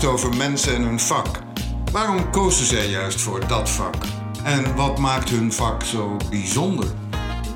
Podcast 0.00 0.24
over 0.24 0.36
mensen 0.36 0.74
en 0.74 0.82
hun 0.82 1.00
vak. 1.00 1.38
Waarom 1.92 2.30
kozen 2.30 2.66
zij 2.66 2.88
juist 2.88 3.20
voor 3.20 3.46
dat 3.46 3.70
vak? 3.70 3.94
En 4.44 4.74
wat 4.76 4.98
maakt 4.98 5.30
hun 5.30 5.52
vak 5.52 5.82
zo 5.84 6.16
bijzonder? 6.30 6.84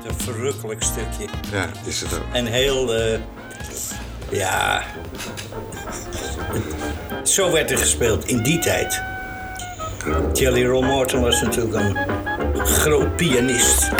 Een 0.07 0.15
verrukkelijk 0.17 0.83
stukje. 0.83 1.27
Ja, 1.51 1.69
is 1.85 2.01
het 2.01 2.13
ook. 2.13 2.33
En 2.33 2.45
heel, 2.45 2.95
eh, 2.95 3.19
ja. 4.29 4.83
Zo 7.23 7.51
werd 7.51 7.71
er 7.71 7.77
gespeeld 7.77 8.25
in 8.25 8.43
die 8.43 8.59
tijd. 8.59 9.01
Jelly 10.33 10.65
Roll 10.65 10.85
Morton 10.85 11.21
was 11.21 11.41
natuurlijk 11.41 11.75
een 11.75 11.97
groot 12.65 13.15
pianist. 13.15 13.91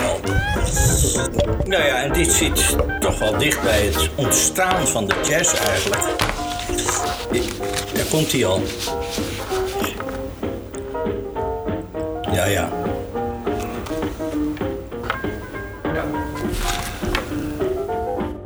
Nou 1.66 1.84
ja, 1.84 2.03
en 2.03 2.14
dit 2.14 2.31
zit 2.31 2.75
toch 3.00 3.20
wel 3.20 3.38
dicht 3.38 3.62
bij 3.62 3.86
het 3.86 4.09
ontstaan 4.16 4.88
van 4.88 5.08
de 5.08 5.16
jazz 5.27 5.53
eigenlijk. 5.53 6.25
Daar 8.05 8.14
komt 8.14 8.32
hij 8.32 8.45
al. 8.45 8.62
Ja, 12.34 12.45
ja. 12.45 12.72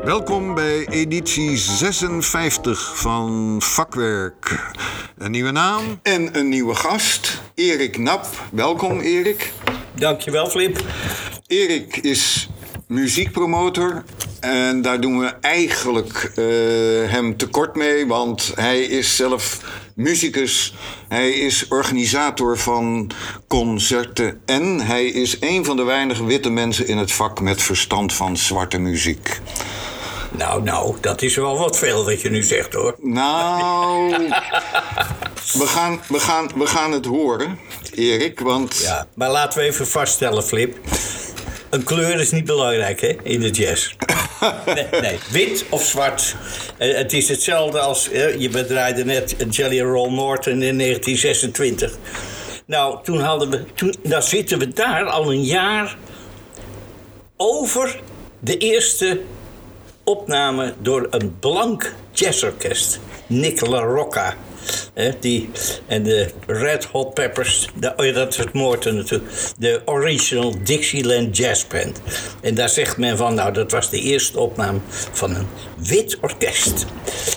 Welkom 0.04 0.56
bij 0.56 0.88
editie 0.88 1.58
56 1.58 2.98
van 2.98 3.56
Vakwerk. 3.62 4.72
Een 5.18 5.32
nieuwe 5.32 5.52
naam 5.52 6.00
en 6.02 6.38
een 6.38 6.50
nieuwe 6.50 6.76
gast, 6.76 7.42
Erik 7.56 7.98
Nap. 7.98 8.28
Welkom 8.52 9.00
Erik. 9.00 9.54
Dankjewel, 9.96 10.50
Flip. 10.50 10.84
Erik 11.48 11.98
is 11.98 12.50
muziekpromotor 12.88 14.04
en 14.40 14.82
daar 14.82 15.02
doen 15.02 15.20
we 15.20 15.34
eigenlijk 15.42 16.32
eh, 16.36 16.46
hem 17.12 17.38
tekort 17.38 17.76
mee, 17.76 18.08
want 18.08 18.52
hij 18.56 18.82
is 18.82 19.16
zelf 19.16 19.60
muzikus. 19.96 20.74
Hij 21.08 21.32
is 21.32 21.68
organisator 21.68 22.58
van 22.58 23.12
concerten 23.48 24.42
en 24.46 24.80
hij 24.80 25.06
is 25.06 25.38
een 25.40 25.66
van 25.66 25.76
de 25.76 25.84
weinige 25.84 26.26
witte 26.26 26.50
mensen 26.50 26.88
in 26.88 26.98
het 26.98 27.12
vak 27.12 27.42
met 27.42 27.62
verstand 27.62 28.14
van 28.14 28.38
zwarte 28.38 28.78
muziek. 28.78 29.40
Nou, 30.32 30.64
nou, 30.64 30.96
dat 31.02 31.22
is 31.22 31.36
wel 31.36 31.58
wat 31.58 31.78
veel 31.78 32.06
wat 32.06 32.22
je 32.22 32.30
nu 32.30 32.44
zegt, 32.44 32.74
hoor. 32.74 32.96
Nou, 33.02 34.10
we 35.54 35.68
gaan, 35.68 36.02
we 36.08 36.20
gaan, 36.20 36.50
we 36.56 36.68
gaan 36.68 36.92
het 36.92 37.06
horen, 37.06 37.60
Erik, 37.96 38.40
want... 38.40 38.78
Ja, 38.82 39.08
maar 39.14 39.32
laten 39.32 39.60
we 39.60 39.66
even 39.66 39.88
vaststellen, 39.88 40.44
Flip. 40.44 40.78
Een 41.70 41.84
kleur 41.84 42.20
is 42.20 42.32
niet 42.32 42.46
belangrijk, 42.46 43.02
hè, 43.02 43.16
in 43.24 43.40
de 43.40 43.50
jazz. 43.50 43.96
Nee, 45.02 45.20
wit 45.32 45.66
of 45.70 45.84
zwart. 45.84 46.36
Eh, 46.78 46.96
het 46.96 47.14
is 47.14 47.30
hetzelfde 47.30 47.80
als, 47.80 48.10
eh, 48.10 48.40
je 48.40 48.50
bedraaide 48.50 49.06
net 49.06 49.36
Jelly 49.50 49.82
Roll 49.82 50.12
Norton 50.12 50.62
in 50.62 50.76
1926. 50.76 51.98
Nou, 52.66 53.04
toen 53.04 53.20
hadden 53.20 53.50
we, 53.50 53.66
toen, 53.76 53.96
dan 54.04 54.24
zitten 54.24 54.60
we 54.60 54.68
daar 54.68 55.06
al 55.06 55.32
een 55.32 55.44
jaar 55.44 55.98
over 57.38 58.00
de 58.40 58.58
eerste 58.58 59.22
opname 60.04 60.74
door 60.80 61.08
een 61.10 61.40
blank 61.40 61.94
jazzorkest. 62.12 63.00
Nick 63.28 63.68
LaRocca. 63.68 64.36
Hè, 64.94 65.12
die, 65.20 65.50
en 65.88 66.04
de 66.04 66.30
Red 66.48 66.86
Hot 66.86 67.14
Peppers, 67.14 67.68
oh 67.96 68.14
dat 68.14 68.32
is 68.32 68.38
het 68.38 68.54
Morton 68.54 68.96
natuurlijk. 68.96 69.32
De 69.58 69.82
original 69.86 70.56
Dixieland 70.64 71.38
Jazz 71.38 71.66
Band. 71.68 72.02
En 72.42 72.56
daar 72.56 72.70
zegt 72.70 72.98
men 72.98 73.18
van, 73.18 73.34
nou, 73.34 73.54
dat 73.54 73.72
was 73.72 73.90
de 73.90 74.00
eerste 74.00 74.40
opname 74.40 74.80
van 75.12 75.36
een 75.36 75.48
wit 75.78 76.18
orkest. 76.22 76.86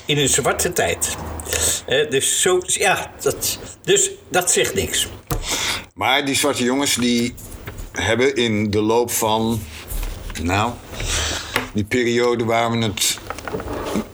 In 0.04 0.18
een 0.18 0.28
zwarte 0.28 0.72
tijd. 0.72 1.16
Dus, 2.10 2.40
zo, 2.40 2.60
ja, 2.64 3.12
dat, 3.20 3.58
dus 3.82 4.10
dat 4.28 4.50
zegt 4.50 4.74
niks. 4.74 5.08
Maar 5.94 6.24
die 6.24 6.34
zwarte 6.34 6.64
jongens 6.64 6.94
die 6.94 7.34
hebben 7.92 8.34
in 8.34 8.70
de 8.70 8.80
loop 8.80 9.10
van, 9.10 9.62
nou, 10.42 10.72
die 11.72 11.84
periode 11.84 12.44
waar 12.44 12.70
we 12.70 12.78
het 12.84 13.11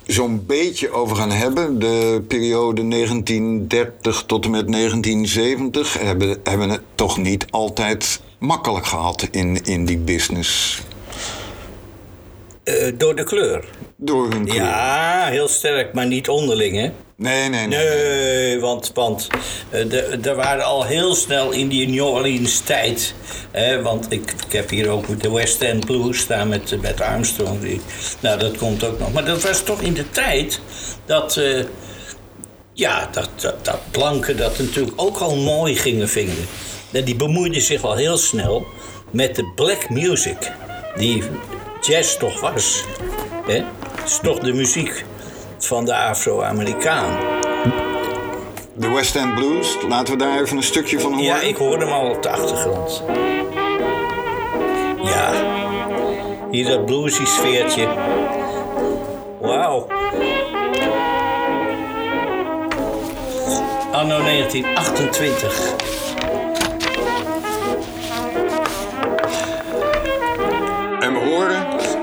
zo'n 0.09 0.47
beetje 0.47 0.91
over 0.91 1.17
gaan 1.17 1.31
hebben, 1.31 1.79
de 1.79 2.23
periode 2.29 2.89
1930 2.89 4.25
tot 4.27 4.45
en 4.45 4.51
met 4.51 4.73
1970, 4.73 5.99
hebben, 5.99 6.41
hebben 6.43 6.71
het 6.71 6.83
toch 6.95 7.19
niet 7.19 7.47
altijd 7.51 8.21
makkelijk 8.39 8.87
gehad 8.87 9.29
in, 9.31 9.65
in 9.65 9.85
die 9.85 9.99
business. 9.99 10.83
Eh, 12.65 12.93
door 12.97 13.17
de 13.17 13.25
kleur. 13.25 13.65
Door 14.01 14.31
hun 14.31 14.45
kleur. 14.45 14.63
Ja, 14.63 15.27
heel 15.31 15.49
sterk, 15.49 15.93
maar 15.95 16.07
niet 16.07 16.29
onderling, 16.29 16.77
hè? 16.77 16.91
Nee, 17.17 17.49
nee, 17.49 17.67
nee. 17.67 17.67
Nee, 17.67 18.61
want, 18.61 18.91
want 18.95 19.27
eh, 19.71 20.27
er 20.27 20.35
waren 20.35 20.65
al 20.65 20.85
heel 20.85 21.15
snel 21.15 21.51
in 21.51 21.69
die 21.69 21.89
New 21.89 22.07
Orleans 22.07 22.61
tijd. 22.61 23.15
Hè, 23.51 23.83
want 23.83 24.07
ik, 24.09 24.35
ik 24.47 24.53
heb 24.53 24.71
hier 24.71 24.89
ook 24.89 25.21
de 25.21 25.31
West 25.31 25.63
End 25.63 25.87
Blues 25.87 26.19
staan 26.19 26.49
met, 26.49 26.81
met 26.81 27.01
Armstrong. 27.01 27.61
Die, 27.61 27.81
nou, 28.21 28.39
dat 28.39 28.57
komt 28.57 28.85
ook 28.85 28.99
nog. 28.99 29.13
Maar 29.13 29.25
dat 29.25 29.43
was 29.43 29.63
toch 29.63 29.81
in 29.81 29.95
de 29.95 30.11
tijd 30.11 30.61
dat. 31.07 31.37
eh, 31.37 31.65
ja, 32.73 33.09
dat, 33.13 33.29
dat, 33.37 33.65
dat 33.65 33.81
blanken 33.91 34.37
dat 34.37 34.59
natuurlijk 34.59 35.01
ook 35.01 35.19
al 35.19 35.37
mooi 35.37 35.77
gingen 35.77 36.09
vinden. 36.09 36.47
En 36.93 37.05
die 37.05 37.17
bemoeiden 37.17 37.63
zich 37.63 37.83
al 37.85 37.95
heel 37.95 38.17
snel 38.17 38.67
met 39.11 39.37
de 39.37 39.53
black 39.55 39.89
music. 39.91 40.53
Die 40.97 41.23
jazz 41.81 42.17
toch 42.17 42.41
was. 42.41 42.85
Hè? 43.47 43.65
Het 44.09 44.17
is 44.17 44.29
toch 44.29 44.39
de 44.39 44.53
muziek 44.53 45.05
van 45.59 45.85
de 45.85 45.97
Afro-Amerikaan. 45.97 47.19
De 48.75 48.89
West 48.89 49.17
End 49.17 49.35
Blues, 49.35 49.77
laten 49.89 50.13
we 50.13 50.19
daar 50.19 50.41
even 50.41 50.57
een 50.57 50.63
stukje 50.63 51.01
van 51.01 51.11
horen. 51.11 51.25
Ja, 51.25 51.41
ik 51.41 51.57
hoorde 51.57 51.85
hem 51.85 51.95
al 51.95 52.11
op 52.11 52.23
de 52.23 52.29
achtergrond. 52.29 53.03
Ja, 55.03 55.33
hier 56.51 56.67
dat 56.67 56.87
bluesy 56.87 57.25
sfeertje. 57.25 57.89
Wauw. 59.41 59.87
Anno 63.93 64.23
1928. 64.23 66.08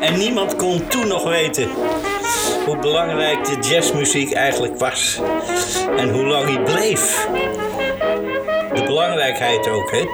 En 0.05 0.17
niemand 0.17 0.55
kon 0.55 0.87
toen 0.87 1.07
nog 1.07 1.23
weten 1.23 1.69
hoe 2.65 2.77
belangrijk 2.77 3.45
de 3.45 3.67
jazzmuziek 3.69 4.31
eigenlijk 4.31 4.77
was. 4.77 5.19
En 5.97 6.09
hoe 6.09 6.25
lang 6.25 6.45
die 6.45 6.59
bleef. 6.59 7.27
De 8.73 8.83
belangrijkheid 8.85 9.67
ook, 9.67 9.91
hè? 9.91 10.05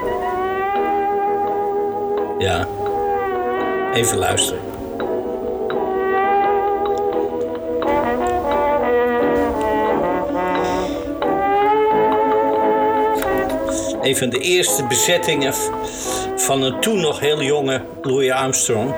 Ja. 2.38 2.68
Even 3.94 4.18
luisteren. 4.18 4.62
Een 14.02 14.18
van 14.18 14.30
de 14.30 14.40
eerste 14.40 14.86
bezettingen 14.86 15.54
van 16.36 16.62
een 16.62 16.80
toen 16.80 17.02
nog 17.02 17.20
heel 17.20 17.42
jonge 17.42 17.82
Louis 18.02 18.32
Armstrong 18.32 18.94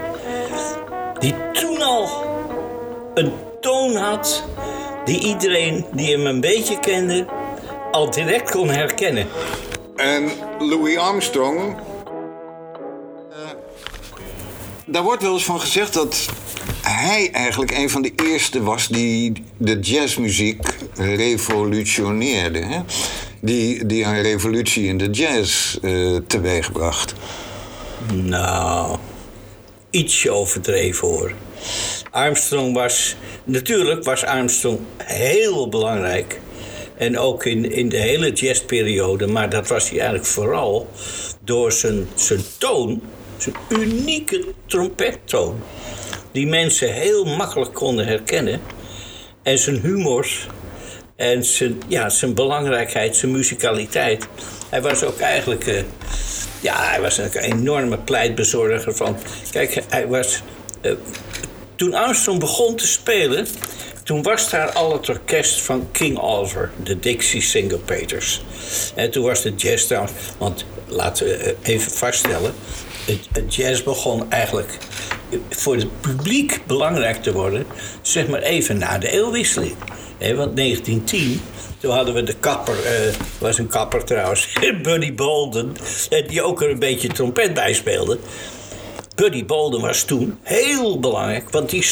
die 5.06 5.20
iedereen 5.20 5.86
die 5.94 6.12
hem 6.12 6.26
een 6.26 6.42
beetje 6.42 6.80
kende 6.80 7.26
al 7.92 8.10
direct 8.10 8.52
kon 8.52 8.70
herkennen. 8.70 9.28
En 9.96 10.30
Louis 10.60 10.98
Armstrong. 10.98 11.76
eh, 13.32 13.38
daar 14.86 15.04
wordt 15.04 15.22
wel 15.22 15.34
eens 15.34 15.46
van 15.46 15.60
gezegd 15.60 15.94
dat 15.94 16.26
hij 16.82 17.30
eigenlijk 17.32 17.72
een 17.72 17.90
van 17.90 18.02
de 18.02 18.14
eerste 18.16 18.64
was 18.64 18.88
die 18.88 19.34
de 19.58 19.80
jazzmuziek 19.80 20.76
revolutioneerde. 20.96 22.60
Hè? 22.60 22.80
Die, 23.42 23.86
die 23.86 24.04
een 24.04 24.22
revolutie 24.22 24.88
in 24.88 24.98
de 24.98 25.10
jazz 25.10 25.78
eh, 25.82 26.16
teweegbracht. 26.28 27.14
Nou, 28.14 28.98
ietsje 29.90 30.32
overdreven 30.32 31.08
hoor. 31.08 31.34
Armstrong 32.14 32.74
was, 32.74 33.16
natuurlijk 33.44 34.04
was 34.04 34.26
Armstrong 34.26 34.80
heel 34.98 35.70
belangrijk. 35.70 36.40
En 36.98 37.18
ook 37.18 37.46
in, 37.46 37.72
in 37.72 37.90
de 37.90 37.98
hele 37.98 38.32
jazzperiode, 38.32 39.28
maar 39.28 39.50
dat 39.50 39.68
was 39.68 39.90
hij 39.90 40.00
eigenlijk 40.00 40.30
vooral 40.30 40.88
door 41.44 41.72
zijn, 41.72 42.08
zijn 42.16 42.42
toon, 42.58 43.02
zijn 43.38 43.56
unieke 43.70 44.46
trompettoon. 44.66 45.64
Die 46.32 46.48
mensen 46.48 46.94
heel 46.94 47.26
makkelijk 47.26 47.74
konden 47.74 48.06
herkennen. 48.06 48.62
En 49.44 49.58
zijn 49.58 49.80
humor 49.80 50.28
en 51.16 51.44
zijn, 51.46 51.82
ja, 51.88 52.10
zijn 52.10 52.34
belangrijkheid, 52.34 53.16
zijn 53.16 53.32
muzikaliteit. 53.32 54.28
Hij 54.70 54.82
was 54.82 55.04
ook 55.04 55.20
eigenlijk. 55.20 55.68
eh, 55.68 55.84
ja, 56.62 56.76
hij 56.90 57.02
was 57.02 57.18
een 57.18 57.36
enorme 57.38 57.98
pleitbezorger 57.98 58.96
van. 58.96 59.18
Kijk, 59.52 59.84
hij 59.90 60.08
was. 60.08 60.42
eh, 60.82 60.92
toen 61.84 61.94
Armstrong 61.94 62.40
begon 62.40 62.76
te 62.76 62.88
spelen, 62.88 63.48
toen 64.04 64.22
was 64.22 64.50
daar 64.50 64.72
al 64.72 64.94
het 64.94 65.10
orkest 65.10 65.62
van 65.62 65.88
King 65.92 66.20
Oliver, 66.20 66.72
de 66.84 67.00
Dixie 67.00 67.42
Syncopators. 67.42 68.42
En 68.96 69.12
toen 69.12 69.24
was 69.24 69.42
de 69.42 69.54
jazz 69.56 69.86
trouwens, 69.86 70.14
want 70.38 70.66
laten 70.88 71.26
we 71.26 71.34
eh, 71.34 71.74
even 71.74 71.92
vaststellen, 71.92 72.54
het, 73.06 73.56
jazz 73.56 73.84
begon 73.84 74.32
eigenlijk 74.32 74.78
voor 75.50 75.76
het 75.76 76.02
publiek 76.02 76.62
belangrijk 76.68 77.24
te 77.24 77.34
worden, 77.34 77.66
zeg 78.02 78.28
maar 78.28 78.42
even 78.42 78.78
na 78.78 78.98
de 78.98 79.12
eeuwwisseling. 79.12 79.76
Hè, 80.18 80.36
want 80.36 80.56
1910 80.58 81.42
toen 81.84 81.92
hadden 81.92 82.14
we 82.14 82.24
de 82.24 82.36
kapper, 82.40 82.86
eh 82.86 83.14
was 83.38 83.58
een 83.58 83.68
kapper 83.68 84.04
trouwens, 84.04 84.54
Buddy 84.84 85.14
Bolden, 85.14 85.76
eh, 86.10 86.28
die 86.28 86.42
ook 86.42 86.62
er 86.62 86.70
een 86.70 86.80
beetje 86.80 87.08
trompet 87.08 87.54
bij 87.54 87.74
speelde. 87.74 88.18
Buddy 89.16 89.46
Bolden 89.46 89.82
was 89.82 90.04
toen 90.04 90.38
heel 90.42 91.00
belangrijk, 91.00 91.50
want 91.50 91.70
die 91.70 91.84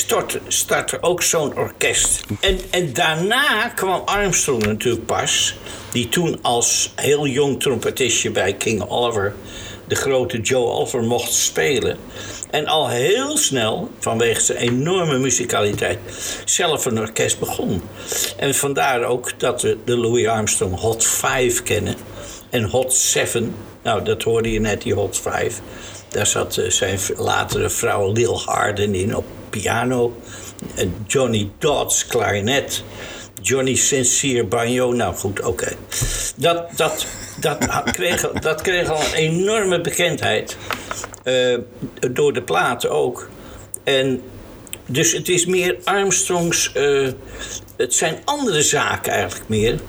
startte, 0.47 1.01
ook 1.01 1.21
zo'n 1.21 1.57
orkest. 1.57 2.23
En, 2.39 2.59
en 2.69 2.93
daarna 2.93 3.67
kwam 3.67 4.01
Armstrong 4.05 4.65
natuurlijk 4.65 5.05
pas, 5.05 5.55
die 5.91 6.09
toen 6.09 6.39
als 6.41 6.91
heel 6.95 7.27
jong 7.27 7.59
trompetistje 7.59 8.31
bij 8.31 8.53
King 8.53 8.89
Oliver 8.89 9.33
de 9.91 9.97
grote 9.97 10.41
Joe 10.41 10.67
Oliver 10.67 11.03
mocht 11.03 11.33
spelen. 11.33 11.97
En 12.49 12.67
al 12.67 12.89
heel 12.89 13.37
snel, 13.37 13.89
vanwege 13.99 14.41
zijn 14.41 14.57
enorme 14.57 15.17
muzikaliteit, 15.17 15.99
zelf 16.45 16.85
een 16.85 16.99
orkest 16.99 17.39
begon. 17.39 17.81
En 18.37 18.55
vandaar 18.55 19.03
ook 19.03 19.39
dat 19.39 19.61
we 19.61 19.77
de 19.85 19.97
Louis 19.97 20.27
Armstrong 20.27 20.79
Hot 20.79 21.05
5 21.05 21.63
kennen. 21.63 21.95
En 22.49 22.63
Hot 22.63 22.93
7, 22.93 23.55
nou 23.83 24.03
dat 24.03 24.23
hoorde 24.23 24.51
je 24.51 24.59
net, 24.59 24.81
die 24.81 24.93
Hot 24.93 25.17
5. 25.17 25.61
Daar 26.11 26.27
zat 26.27 26.57
eh, 26.57 26.69
zijn 26.69 26.99
latere 27.17 27.69
vrouw 27.69 28.11
Lil 28.11 28.41
Harden 28.45 28.95
in 28.95 29.15
op 29.15 29.25
piano. 29.49 30.13
Johnny 31.07 31.49
Dodds 31.57 32.07
klarinet. 32.07 32.83
Johnny 33.41 33.75
Sincere 33.75 34.43
banjo. 34.45 34.91
Nou 34.91 35.15
goed, 35.15 35.41
oké. 35.41 35.71
Dat, 36.35 36.77
dat, 36.77 37.05
dat, 37.39 37.57
kreeg, 37.91 38.31
dat 38.31 38.61
kreeg 38.61 38.89
al 38.89 38.99
een 39.01 39.13
enorme 39.13 39.81
bekendheid. 39.81 40.57
eh, 41.23 41.57
door 42.11 42.33
de 42.33 42.41
platen 42.41 42.91
ook. 42.91 43.29
En 43.83 44.21
dus 44.85 45.11
het 45.11 45.29
is 45.29 45.45
meer 45.45 45.77
Armstrongs. 45.83 46.71
eh, 46.73 47.07
het 47.77 47.93
zijn 47.93 48.21
andere 48.25 48.61
zaken 48.61 49.11
eigenlijk 49.11 49.49
meer. 49.49 49.79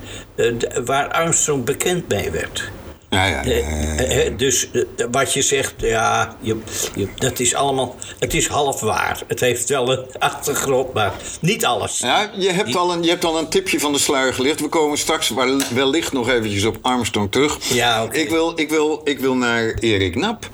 waar 0.85 1.11
Armstrong 1.11 1.63
bekend 1.63 2.07
mee 2.07 2.31
werd. 2.31 2.71
Ja, 3.13 3.25
ja. 3.25 3.43
Eh, 3.43 4.25
eh, 4.27 4.37
dus 4.37 4.71
eh, 4.71 4.81
wat 5.11 5.33
je 5.33 5.41
zegt, 5.41 5.73
ja, 5.77 6.37
je, 6.41 6.57
je, 6.95 7.07
dat 7.15 7.39
is 7.39 7.55
allemaal. 7.55 7.95
Het 8.19 8.33
is 8.33 8.47
half 8.47 8.79
waar. 8.81 9.23
Het 9.27 9.39
heeft 9.39 9.69
wel 9.69 9.91
een 9.91 10.05
achtergrond, 10.19 10.93
maar 10.93 11.13
niet 11.41 11.65
alles. 11.65 11.99
Ja, 11.99 12.31
je 12.37 12.51
hebt, 12.51 12.75
al 12.75 12.93
een, 12.93 13.03
je 13.03 13.09
hebt 13.09 13.25
al 13.25 13.37
een 13.39 13.49
tipje 13.49 13.79
van 13.79 13.93
de 13.93 13.99
sluier 13.99 14.33
gelicht. 14.33 14.59
We 14.59 14.67
komen 14.67 14.97
straks 14.97 15.29
wel- 15.29 15.61
wellicht 15.73 16.13
nog 16.13 16.29
eventjes 16.29 16.65
op 16.65 16.77
Armstrong 16.81 17.31
terug. 17.31 17.73
Ja, 17.73 18.07
ik, 18.11 18.29
wil, 18.29 18.59
ik, 18.59 18.69
wil, 18.69 19.01
ik 19.03 19.19
wil 19.19 19.35
naar 19.35 19.73
Erik 19.79 20.15
Nap. 20.15 20.49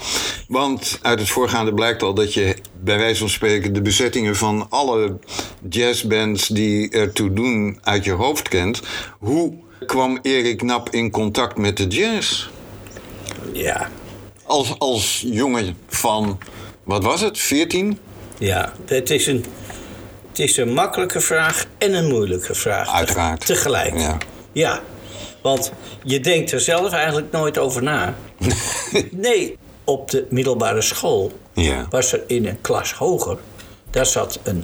Want 0.48 1.00
uit 1.02 1.20
het 1.20 1.30
voorgaande 1.30 1.74
blijkt 1.74 2.04
al 2.04 2.14
dat 2.14 2.34
je 2.34 2.56
bij 2.82 2.98
wijze 2.98 3.20
van 3.20 3.30
spreken... 3.30 3.74
de 3.74 3.82
bezettingen 3.82 4.36
van 4.36 4.68
alle 4.70 5.20
jazzbands 5.70 6.48
die 6.48 6.90
ertoe 6.90 7.34
doen 7.34 7.80
uit 7.84 8.04
je 8.06 8.12
hoofd 8.12 8.48
kent. 8.48 8.82
Hoe 9.20 9.54
kwam 9.86 10.20
Erik 10.22 10.62
Nap 10.62 10.90
in 10.90 11.12
contact 11.12 11.58
met 11.58 11.78
de 11.78 11.88
jazz? 11.88 12.48
Ja, 13.54 13.90
Als, 14.44 14.76
als 14.80 15.24
jongen 15.26 15.78
van, 15.88 16.38
wat 16.84 17.04
was 17.04 17.22
het, 17.22 17.38
14? 17.38 18.00
ja. 18.38 18.74
Het 18.86 19.10
is 19.10 19.28
een. 19.28 19.46
Het 20.30 20.40
is 20.40 20.58
een 20.58 20.74
makkelijke 20.74 21.22
vraag 21.22 21.66
en 21.78 21.94
een 21.94 22.08
moeilijke 22.08 22.56
vraag. 22.56 22.90
Uiteraard. 22.94 23.46
Tegelijk. 23.46 23.98
Ja. 24.00 24.18
ja. 24.52 24.82
Want 25.42 25.72
je 26.04 26.20
denkt 26.20 26.52
er 26.52 26.60
zelf 26.60 26.92
eigenlijk 26.92 27.32
nooit 27.32 27.58
over 27.58 27.84
na. 27.84 28.16
nee, 29.12 29.58
op 29.84 30.10
de 30.12 30.26
middelbare 30.30 30.82
school 30.82 31.32
Ja. 31.54 31.88
was 31.90 32.12
er 32.14 32.24
in 32.28 32.46
een 32.46 32.62
klas 32.62 32.94
hoger. 32.94 33.38
Daar 33.90 34.06
zat 34.06 34.40
een, 34.44 34.64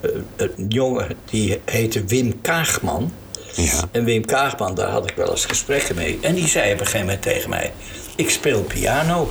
eh, 0.00 0.10
een 0.36 0.66
jongen 0.68 1.16
die 1.24 1.60
heette 1.64 2.04
Wim 2.04 2.40
Kaagman. 2.40 3.12
Ja. 3.56 3.82
En 3.90 4.04
Wim 4.04 4.24
Kaagman, 4.24 4.74
daar 4.74 4.88
had 4.88 5.10
ik 5.10 5.16
wel 5.16 5.30
eens 5.30 5.44
gesprekken 5.44 5.94
mee. 5.94 6.18
En 6.22 6.34
die 6.34 6.48
zei 6.48 6.72
op 6.72 6.80
een 6.80 6.86
gegeven 6.86 7.06
moment 7.06 7.22
tegen 7.22 7.50
mij: 7.50 7.72
Ik 8.16 8.30
speel 8.30 8.62
piano. 8.62 9.28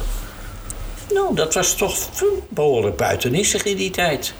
Nou, 1.14 1.36
dat 1.36 1.54
was 1.54 1.76
toch 1.76 1.98
behoorlijk 2.50 2.96
buitenissig 2.96 3.64
in 3.64 3.78
die 3.78 3.92
tijd. 3.92 4.34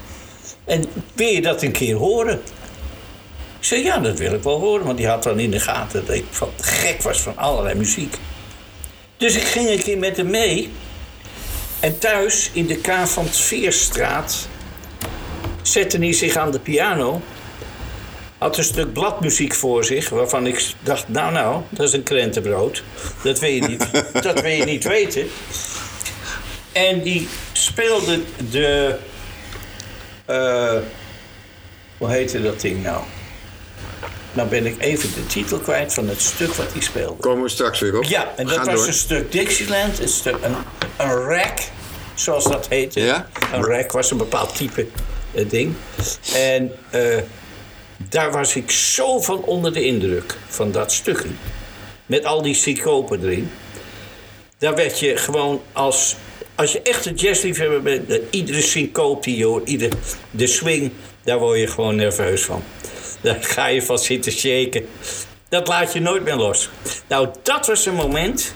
En 0.64 0.84
wil 1.12 1.28
je 1.28 1.42
dat 1.42 1.62
een 1.62 1.72
keer 1.72 1.94
horen? 1.94 2.42
Ik 3.58 3.64
zei, 3.64 3.82
ja, 3.82 3.98
dat 3.98 4.18
wil 4.18 4.32
ik 4.32 4.42
wel 4.42 4.60
horen. 4.60 4.86
Want 4.86 4.96
die 4.96 5.06
had 5.06 5.22
dan 5.22 5.38
in 5.38 5.50
de 5.50 5.60
gaten 5.60 6.06
dat 6.06 6.14
ik 6.14 6.24
van, 6.30 6.50
gek 6.60 7.02
was 7.02 7.20
van 7.20 7.36
allerlei 7.36 7.74
muziek. 7.74 8.16
Dus 9.16 9.36
ik 9.36 9.42
ging 9.42 9.68
een 9.68 9.82
keer 9.82 9.98
met 9.98 10.16
hem 10.16 10.30
mee. 10.30 10.70
En 11.80 11.98
thuis 11.98 12.50
in 12.52 12.66
de 12.66 12.76
K 12.76 12.92
van 13.04 13.26
Veerstraat 13.26 14.48
zette 15.62 15.98
hij 15.98 16.12
zich 16.12 16.36
aan 16.36 16.50
de 16.50 16.58
piano. 16.58 17.20
Had 18.46 18.58
een 18.58 18.64
stuk 18.64 18.92
bladmuziek 18.92 19.54
voor 19.54 19.84
zich, 19.84 20.08
waarvan 20.08 20.46
ik 20.46 20.66
dacht, 20.80 21.08
nou 21.08 21.32
nou, 21.32 21.62
dat 21.70 21.86
is 21.86 21.92
een 21.92 22.02
krentenbrood. 22.02 22.82
Dat 23.22 23.38
wil 23.38 23.50
je 23.50 23.62
niet, 23.62 23.88
dat 24.22 24.40
wil 24.40 24.50
je 24.50 24.64
niet 24.64 24.84
weten. 24.84 25.26
En 26.72 27.02
die 27.02 27.28
speelde 27.52 28.20
de. 28.50 28.96
eh, 30.24 30.76
hoe 31.98 32.10
heette 32.10 32.42
dat 32.42 32.60
ding 32.60 32.82
nou? 32.82 33.02
Nou 34.32 34.48
ben 34.48 34.66
ik 34.66 34.82
even 34.82 35.08
de 35.14 35.26
titel 35.26 35.58
kwijt 35.58 35.94
van 35.94 36.08
het 36.08 36.20
stuk 36.20 36.54
wat 36.54 36.72
hij 36.72 36.82
speelde. 36.82 37.20
Komen 37.20 37.42
we 37.42 37.48
straks 37.48 37.80
weer 37.80 37.96
op. 37.96 38.04
Ja, 38.04 38.32
en 38.36 38.46
dat 38.46 38.66
was 38.66 38.74
door. 38.74 38.86
een 38.86 38.92
stuk 38.92 39.32
Dixieland, 39.32 40.00
een, 40.00 40.08
stuk, 40.08 40.36
een, 40.42 40.54
een 40.96 41.14
rack, 41.14 41.58
zoals 42.14 42.44
dat 42.44 42.68
heette. 42.68 43.00
Ja? 43.00 43.28
Een 43.52 43.64
rack 43.64 43.92
was 43.92 44.10
een 44.10 44.16
bepaald 44.16 44.56
type 44.56 44.86
eh, 45.34 45.48
ding. 45.48 45.74
En 46.34 46.72
eh, 46.90 47.18
daar 47.96 48.32
was 48.32 48.56
ik 48.56 48.70
zo 48.70 49.20
van 49.20 49.42
onder 49.42 49.72
de 49.72 49.84
indruk 49.84 50.36
van 50.46 50.72
dat 50.72 50.92
stukje. 50.92 51.28
Met 52.06 52.24
al 52.24 52.42
die 52.42 52.54
syncopen 52.54 53.22
erin. 53.22 53.50
Daar 54.58 54.74
werd 54.74 54.98
je 54.98 55.16
gewoon 55.16 55.62
als... 55.72 56.16
Als 56.54 56.72
je 56.72 56.82
echt 56.82 57.06
een 57.06 57.14
jazzliefhebber 57.14 57.82
bent, 57.82 58.10
eh, 58.10 58.18
iedere 58.30 58.62
syncoop 58.62 59.22
die 59.22 59.36
je 59.36 59.44
hoort, 59.44 59.70
de 60.30 60.46
swing, 60.46 60.92
daar 61.24 61.38
word 61.38 61.58
je 61.58 61.66
gewoon 61.66 61.96
nerveus 61.96 62.42
van. 62.42 62.62
Daar 63.20 63.42
ga 63.42 63.66
je 63.66 63.82
van 63.82 63.98
zitten 63.98 64.32
shaken. 64.32 64.86
Dat 65.48 65.68
laat 65.68 65.92
je 65.92 66.00
nooit 66.00 66.24
meer 66.24 66.34
los. 66.34 66.70
Nou, 67.08 67.28
dat 67.42 67.66
was 67.66 67.86
een 67.86 67.94
moment 67.94 68.54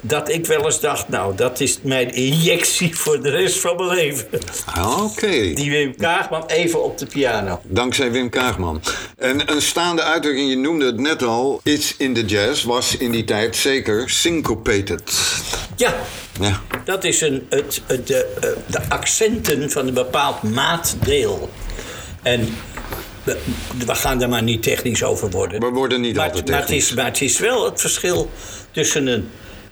dat 0.00 0.28
ik 0.28 0.46
wel 0.46 0.64
eens 0.64 0.80
dacht... 0.80 1.08
nou, 1.08 1.36
dat 1.36 1.60
is 1.60 1.78
mijn 1.82 2.14
injectie 2.14 2.96
voor 2.96 3.22
de 3.22 3.30
rest 3.30 3.58
van 3.60 3.76
mijn 3.76 3.88
leven. 3.88 4.26
Oké. 5.02 5.30
Die 5.54 5.70
Wim 5.70 5.96
Kaagman 5.96 6.44
even 6.46 6.84
op 6.84 6.98
de 6.98 7.06
piano. 7.06 7.60
Dankzij 7.64 8.10
Wim 8.10 8.28
Kaagman. 8.28 8.82
En 9.16 9.50
een 9.52 9.62
staande 9.62 10.02
uitdrukking, 10.02 10.50
je 10.50 10.56
noemde 10.56 10.86
het 10.86 10.98
net 11.00 11.22
al, 11.22 11.60
iets 11.64 11.94
in 11.96 12.14
de 12.14 12.24
jazz 12.24 12.64
was 12.64 12.96
in 12.96 13.10
die 13.10 13.24
tijd 13.24 13.56
zeker 13.56 14.10
syncopated. 14.10 15.12
Ja, 15.76 15.94
Ja. 16.40 16.60
dat 16.84 17.04
is 17.04 17.20
een, 17.20 17.46
het, 17.48 17.82
de, 18.04 18.24
eh, 18.40 18.48
de 18.66 18.80
accenten 18.88 19.70
van 19.70 19.86
een 19.86 19.94
bepaald 19.94 20.42
maatdeel. 20.42 21.50
En 22.22 22.54
we, 23.24 23.38
we 23.86 23.94
gaan 23.94 24.18
daar 24.18 24.28
maar 24.28 24.42
niet 24.42 24.62
technisch 24.62 25.02
over 25.02 25.30
worden. 25.30 25.60
We 25.60 25.68
worden 25.70 26.00
niet 26.00 26.14
maar, 26.16 26.24
altijd 26.24 26.48
maar 26.48 26.56
het, 26.58 26.66
technisch. 26.66 26.88
is, 26.88 26.94
maar 26.94 27.04
het 27.04 27.20
is 27.20 27.38
wel 27.38 27.64
het 27.64 27.80
verschil 27.80 28.30
tussen 28.70 29.06
een, 29.06 29.28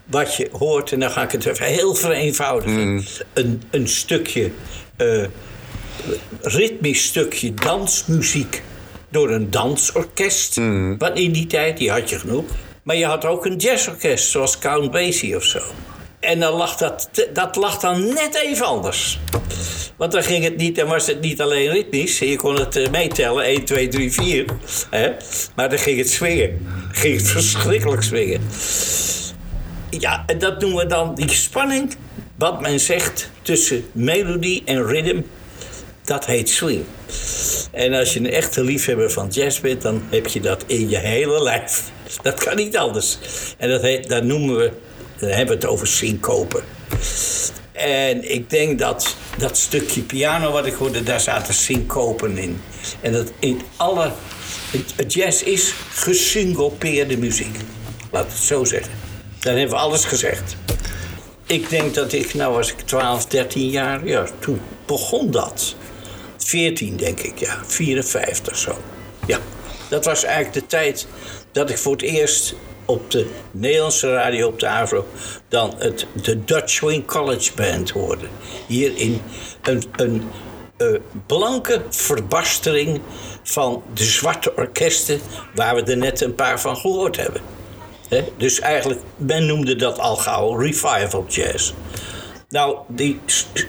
wat 0.06 0.34
je 0.34 0.48
hoort... 0.52 0.92
en 0.92 1.00
dan 1.00 1.10
ga 1.10 1.22
ik 1.22 1.32
het 1.32 1.46
even 1.46 1.66
heel 1.66 1.94
vereenvoudigen. 1.94 2.92
Mm. 2.92 3.04
Een, 3.32 3.62
een 3.70 3.88
stukje, 3.88 4.50
eh, 4.96 5.24
ritmisch 6.42 7.04
stukje 7.04 7.54
dansmuziek... 7.54 8.62
door 9.10 9.30
een 9.30 9.50
dansorkest. 9.50 10.56
Mm. 10.56 10.98
Want 10.98 11.18
in 11.18 11.32
die 11.32 11.46
tijd, 11.46 11.76
die 11.76 11.90
had 11.90 12.10
je 12.10 12.18
genoeg. 12.18 12.44
Maar 12.82 12.96
je 12.96 13.06
had 13.06 13.24
ook 13.24 13.46
een 13.46 13.56
jazzorkest, 13.56 14.30
zoals 14.30 14.58
Count 14.58 14.90
Basie 14.90 15.36
of 15.36 15.44
zo. 15.44 15.60
En 16.20 16.40
dan 16.40 16.52
lag 16.52 16.76
dat, 16.76 17.10
dat 17.32 17.56
lag 17.56 17.78
dan 17.78 18.06
net 18.06 18.40
even 18.44 18.66
anders. 18.66 19.18
Want 19.96 20.12
dan 20.12 20.22
ging 20.22 20.44
het 20.44 20.56
niet, 20.56 20.76
dan 20.76 20.88
was 20.88 21.06
het 21.06 21.20
niet 21.20 21.40
alleen 21.40 21.70
ritmisch. 21.70 22.18
Je 22.18 22.36
kon 22.36 22.58
het 22.58 22.76
eh, 22.76 22.90
meetellen, 22.90 23.44
1, 23.44 23.64
2, 23.64 23.88
3, 23.88 24.12
4. 24.12 24.44
Hè? 24.90 25.12
Maar 25.54 25.68
dan 25.68 25.78
ging 25.78 25.98
het 25.98 26.10
swingen. 26.10 26.66
Ging 26.92 27.16
het 27.16 27.28
verschrikkelijk 27.28 28.02
swingen. 28.02 28.40
Ja, 29.90 30.24
dat 30.38 30.60
noemen 30.60 30.78
we 30.78 30.86
dan 30.86 31.14
die 31.14 31.30
spanning. 31.30 31.96
Wat 32.38 32.60
men 32.60 32.80
zegt 32.80 33.30
tussen 33.42 33.84
melodie 33.92 34.62
en 34.64 34.86
rhythm. 34.86 35.20
Dat 36.04 36.26
heet 36.26 36.48
swing. 36.48 36.84
En 37.72 37.94
als 37.94 38.12
je 38.12 38.20
een 38.20 38.30
echte 38.30 38.64
liefhebber 38.64 39.10
van 39.10 39.28
jazz 39.28 39.60
bent, 39.60 39.82
dan 39.82 40.02
heb 40.10 40.26
je 40.26 40.40
dat 40.40 40.64
in 40.66 40.88
je 40.88 40.96
hele 40.96 41.42
lijf. 41.42 41.90
Dat 42.22 42.44
kan 42.44 42.56
niet 42.56 42.76
anders. 42.76 43.18
En 43.58 43.68
dat 43.68 43.82
heet, 43.82 44.08
dat 44.08 44.22
noemen 44.22 44.56
we, 44.56 44.72
dan 45.18 45.28
hebben 45.28 45.58
we 45.58 45.62
het 45.62 45.66
over 45.72 45.86
syncopen. 45.86 46.64
En 47.72 48.32
ik 48.32 48.50
denk 48.50 48.78
dat 48.78 49.16
dat 49.38 49.56
stukje 49.56 50.02
piano 50.02 50.52
wat 50.52 50.66
ik 50.66 50.74
hoorde, 50.74 51.02
daar 51.02 51.20
zaten 51.20 51.54
syncopen 51.54 52.38
in. 52.38 52.60
En 53.00 53.12
dat 53.12 53.32
in 53.38 53.60
alle. 53.76 54.12
Het 54.96 55.12
jazz 55.12 55.42
is 55.42 55.74
gesyncopeerde 55.90 57.16
muziek. 57.16 57.56
Laat 58.10 58.32
het 58.32 58.42
zo 58.42 58.64
zeggen. 58.64 59.05
Dan 59.38 59.54
hebben 59.54 59.76
we 59.76 59.82
alles 59.82 60.04
gezegd. 60.04 60.56
Ik 61.46 61.68
denk 61.70 61.94
dat 61.94 62.12
ik, 62.12 62.34
nou 62.34 62.54
was 62.54 62.72
ik 62.72 62.80
12, 62.80 63.26
13 63.26 63.68
jaar, 63.68 64.06
ja, 64.06 64.26
toen 64.38 64.60
begon 64.86 65.30
dat. 65.30 65.74
14 66.36 66.96
denk 66.96 67.20
ik, 67.20 67.38
ja, 67.38 67.58
54 67.66 68.56
zo. 68.56 68.78
Ja, 69.26 69.38
dat 69.88 70.04
was 70.04 70.24
eigenlijk 70.24 70.54
de 70.54 70.66
tijd 70.66 71.06
dat 71.52 71.70
ik 71.70 71.78
voor 71.78 71.92
het 71.92 72.02
eerst 72.02 72.54
op 72.84 73.10
de 73.10 73.30
Nederlandse 73.50 74.12
radio 74.12 74.46
op 74.46 74.60
de 74.60 74.66
Avro 74.66 75.06
dan 75.48 75.74
het, 75.78 76.06
de 76.22 76.44
Dutch 76.44 76.70
Swing 76.70 77.06
College 77.06 77.50
Band 77.54 77.90
hoorde. 77.90 78.26
Hier 78.66 78.96
in 78.96 79.20
een, 79.62 79.82
een 79.96 80.30
uh, 80.78 80.98
blanke 81.26 81.82
verbastering 81.90 83.00
van 83.42 83.82
de 83.94 84.04
zwarte 84.04 84.54
orkesten 84.56 85.20
waar 85.54 85.74
we 85.74 85.82
er 85.82 85.96
net 85.96 86.20
een 86.20 86.34
paar 86.34 86.60
van 86.60 86.76
gehoord 86.76 87.16
hebben. 87.16 87.40
Dus 88.36 88.60
eigenlijk, 88.60 89.00
men 89.16 89.46
noemde 89.46 89.76
dat 89.76 89.98
al 89.98 90.16
gauw 90.16 90.56
revival 90.56 91.24
jazz. 91.28 91.72
Nou, 92.48 92.76
die, 92.88 93.20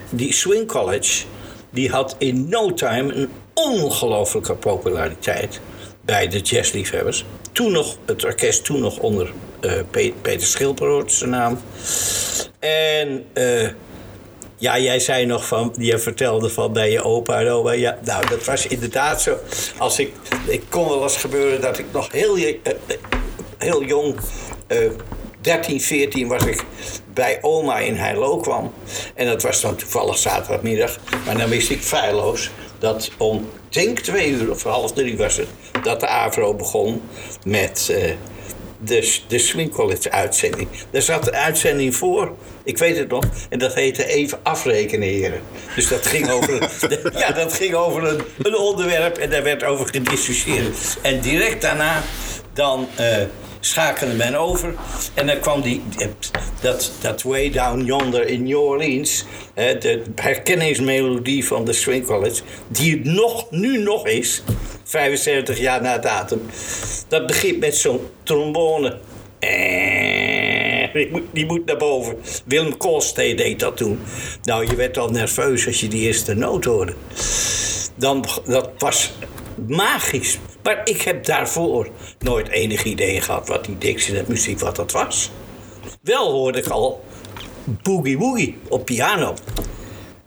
die 0.10 0.34
Swing 0.34 0.68
College, 0.68 1.24
die 1.70 1.90
had 1.90 2.16
in 2.18 2.50
no 2.50 2.74
time 2.74 3.14
een 3.14 3.30
ongelofelijke 3.54 4.56
populariteit 4.56 5.60
bij 6.06 6.28
de 6.28 6.40
jazzliefhebbers. 6.40 7.26
Toen 7.52 7.72
nog, 7.72 7.98
het 8.06 8.26
orkest 8.26 8.66
toen 8.66 8.80
nog 8.80 8.98
onder 8.98 9.32
uh, 9.62 9.72
Peter 10.22 10.48
Schilper 10.48 11.04
zijn 11.06 11.30
naam. 11.30 11.60
En 12.60 13.26
uh, 13.34 13.70
ja, 14.58 14.80
jij 14.80 15.00
zei 15.00 15.26
nog 15.26 15.48
van, 15.48 15.74
je 15.78 16.00
vertelde 16.00 16.50
van 16.50 16.74
bij 16.74 16.92
je 16.92 17.04
opa 17.04 17.40
en 17.40 17.50
oma. 17.50 17.72
Ja, 17.72 17.98
nou, 18.04 18.28
dat 18.30 18.46
was 18.46 18.68
inderdaad 18.68 19.22
zo. 19.22 19.38
Als 19.78 20.00
ik, 20.00 20.14
ik 20.48 20.64
kon 20.70 20.90
wel 20.90 21.04
eens 21.04 21.18
gebeuren 21.18 21.62
dat 21.62 21.78
ik 21.78 21.86
nog 21.92 22.12
heel, 22.12 22.38
uh, 22.38 22.54
heel 23.58 23.84
jong, 23.84 24.16
13, 25.42 25.82
14 25.82 26.28
was 26.28 26.46
ik 26.46 26.64
bij 27.14 27.38
oma 27.42 27.78
in 27.78 27.96
Heilo 27.96 28.38
kwam. 28.38 28.74
En 29.16 29.26
dat 29.26 29.42
was 29.42 29.62
dan 29.62 29.76
toevallig 29.76 30.18
zaterdagmiddag. 30.18 30.98
Maar 31.26 31.38
dan 31.38 31.50
wist 31.50 31.70
ik 31.70 31.82
feilloos 31.82 32.52
dat 32.80 33.12
om, 33.18 33.50
denk 33.70 34.00
twee 34.00 34.30
uur 34.30 34.52
of 34.52 34.64
half 34.64 34.94
drie 34.94 35.18
was 35.18 35.38
het, 35.38 35.48
dat 35.84 36.00
de 36.00 36.08
AVRO 36.08 36.54
begon 36.54 37.02
met 37.44 37.88
uh, 37.92 38.12
de, 38.80 39.20
de 39.28 39.38
Swing 39.38 39.74
College 39.74 40.12
uitzending. 40.12 40.68
Daar 40.92 41.02
zat 41.02 41.28
een 41.28 41.36
uitzending 41.36 41.96
voor, 41.96 42.36
ik 42.64 42.78
weet 42.78 42.98
het 42.98 43.10
nog, 43.10 43.24
en 43.50 43.60
dat 43.60 43.74
heette 43.74 44.06
even 44.06 44.40
afrekenen, 44.44 45.08
heren. 45.08 45.42
Dus 45.76 45.88
dat 45.88 46.06
ging 46.06 46.30
over, 46.30 46.70
ja, 47.20 47.32
dat 47.32 47.54
ging 47.54 47.74
over 47.74 48.04
een, 48.04 48.22
een 48.42 48.58
onderwerp 48.58 49.18
en 49.18 49.30
daar 49.30 49.44
werd 49.44 49.64
over 49.64 49.88
gediscussieerd. 49.88 50.98
En 51.02 51.22
direct 51.22 51.62
daarna 51.62 52.02
dan... 52.54 52.88
Uh, 53.00 53.18
schakelde 53.68 54.14
men 54.14 54.36
over. 54.36 54.74
En 55.14 55.28
dan 55.28 55.40
kwam 55.40 55.62
die, 55.62 55.82
dat, 56.62 56.92
dat 57.02 57.22
Way 57.22 57.50
Down 57.50 57.84
Yonder 57.84 58.28
in 58.28 58.44
New 58.44 58.62
Orleans, 58.62 59.26
de 59.54 60.02
herkenningsmelodie 60.16 61.46
van 61.46 61.66
de 61.66 61.74
Swing 61.74 62.06
College, 62.06 62.42
die 62.68 62.92
het 62.92 63.04
nog, 63.04 63.52
nu 63.52 63.78
nog 63.78 64.08
is, 64.08 64.44
75 64.84 65.60
jaar 65.60 65.82
na 65.82 65.98
datum. 65.98 66.42
Dat 67.08 67.28
begint 67.28 67.60
met 67.60 67.76
zo'n 67.76 68.00
trombone. 68.24 68.98
Die 70.94 71.12
moet, 71.12 71.24
die 71.32 71.46
moet 71.46 71.66
naar 71.66 71.78
boven. 71.78 72.18
Willem 72.46 72.78
Koolstee 72.78 73.36
deed 73.36 73.60
dat 73.60 73.78
toen. 73.78 74.00
Nou, 74.44 74.68
je 74.68 74.76
werd 74.76 74.98
al 74.98 75.10
nerveus 75.10 75.68
als 75.68 75.80
je 75.80 75.88
die 75.88 76.06
eerste 76.06 76.34
noot 76.34 76.66
hoorde. 76.66 76.94
Dan, 77.96 78.26
dat 78.46 78.70
was 78.78 79.12
magisch. 79.68 80.38
Maar 80.68 80.82
ik 80.84 81.02
heb 81.02 81.26
daarvoor 81.26 81.90
nooit 82.20 82.48
enig 82.50 82.84
idee 82.84 83.22
gehad 83.22 83.48
wat 83.48 83.66
die 83.66 83.78
Dixieland 83.78 84.28
muziek 84.28 84.60
wat 84.60 84.76
dat 84.76 84.92
was. 84.92 85.32
Wel 86.02 86.32
hoorde 86.32 86.58
ik 86.60 86.68
al 86.68 87.04
boogie 87.64 88.18
woogie 88.18 88.58
op 88.70 88.86
piano. 88.86 89.34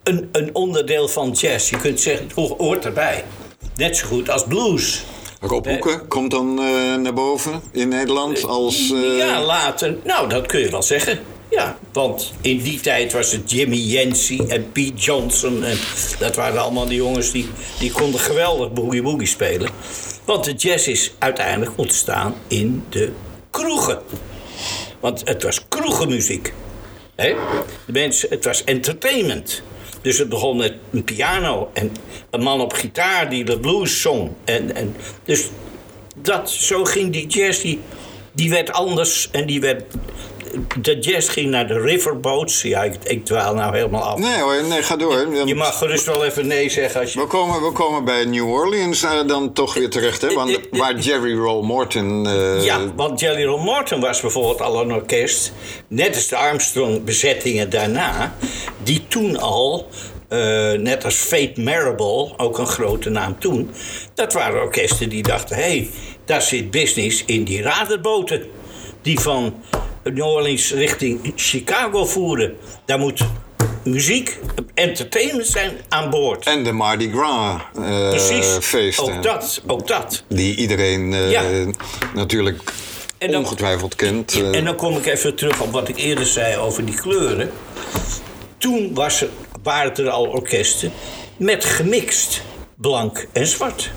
Een, 0.02 0.28
een 0.32 0.54
onderdeel 0.54 1.08
van 1.08 1.30
jazz. 1.30 1.70
Je 1.70 1.76
kunt 1.76 2.00
zeggen, 2.00 2.26
het 2.26 2.56
hoort 2.58 2.84
erbij. 2.84 3.24
Net 3.76 3.96
zo 3.96 4.06
goed 4.06 4.30
als 4.30 4.44
blues. 4.44 5.04
Rob 5.40 5.66
Hoeken 5.66 6.08
komt 6.08 6.30
dan 6.30 6.58
uh, 6.60 6.96
naar 6.96 7.14
boven 7.14 7.60
in 7.72 7.88
Nederland 7.88 8.44
als... 8.44 8.90
Uh... 8.90 9.16
Ja, 9.16 9.42
later. 9.42 9.96
Nou, 10.04 10.28
dat 10.28 10.46
kun 10.46 10.60
je 10.60 10.70
wel 10.70 10.82
zeggen. 10.82 11.18
Ja, 11.50 11.78
want 11.92 12.32
in 12.40 12.62
die 12.62 12.80
tijd 12.80 13.12
was 13.12 13.32
het 13.32 13.50
Jimmy 13.50 13.76
Yancey 13.76 14.40
en 14.48 14.72
Pete 14.72 14.94
Johnson. 14.94 15.64
En 15.64 15.78
dat 16.18 16.36
waren 16.36 16.60
allemaal 16.60 16.86
die 16.86 16.96
jongens 16.96 17.30
die, 17.30 17.48
die 17.78 17.92
konden 17.92 18.20
geweldig 18.20 18.72
boogie 18.72 19.02
woogie 19.02 19.26
spelen. 19.26 19.70
Want 20.30 20.44
de 20.44 20.52
jazz 20.52 20.86
is 20.86 21.12
uiteindelijk 21.18 21.72
ontstaan 21.76 22.34
in 22.48 22.84
de 22.88 23.12
kroegen. 23.50 24.02
Want 25.00 25.28
het 25.28 25.42
was 25.42 25.68
kroegenmuziek. 25.68 26.52
He? 27.14 27.34
De 27.86 27.92
mensen, 27.92 28.28
het 28.28 28.44
was 28.44 28.64
entertainment. 28.64 29.62
Dus 30.02 30.18
het 30.18 30.28
begon 30.28 30.56
met 30.56 30.74
een 30.90 31.04
piano 31.04 31.70
en 31.72 31.92
een 32.30 32.42
man 32.42 32.60
op 32.60 32.72
gitaar 32.72 33.30
die 33.30 33.44
de 33.44 33.60
blues 33.60 34.00
zong. 34.00 34.30
En, 34.44 34.74
en, 34.74 34.96
dus 35.24 35.48
dat, 36.16 36.50
zo 36.50 36.84
ging 36.84 37.12
die 37.12 37.26
jazz, 37.26 37.62
die, 37.62 37.80
die 38.32 38.50
werd 38.50 38.72
anders 38.72 39.28
en 39.30 39.46
die 39.46 39.60
werd 39.60 39.82
de 40.80 40.98
jazz 40.98 41.30
ging 41.32 41.50
naar 41.50 41.66
de 41.66 41.80
riverboats. 41.80 42.62
Ja, 42.62 42.82
ik, 42.82 42.94
ik 43.04 43.24
dwaal 43.24 43.54
nou 43.54 43.74
helemaal 43.76 44.02
af. 44.02 44.18
Nee 44.18 44.40
hoor, 44.40 44.64
nee, 44.68 44.82
ga 44.82 44.96
door. 44.96 45.46
Je 45.46 45.54
mag 45.54 45.78
gerust 45.78 46.06
wel 46.06 46.24
even 46.24 46.46
nee 46.46 46.68
zeggen 46.68 47.00
als 47.00 47.12
je... 47.12 47.20
We 47.20 47.26
komen, 47.26 47.62
we 47.62 47.72
komen 47.72 48.04
bij 48.04 48.24
New 48.24 48.48
Orleans 48.48 49.02
uh, 49.02 49.10
dan 49.26 49.52
toch 49.52 49.74
weer 49.74 49.90
terecht, 49.90 50.20
hè? 50.20 50.34
Want, 50.34 50.60
waar 50.70 50.98
Jerry 50.98 51.36
Roll 51.36 51.64
Morton... 51.64 52.26
Uh... 52.26 52.64
Ja, 52.64 52.94
want 52.94 53.20
Jerry 53.20 53.44
Roll 53.44 53.62
Morton 53.62 54.00
was 54.00 54.20
bijvoorbeeld 54.20 54.60
al 54.60 54.80
een 54.80 54.92
orkest... 54.92 55.52
net 55.88 56.14
als 56.14 56.28
de 56.28 56.36
Armstrong-bezettingen 56.36 57.70
daarna... 57.70 58.34
die 58.82 59.04
toen 59.08 59.36
al 59.36 59.88
uh, 60.30 60.72
net 60.72 61.04
als 61.04 61.14
Fate 61.14 61.60
Marable, 61.60 62.32
ook 62.36 62.58
een 62.58 62.66
grote 62.66 63.10
naam 63.10 63.38
toen. 63.38 63.70
Dat 64.14 64.32
waren 64.32 64.62
orkesten 64.62 65.08
die 65.08 65.22
dachten: 65.22 65.56
hé, 65.56 65.62
hey, 65.62 65.90
daar 66.24 66.42
zit 66.42 66.70
business 66.70 67.24
in 67.26 67.44
die 67.44 67.62
raderboten. 67.62 68.46
Die 69.02 69.20
van 69.20 69.54
New 70.04 70.26
Orleans 70.26 70.72
richting 70.72 71.32
Chicago 71.36 72.06
voeren. 72.06 72.56
Daar 72.84 72.98
moet 72.98 73.24
muziek, 73.84 74.38
entertainment 74.74 75.46
zijn 75.46 75.72
aan 75.88 76.10
boord. 76.10 76.46
En 76.46 76.64
de 76.64 76.72
Mardi 76.72 77.10
Gras 77.10 77.60
uh, 77.78 78.08
Precies, 78.08 78.46
feesten. 78.60 79.16
Ook 79.16 79.22
dat, 79.22 79.62
ook 79.66 79.86
dat. 79.86 80.24
Die 80.28 80.56
iedereen 80.56 81.12
uh, 81.12 81.66
natuurlijk 82.14 82.62
en 83.18 83.30
dan, 83.30 83.42
ongetwijfeld 83.42 83.94
kent. 83.94 84.36
Uh. 84.36 84.56
En 84.56 84.64
dan 84.64 84.76
kom 84.76 84.96
ik 84.96 85.06
even 85.06 85.34
terug 85.34 85.60
op 85.60 85.72
wat 85.72 85.88
ik 85.88 85.96
eerder 85.96 86.26
zei 86.26 86.56
over 86.56 86.84
die 86.84 86.94
kleuren. 86.94 87.50
Toen 88.58 88.94
was 88.94 89.20
er, 89.20 89.28
waren 89.62 89.96
er 89.96 90.10
al 90.10 90.26
orkesten 90.26 90.92
met 91.36 91.64
gemixt 91.64 92.42
blank 92.76 93.26
en 93.32 93.46
zwart 93.46 93.90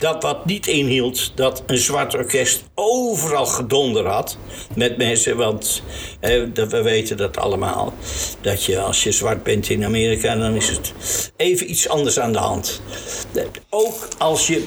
dat 0.00 0.22
wat 0.22 0.44
niet 0.46 0.66
inhield 0.66 1.32
dat 1.34 1.62
een 1.66 1.78
zwart 1.78 2.14
orkest 2.14 2.62
overal 2.74 3.46
gedonder 3.46 4.06
had 4.06 4.36
met 4.74 4.96
mensen. 4.96 5.36
Want 5.36 5.82
eh, 6.20 6.42
we 6.52 6.82
weten 6.82 7.16
dat 7.16 7.36
allemaal. 7.36 7.94
Dat 8.40 8.64
je 8.64 8.80
als 8.80 9.02
je 9.02 9.12
zwart 9.12 9.42
bent 9.42 9.68
in 9.68 9.84
Amerika, 9.84 10.36
dan 10.36 10.54
is 10.54 10.68
het 10.68 10.92
even 11.36 11.70
iets 11.70 11.88
anders 11.88 12.20
aan 12.20 12.32
de 12.32 12.38
hand. 12.38 12.82
Ook 13.68 14.08
als 14.18 14.46
je 14.46 14.64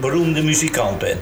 beroemde 0.00 0.42
muzikant 0.42 0.98
bent. 0.98 1.20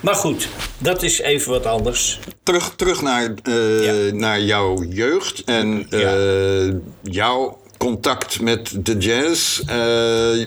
Maar 0.00 0.14
goed, 0.14 0.48
dat 0.78 1.02
is 1.02 1.20
even 1.20 1.50
wat 1.50 1.66
anders. 1.66 2.18
Terug, 2.42 2.74
terug 2.76 3.02
naar, 3.02 3.34
uh, 3.48 4.12
naar 4.12 4.40
jouw 4.40 4.82
jeugd 4.82 5.44
en 5.44 5.86
uh, 5.90 6.74
jouw 7.02 7.58
contact 7.78 8.40
met 8.40 8.84
de 8.84 8.96
jazz. 8.96 9.60
Uh, 9.60 10.46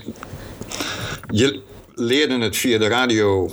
je, 1.27 1.61
leerden 1.95 2.41
het 2.41 2.57
via 2.57 2.77
de 2.77 2.87
radio 2.87 3.49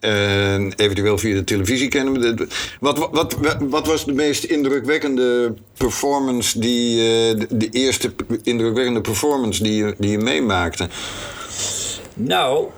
en 0.00 0.72
eventueel 0.76 1.18
via 1.18 1.34
de 1.34 1.44
televisie 1.44 1.88
kennen. 1.88 2.48
Wat, 2.80 3.08
wat, 3.10 3.36
wat, 3.60 3.86
was 3.86 4.04
de 4.04 4.12
meest 4.12 4.44
indrukwekkende 4.44 5.54
performance 5.76 6.60
die 6.60 6.96
uh, 6.96 7.44
de, 7.50 7.68
eerste 7.70 8.12
indrukwekkende 8.42 9.00
performance 9.00 9.62
die 9.62 9.84
je, 9.84 9.94
die 9.98 10.10
je 10.10 10.18
meemaakte? 10.18 10.88
Nou, 12.14 12.68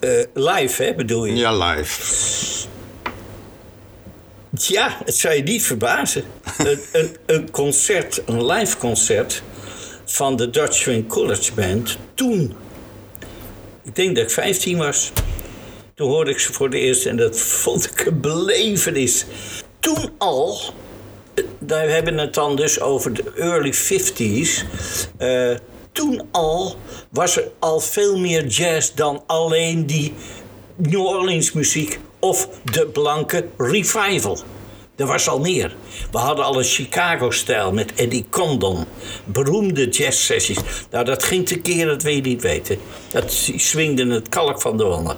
uh, 0.00 0.24
live 0.34 0.82
hè, 0.82 0.94
bedoel 0.94 1.24
je? 1.24 1.34
Ja, 1.34 1.56
live. 1.56 2.02
Ja, 4.50 5.00
het 5.04 5.16
zou 5.16 5.34
je 5.34 5.42
niet 5.42 5.62
verbazen. 5.62 6.24
een, 6.58 6.80
een, 6.92 7.16
een 7.26 7.50
concert, 7.50 8.22
een 8.26 8.46
live 8.46 8.76
concert 8.76 9.42
van 10.04 10.36
de 10.36 10.50
Dutch 10.50 10.74
Swing 10.74 11.08
College 11.08 11.52
Band 11.54 11.98
toen 12.14 12.54
ik 13.92 13.98
denk 13.98 14.16
dat 14.16 14.24
ik 14.24 14.30
15 14.30 14.78
was. 14.78 15.12
Toen 15.94 16.08
hoorde 16.08 16.30
ik 16.30 16.38
ze 16.38 16.52
voor 16.52 16.70
de 16.70 16.78
eerste 16.78 17.08
en 17.08 17.16
dat 17.16 17.38
vond 17.38 17.90
ik 17.90 18.06
een 18.06 18.20
belevenis. 18.20 19.24
Toen 19.80 20.10
al, 20.18 20.58
we 21.58 21.74
hebben 21.74 22.18
het 22.18 22.34
dan 22.34 22.56
dus 22.56 22.80
over 22.80 23.14
de 23.14 23.32
early 23.36 23.74
50s. 23.74 24.64
Eh, 25.18 25.50
toen 25.92 26.22
al 26.30 26.76
was 27.10 27.36
er 27.36 27.50
al 27.58 27.80
veel 27.80 28.18
meer 28.18 28.46
jazz 28.46 28.92
dan 28.94 29.22
alleen 29.26 29.86
die 29.86 30.14
New 30.76 31.06
Orleans 31.06 31.52
muziek 31.52 31.98
of 32.18 32.48
de 32.64 32.86
blanke 32.86 33.46
revival. 33.56 34.38
Er 34.96 35.06
was 35.06 35.28
al 35.28 35.40
meer. 35.40 35.76
We 36.10 36.18
hadden 36.18 36.44
al 36.44 36.58
een 36.58 36.64
Chicago-stijl 36.64 37.72
met 37.72 37.94
Eddie 37.94 38.26
Condon. 38.30 38.84
Beroemde 39.24 39.88
jazz-sessies. 39.88 40.58
Nou, 40.90 41.04
dat 41.04 41.22
ging 41.22 41.46
tekeer, 41.46 41.86
dat 41.86 42.02
wil 42.02 42.14
je 42.14 42.20
niet 42.20 42.42
weten. 42.42 42.78
Dat 43.10 43.32
swingde 43.56 44.06
het 44.06 44.28
kalk 44.28 44.60
van 44.60 44.76
de 44.76 44.84
wanden. 44.84 45.16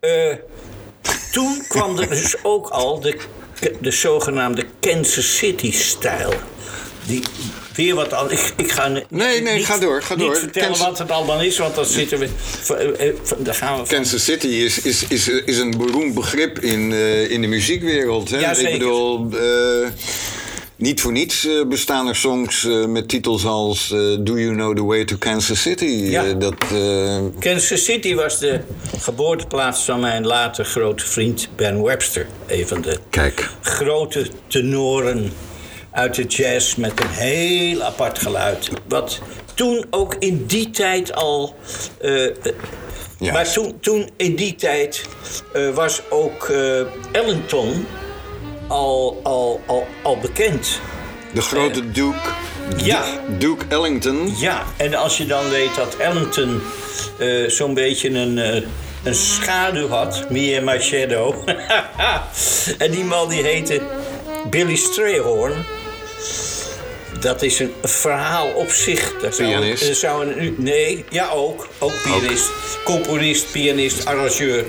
Eh, 0.00 0.34
toen 1.32 1.64
kwam 1.68 1.98
er 1.98 2.08
dus 2.08 2.44
ook 2.44 2.68
al 2.68 3.00
de, 3.00 3.20
de 3.80 3.90
zogenaamde 3.90 4.66
Kansas 4.80 5.36
City-stijl. 5.36 6.32
Die 7.06 7.22
weer 7.78 7.94
wat. 7.94 8.32
Ik, 8.32 8.52
ik 8.56 8.72
ga 8.72 8.88
ne- 8.88 9.04
Nee, 9.08 9.40
nee, 9.42 9.54
niet, 9.56 9.64
ga 9.66 9.78
door, 9.78 10.02
ga 10.02 10.14
niet 10.14 10.24
door. 10.26 10.36
vertellen 10.36 10.68
Kansas- 10.68 10.86
wat 10.86 10.98
het 10.98 11.10
allemaal 11.10 11.40
is, 11.42 11.58
want 11.58 11.74
dan 11.74 11.84
zitten 11.84 12.18
we. 12.18 12.28
eh, 12.98 13.08
eh, 13.08 13.14
Daar 13.38 13.54
gaan 13.54 13.82
we. 13.82 13.88
Kansas 13.88 14.24
City 14.24 14.46
is, 14.46 14.80
is, 14.82 15.04
is, 15.08 15.28
is 15.28 15.58
een 15.58 15.74
beroemd 15.78 16.14
begrip 16.14 16.58
in, 16.58 16.92
eh, 16.92 17.30
in 17.30 17.40
de 17.40 17.46
muziekwereld. 17.46 18.30
Hè? 18.30 18.38
Ja, 18.38 18.56
Ik 18.56 18.72
bedoel, 18.72 19.28
niet 20.76 21.00
voor 21.00 21.12
niets 21.12 21.48
bestaan 21.68 22.08
er 22.08 22.16
songs 22.16 22.66
met 22.86 23.08
titels 23.08 23.44
als 23.46 23.88
Do 24.20 24.38
You 24.38 24.52
Know 24.54 24.76
the 24.76 24.84
Way 24.84 25.04
to 25.04 25.16
Kansas 25.18 25.62
City? 25.62 25.84
Ja. 25.84 26.32
Dat, 26.32 26.54
Kansas 27.38 27.84
City 27.84 28.14
was 28.14 28.38
de 28.38 28.60
geboorteplaats 28.98 29.80
van 29.84 30.00
mijn 30.00 30.26
later 30.26 30.64
grote 30.64 31.06
vriend 31.06 31.48
Ben 31.56 31.82
Webster. 31.82 32.26
Een 32.46 32.66
van 32.68 32.80
de 32.80 32.98
kijk, 33.10 33.48
grote 33.62 34.26
tenoren 34.46 35.32
uit 35.98 36.14
de 36.14 36.24
jazz 36.24 36.74
met 36.74 37.00
een 37.00 37.08
heel 37.08 37.82
apart 37.82 38.18
geluid. 38.18 38.68
Wat 38.88 39.18
toen 39.54 39.84
ook 39.90 40.14
in 40.18 40.44
die 40.46 40.70
tijd 40.70 41.14
al. 41.14 41.54
eh, 42.00 42.26
Ja. 43.20 43.32
Maar 43.32 43.52
toen, 43.52 43.80
toen 43.80 44.10
in 44.16 44.36
die 44.36 44.54
tijd 44.54 45.04
eh, 45.52 45.68
was 45.74 46.02
ook 46.10 46.48
eh, 46.48 46.80
Ellington 47.12 47.86
al, 48.68 49.20
al, 49.22 49.60
al, 49.66 49.86
al 50.02 50.18
bekend. 50.18 50.80
de 51.34 51.40
grote 51.40 51.90
Duke, 51.90 52.28
Ja. 52.76 53.04
Duke 53.38 53.64
Ellington. 53.68 54.32
Ja, 54.36 54.62
en 54.76 54.94
als 54.94 55.16
je 55.16 55.26
dan 55.26 55.48
weet 55.50 55.74
dat 55.74 55.96
Ellington 55.96 56.60
zo'n 57.46 57.74
beetje 57.74 58.08
een, 58.08 58.36
een 59.04 59.14
schaduw 59.14 59.88
had, 59.88 60.30
Me 60.30 60.54
and 60.56 60.64
My 60.64 60.80
Shadow. 60.80 61.34
en 62.84 62.90
die 62.90 63.04
man 63.04 63.28
die 63.28 63.42
heette 63.42 63.80
Billy 64.50 64.76
Strayhorn. 64.76 65.64
Dat 67.20 67.42
is 67.42 67.58
een 67.58 67.72
verhaal 67.82 68.48
op 68.48 68.70
zich. 68.70 69.14
Zou, 69.20 69.34
Pianist? 69.36 69.96
zou 69.96 70.26
een, 70.26 70.54
nee, 70.58 71.04
ja 71.10 71.30
ook. 71.30 71.68
Ook 71.78 71.92
pianist. 72.02 72.50
Componist, 72.84 73.52
pianist, 73.52 74.04
arrangeur. 74.04 74.64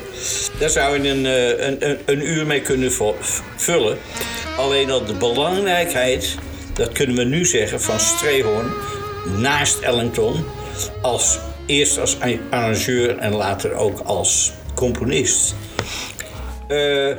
Daar 0.59 0.69
zou 0.69 1.01
je 1.01 1.09
een, 1.09 1.25
eh, 1.25 1.67
een, 1.67 1.89
een, 1.89 1.99
een 2.05 2.27
uur 2.27 2.45
mee 2.45 2.61
kunnen 2.61 2.91
vullen. 3.55 3.97
Alleen 4.57 4.91
al 4.91 5.05
de 5.05 5.13
belangrijkheid, 5.13 6.35
dat 6.73 6.91
kunnen 6.91 7.15
we 7.15 7.23
nu 7.23 7.45
zeggen, 7.45 7.81
van 7.81 7.99
Strayhorn 7.99 8.73
naast 9.37 9.79
Ellington. 9.79 10.45
Als, 11.01 11.39
eerst 11.65 11.99
als 11.99 12.17
arrangeur 12.49 13.17
en 13.17 13.35
later 13.35 13.73
ook 13.73 13.99
als 13.99 14.51
componist. 14.75 15.55
Eh, 16.67 17.15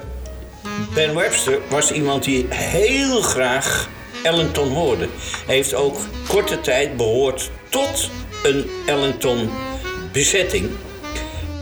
ben 0.95 1.15
Webster 1.15 1.59
was 1.69 1.93
iemand 1.93 2.25
die 2.25 2.47
heel 2.49 3.21
graag 3.21 3.89
Ellington 4.23 4.69
hoorde. 4.69 5.09
Hij 5.47 5.55
heeft 5.55 5.75
ook 5.75 5.99
korte 6.29 6.61
tijd 6.61 6.97
behoord 6.97 7.51
tot 7.69 8.11
een 8.43 8.71
Ellington-bezetting. 8.87 10.71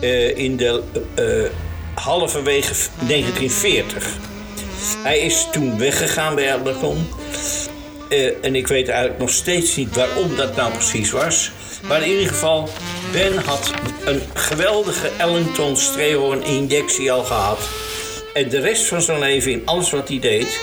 eh, 0.01 0.37
in 0.37 0.57
de 0.57 0.83
eh, 1.14 1.25
halverwege 1.94 2.75
1940. 3.07 4.16
Hij 5.03 5.18
is 5.18 5.47
toen 5.53 5.79
weggegaan 5.79 6.35
bij 6.35 6.49
Ellington. 6.49 7.07
Eh, 8.09 8.44
en 8.44 8.55
ik 8.55 8.66
weet 8.66 8.88
eigenlijk 8.88 9.21
nog 9.21 9.31
steeds 9.31 9.77
niet 9.77 9.97
waarom 9.97 10.37
dat 10.37 10.57
nou 10.57 10.73
precies 10.73 11.11
was. 11.11 11.51
Maar 11.88 12.03
in 12.03 12.11
ieder 12.11 12.29
geval, 12.29 12.68
Ben 13.12 13.37
had 13.44 13.71
een 14.05 14.21
geweldige 14.35 15.11
Ellington 15.16 15.77
Strayhorn 15.77 16.42
injectie 16.42 17.12
al 17.12 17.25
gehad. 17.25 17.59
En 18.35 18.49
de 18.49 18.61
rest 18.61 18.85
van 18.85 19.03
zijn 19.03 19.18
leven, 19.18 19.53
in 19.53 19.62
alles 19.64 19.90
wat 19.90 20.09
hij 20.09 20.18
deed, 20.18 20.59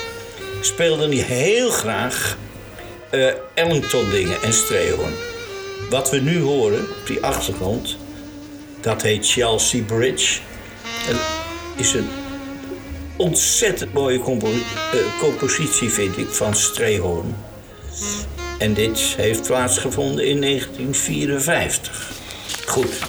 speelde 0.65 1.07
hij 1.07 1.25
heel 1.25 1.69
graag 1.69 2.37
eh, 3.09 3.27
Ellington 3.53 4.09
dingen 4.09 4.41
en 4.41 4.53
Strayhorn. 4.53 5.13
Wat 5.89 6.09
we 6.09 6.19
nu 6.19 6.41
horen 6.41 6.79
op 6.79 7.07
die 7.07 7.23
achtergrond, 7.23 7.97
dat 8.81 9.01
heet 9.01 9.27
Chelsea 9.27 9.83
Bridge. 9.83 10.39
En 11.07 11.15
is 11.75 11.93
een 11.93 12.07
ontzettend 13.17 13.93
mooie 13.93 14.19
eh, 14.19 15.19
compositie, 15.19 15.89
vind 15.89 16.17
ik, 16.17 16.29
van 16.29 16.55
Strayhorn. 16.55 17.35
En 18.57 18.73
dit 18.73 18.99
heeft 18.99 19.47
plaatsgevonden 19.47 20.27
in 20.27 20.41
1954. 20.41 22.11
Goed, 22.65 22.99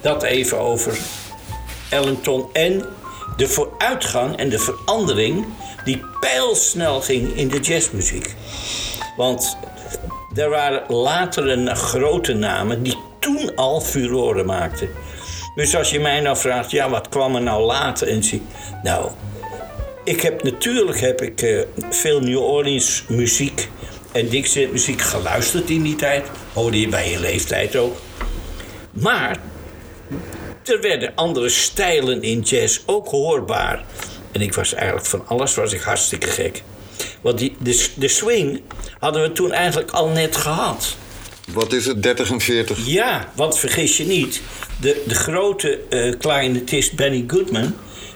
dat 0.00 0.22
even 0.22 0.58
over 0.58 0.98
Ellington 1.90 2.46
en 2.52 2.84
de 3.36 3.48
vooruitgang 3.48 4.36
en 4.36 4.48
de 4.48 4.58
verandering 4.58 5.46
die 5.86 6.02
pijlsnel 6.20 7.00
ging 7.00 7.36
in 7.36 7.48
de 7.48 7.60
jazzmuziek. 7.60 8.34
Want 9.16 9.56
er 10.34 10.48
waren 10.48 10.94
later 10.94 11.48
een 11.48 11.76
grote 11.76 12.32
namen 12.32 12.82
die 12.82 12.96
toen 13.18 13.54
al 13.54 13.80
furoren 13.80 14.46
maakten. 14.46 14.88
Dus 15.54 15.76
als 15.76 15.90
je 15.90 16.00
mij 16.00 16.20
nou 16.20 16.36
vraagt, 16.36 16.70
ja, 16.70 16.90
wat 16.90 17.08
kwam 17.08 17.34
er 17.34 17.42
nou 17.42 17.62
later? 17.62 18.22
Zie, 18.24 18.42
nou, 18.82 19.10
ik 20.04 20.20
heb 20.20 20.42
natuurlijk 20.42 21.00
heb 21.00 21.22
ik 21.22 21.42
eh, 21.42 21.60
veel 21.90 22.20
New 22.20 22.42
Orleans 22.42 23.04
muziek 23.08 23.68
en 24.12 24.28
Dixieland 24.28 24.72
muziek 24.72 25.00
geluisterd 25.00 25.70
in 25.70 25.82
die 25.82 25.96
tijd. 25.96 26.26
Hoorde 26.52 26.80
je 26.80 26.88
bij 26.88 27.10
je 27.10 27.20
leeftijd 27.20 27.76
ook. 27.76 27.96
Maar 28.90 29.38
er 30.64 30.80
werden 30.80 31.12
andere 31.14 31.48
stijlen 31.48 32.22
in 32.22 32.40
jazz 32.40 32.80
ook 32.86 33.08
hoorbaar. 33.08 33.84
En 34.36 34.42
ik 34.42 34.54
was 34.54 34.74
eigenlijk 34.74 35.06
van 35.06 35.22
alles 35.26 35.54
was 35.54 35.72
ik 35.72 35.80
hartstikke 35.80 36.26
gek. 36.26 36.62
Want 37.20 37.38
die, 37.38 37.56
de, 37.58 37.88
de 37.94 38.08
swing 38.08 38.62
hadden 38.98 39.22
we 39.22 39.32
toen 39.32 39.52
eigenlijk 39.52 39.90
al 39.90 40.08
net 40.08 40.36
gehad. 40.36 40.96
Wat 41.52 41.72
is 41.72 41.86
het, 41.86 42.02
30 42.02 42.30
en 42.30 42.40
40? 42.40 42.86
Ja, 42.86 43.32
want 43.34 43.58
vergis 43.58 43.96
je 43.96 44.04
niet, 44.04 44.40
de, 44.80 45.02
de 45.06 45.14
grote 45.14 45.80
clarinetist 46.18 46.96
Benny 46.96 47.24
Goodman, 47.26 47.74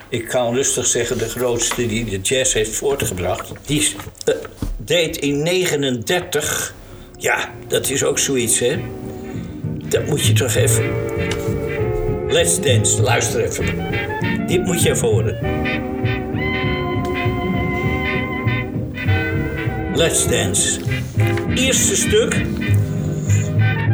ik 0.09 0.28
kan 0.28 0.54
rustig 0.54 0.87
zeggen 0.87 1.18
de 1.18 1.28
grootste 1.28 1.87
die 1.87 2.04
de 2.04 2.20
jazz 2.20 2.54
heeft 2.54 2.76
voortgebracht, 2.76 3.52
die 3.66 3.94
eh, 4.24 4.35
deed 4.76 5.16
in 5.16 5.42
39, 5.42 6.74
ja, 7.16 7.54
dat 7.68 7.90
is 7.90 8.04
ook 8.04 8.18
zoiets 8.18 8.59
hè, 8.59 8.78
dat 9.88 10.06
moet 10.06 10.26
je 10.26 10.33
toch 10.33 10.54
even. 10.54 10.90
Let's 12.28 12.61
Dance, 12.61 13.02
luister 13.02 13.44
even. 13.44 13.66
Dit 14.46 14.64
moet 14.64 14.83
je 14.83 14.90
even 14.90 15.09
horen. 15.09 15.38
Let's 20.00 20.26
Dance. 20.28 20.80
Eerste 21.54 21.96
stuk 21.96 22.34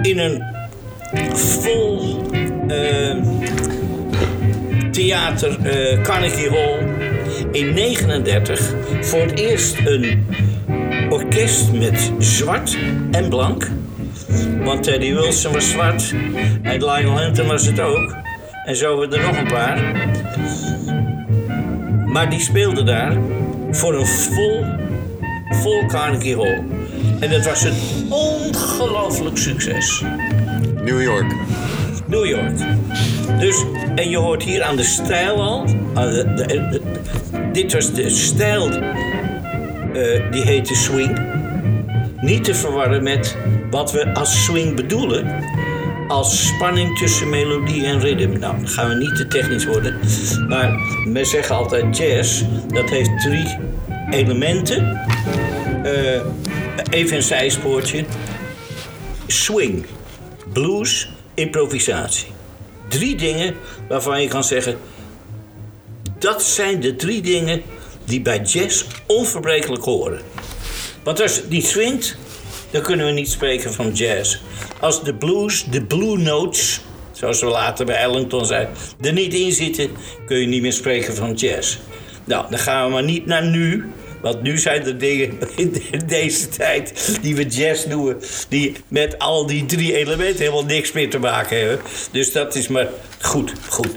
in 0.03 0.19
een 0.19 0.43
vol 1.35 2.21
eh, 2.69 3.17
theater 4.91 5.67
eh, 5.67 6.03
Carnegie 6.03 6.51
Hall 6.51 6.79
in 7.53 7.75
39 7.75 8.75
voor 9.01 9.21
het 9.21 9.39
eerst 9.39 9.77
een 9.85 10.27
orkest 11.11 11.73
met 11.73 12.13
zwart 12.19 12.77
en 13.11 13.29
blank. 13.29 13.71
Want 14.63 14.83
Teddy 14.83 15.13
Wilson 15.13 15.53
was 15.53 15.71
zwart 15.71 16.15
en 16.63 16.85
Lionel 16.85 17.21
Hampton 17.21 17.47
was 17.47 17.67
het 17.67 17.81
ook. 17.81 18.17
En 18.65 18.77
zo 18.77 19.01
hebben 19.01 19.19
er 19.19 19.27
nog 19.27 19.37
een 19.39 19.47
paar. 19.47 20.07
Maar 22.07 22.31
die 22.31 22.41
speelden 22.41 22.87
daar 22.87 23.17
voor 23.71 23.95
een 23.95 24.07
vol, 24.07 24.65
vol 25.51 25.87
Carnegie 25.87 26.37
Hall. 26.37 26.63
En 27.21 27.31
dat 27.31 27.45
was 27.45 27.63
een 27.65 27.75
ongelooflijk 28.11 29.37
succes. 29.37 30.03
New 30.85 31.03
York. 31.03 31.35
New 32.07 32.27
York. 32.27 32.59
Dus, 33.41 33.65
en 33.95 34.11
je 34.11 34.17
hoort 34.17 34.43
hier 34.43 34.63
aan 34.63 34.77
de 34.77 34.83
stijl 34.85 35.43
al. 35.43 35.67
de- 35.95 36.33
de- 36.37 36.47
de- 36.71 36.83
dit 37.53 37.73
was 37.73 37.93
de 37.93 38.11
stijl. 38.11 38.71
eh, 39.95 40.31
die 40.33 40.43
heette 40.43 40.75
swing. 40.75 41.19
Niet 42.21 42.45
te 42.45 42.55
verwarren 42.55 43.03
met 43.03 43.37
wat 43.71 43.93
we 43.93 44.15
als 44.15 44.45
swing 44.45 44.77
bedoelen. 44.77 45.45
Als 46.09 46.47
spanning 46.47 46.99
tussen 46.99 47.31
melodie 47.31 47.85
en 47.87 48.01
ritme. 48.01 48.39
Nou, 48.39 48.57
dan 48.57 48.69
gaan 48.69 48.89
we 48.89 48.95
niet 48.95 49.17
te 49.17 49.27
technisch 49.29 49.65
worden. 49.67 49.95
Maar 50.49 50.71
men 51.09 51.27
zeggen 51.27 51.57
altijd 51.57 51.97
jazz, 51.97 52.43
dat 52.75 52.91
heeft 52.91 53.11
drie 53.21 53.57
elementen. 54.11 55.01
eh, 55.85 56.21
even 56.91 57.17
een 57.17 57.23
zijspoortje. 57.23 58.05
Swing, 59.27 59.87
blues, 60.53 61.09
improvisatie. 61.35 62.27
Drie 62.89 63.17
dingen 63.17 63.55
waarvan 63.89 64.23
je 64.23 64.29
kan 64.29 64.45
zeggen... 64.45 64.79
dat 66.19 66.43
zijn 66.43 66.81
de 66.81 66.97
drie 66.97 67.23
dingen 67.23 67.63
die 68.05 68.21
bij 68.21 68.41
jazz 68.41 68.85
onverbrekelijk 69.07 69.85
horen. 69.85 70.21
Want 71.03 71.21
als 71.21 71.37
het 71.37 71.49
niet 71.49 71.67
swingt, 71.67 72.17
dan 72.71 72.83
kunnen 72.83 73.07
we 73.07 73.13
niet 73.13 73.31
spreken 73.31 73.73
van 73.73 73.93
jazz. 73.93 74.39
Als 74.81 75.05
de 75.05 75.15
blues, 75.15 75.65
de 75.65 75.85
blue 75.85 76.19
notes, 76.19 76.81
zoals 77.13 77.41
we 77.41 77.47
later 77.47 77.87
bij 77.87 77.97
Ellington 77.97 78.47
zeiden, 78.47 78.75
er 79.01 79.13
niet 79.13 79.35
in 79.35 79.53
zitten, 79.53 79.91
kun 80.27 80.39
je 80.39 80.47
niet 80.47 80.63
meer 80.63 80.73
spreken 80.73 81.15
van 81.15 81.33
jazz. 81.33 81.79
Nou, 82.27 82.51
dan 82.51 82.59
gaan 82.59 82.87
we 82.87 82.93
maar 82.93 83.03
niet 83.05 83.27
naar 83.27 83.45
nu. 83.45 83.91
Want 84.21 84.43
nu 84.43 84.59
zijn 84.59 84.85
er 84.87 84.99
dingen 84.99 85.39
in 85.57 85.83
deze 86.07 86.49
tijd 86.49 87.19
die 87.23 87.37
we 87.37 87.47
jazz 87.47 87.87
noemen, 87.87 88.17
die 88.49 88.77
met 88.89 89.19
al 89.19 89.47
die 89.47 89.67
drie 89.67 89.95
elementen 89.97 90.39
helemaal 90.39 90.65
niks 90.65 90.93
meer 90.93 91.11
te 91.11 91.19
maken 91.19 91.59
hebben. 91.59 91.81
Dus 92.11 92.33
dat 92.33 92.55
is 92.55 92.69
maar 92.69 92.89
goed, 93.21 93.53
goed. 93.69 93.89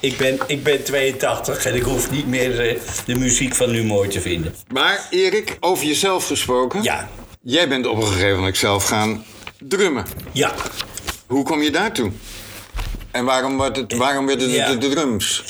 Ik 0.00 0.16
ben, 0.16 0.38
ik 0.46 0.62
ben 0.62 0.82
82 0.84 1.64
en 1.66 1.74
ik 1.74 1.82
hoef 1.82 2.10
niet 2.10 2.26
meer 2.26 2.60
eh, 2.68 2.76
de 3.06 3.14
muziek 3.14 3.54
van 3.54 3.70
nu 3.70 3.84
mooi 3.84 4.08
te 4.08 4.20
vinden. 4.20 4.54
Maar 4.72 5.06
Erik, 5.10 5.56
over 5.60 5.86
jezelf 5.86 6.26
gesproken. 6.26 6.82
Ja, 6.82 7.08
Jij 7.42 7.68
bent 7.68 7.86
op 7.86 7.96
een 7.96 8.06
gegeven 8.06 8.36
moment 8.36 8.56
zelf 8.56 8.84
gaan 8.84 9.24
drummen. 9.58 10.04
ja. 10.32 10.54
Hoe 11.26 11.44
kom 11.44 11.62
je 11.62 11.70
daartoe? 11.70 12.10
En 13.10 13.24
waarom, 13.24 13.58
werd 13.58 13.76
het, 13.76 13.92
waarom 13.96 14.26
werden 14.26 14.46
het 14.48 14.56
Ja. 14.56 14.68
de, 14.70 14.78
de 14.78 14.88
drums? 14.88 15.42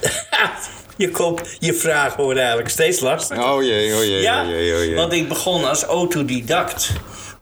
Je, 0.96 1.10
komt, 1.10 1.40
je 1.58 1.74
vraag 1.74 2.16
wordt 2.16 2.38
eigenlijk 2.38 2.68
steeds 2.68 3.00
lastiger. 3.00 3.44
Oh 3.44 3.62
jee, 3.62 3.94
oh 3.94 4.04
jee, 4.04 4.20
Ja, 4.20 4.42
oh 4.42 4.48
jee, 4.48 4.74
oh 4.74 4.84
jee. 4.84 4.94
want 4.94 5.12
ik 5.12 5.28
begon 5.28 5.64
als 5.64 5.82
autodidact. 5.82 6.90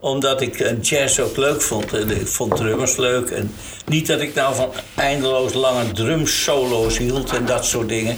Omdat 0.02 0.40
ik 0.40 0.60
eh, 0.60 0.82
jazz 0.82 1.18
ook 1.18 1.36
leuk 1.36 1.62
vond. 1.62 1.92
En 1.92 2.10
ik 2.10 2.26
vond 2.26 2.56
drummers 2.56 2.96
leuk. 2.96 3.30
En 3.30 3.54
niet 3.86 4.06
dat 4.06 4.20
ik 4.20 4.34
nou 4.34 4.54
van 4.54 4.72
eindeloos 4.96 5.52
lange 5.52 5.92
drumsolo's 5.92 6.98
hield 6.98 7.32
en 7.32 7.46
dat 7.46 7.64
soort 7.64 7.88
dingen. 7.88 8.16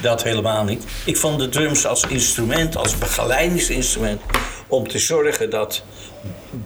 Dat 0.00 0.22
helemaal 0.22 0.64
niet. 0.64 0.84
Ik 1.04 1.16
vond 1.16 1.38
de 1.38 1.48
drums 1.48 1.86
als 1.86 2.04
instrument, 2.06 2.76
als 2.76 2.98
begeleidingsinstrument... 2.98 4.20
om 4.68 4.88
te 4.88 4.98
zorgen 4.98 5.50
dat 5.50 5.82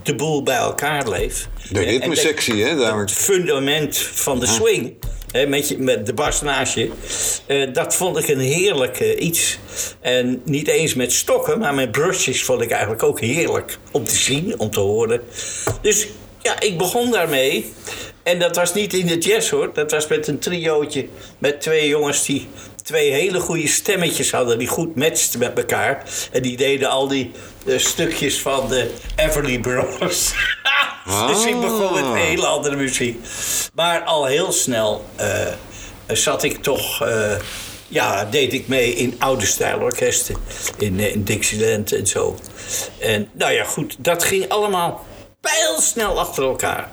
de 0.03 0.15
boel 0.15 0.43
bij 0.43 0.57
elkaar 0.57 1.03
bleef. 1.03 1.47
De 1.69 1.79
ritmesectie, 1.79 2.63
hè? 2.63 2.75
Daar 2.75 2.99
het 2.99 3.11
fundament 3.11 3.97
van 3.97 4.39
de 4.39 4.47
swing. 4.47 4.93
Met, 5.31 5.77
met 5.77 6.05
de 6.05 6.13
bas 6.13 6.41
naast 6.41 6.73
je. 6.73 6.91
eh, 7.45 7.73
dat 7.73 7.95
vond 7.95 8.17
ik 8.17 8.27
een 8.27 8.39
heerlijk 8.39 8.99
eh, 8.99 9.25
iets. 9.25 9.57
En 9.99 10.41
niet 10.45 10.67
eens 10.67 10.93
met 10.93 11.13
stokken, 11.13 11.59
maar 11.59 11.73
met 11.73 11.91
brushes 11.91 12.43
vond 12.43 12.61
ik 12.61 12.71
eigenlijk 12.71 13.03
ook 13.03 13.19
heerlijk. 13.19 13.77
Om 13.91 14.03
te 14.03 14.15
zien, 14.15 14.59
om 14.59 14.69
te 14.71 14.79
horen. 14.79 15.21
Dus 15.81 16.07
ja, 16.41 16.59
ik 16.59 16.77
begon 16.77 17.11
daarmee. 17.11 17.73
En 18.23 18.39
dat 18.39 18.55
was 18.55 18.73
niet 18.73 18.93
in 18.93 19.05
de 19.07 19.17
jazz 19.17 19.49
hoor. 19.49 19.73
Dat 19.73 19.91
was 19.91 20.07
met 20.07 20.27
een 20.27 20.39
triootje. 20.39 21.07
Met 21.37 21.61
twee 21.61 21.87
jongens 21.87 22.25
die 22.25 22.47
twee 22.83 23.11
hele 23.11 23.39
goede 23.39 23.67
stemmetjes 23.67 24.31
hadden. 24.31 24.57
Die 24.57 24.67
goed 24.67 24.95
matchten 24.95 25.39
met 25.39 25.57
elkaar. 25.57 26.03
En 26.31 26.41
die 26.41 26.57
deden 26.57 26.89
al 26.89 27.07
die 27.07 27.31
eh, 27.65 27.77
stukjes 27.77 28.41
van 28.41 28.67
de 28.69 28.91
Everly 29.15 29.59
Brothers. 29.59 30.31
Dus 31.27 31.45
ik 31.45 31.59
begon 31.61 31.93
met 31.93 32.03
Ah. 32.03 32.13
hele 32.13 32.45
andere 32.45 32.75
muziek. 32.75 33.25
Maar 33.73 34.01
al 34.03 34.25
heel 34.25 34.51
snel 34.51 35.05
eh, 35.15 35.27
zat 36.07 36.43
ik 36.43 36.63
toch... 36.63 37.01
eh, 37.01 37.31
ja, 37.87 38.25
deed 38.25 38.53
ik 38.53 38.67
mee 38.67 38.93
in 38.93 39.15
oude 39.19 39.45
stijlorkesten. 39.45 40.35
In, 40.77 40.99
eh, 40.99 41.13
in 41.13 41.23
Dixieland 41.23 41.91
en 41.91 42.07
zo. 42.07 42.35
En 42.99 43.29
nou 43.31 43.51
ja, 43.51 43.63
goed. 43.63 43.95
Dat 43.99 44.23
ging 44.23 44.49
allemaal 44.49 45.05
pijlsnel 45.41 46.19
achter 46.19 46.43
elkaar. 46.43 46.89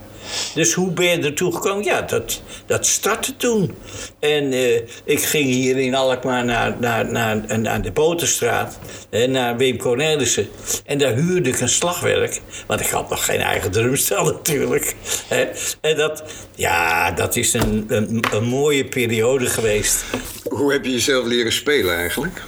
Dus 0.54 0.72
hoe 0.72 0.90
ben 0.90 1.06
je 1.06 1.18
ertoe 1.18 1.54
gekomen? 1.54 1.84
Ja, 1.84 2.02
dat, 2.02 2.42
dat 2.66 2.86
startte 2.86 3.36
toen. 3.36 3.74
En 4.18 4.52
eh, 4.52 4.74
ik 5.04 5.22
ging 5.22 5.44
hier 5.44 5.76
in 5.76 5.94
Alkmaar 5.94 6.44
naar, 6.44 6.76
naar, 6.80 7.10
naar, 7.10 7.58
naar 7.58 7.82
de 7.82 7.92
Boterstraat. 7.92 8.78
Hè, 9.10 9.26
naar 9.26 9.56
Wim 9.56 9.78
Cornelissen. 9.78 10.48
En 10.84 10.98
daar 10.98 11.14
huurde 11.14 11.48
ik 11.48 11.60
een 11.60 11.68
slagwerk. 11.68 12.40
Want 12.66 12.80
ik 12.80 12.88
had 12.88 13.10
nog 13.10 13.24
geen 13.24 13.40
eigen 13.40 13.70
drumstel 13.70 14.24
natuurlijk. 14.32 14.94
Hè. 15.28 15.46
En 15.80 15.96
dat, 15.96 16.24
ja, 16.54 17.10
dat 17.10 17.36
is 17.36 17.52
een, 17.52 17.84
een, 17.88 18.24
een 18.32 18.44
mooie 18.44 18.84
periode 18.84 19.46
geweest. 19.46 20.04
Hoe 20.48 20.72
heb 20.72 20.84
je 20.84 20.92
jezelf 20.92 21.26
leren 21.26 21.52
spelen 21.52 21.96
eigenlijk? 21.96 22.42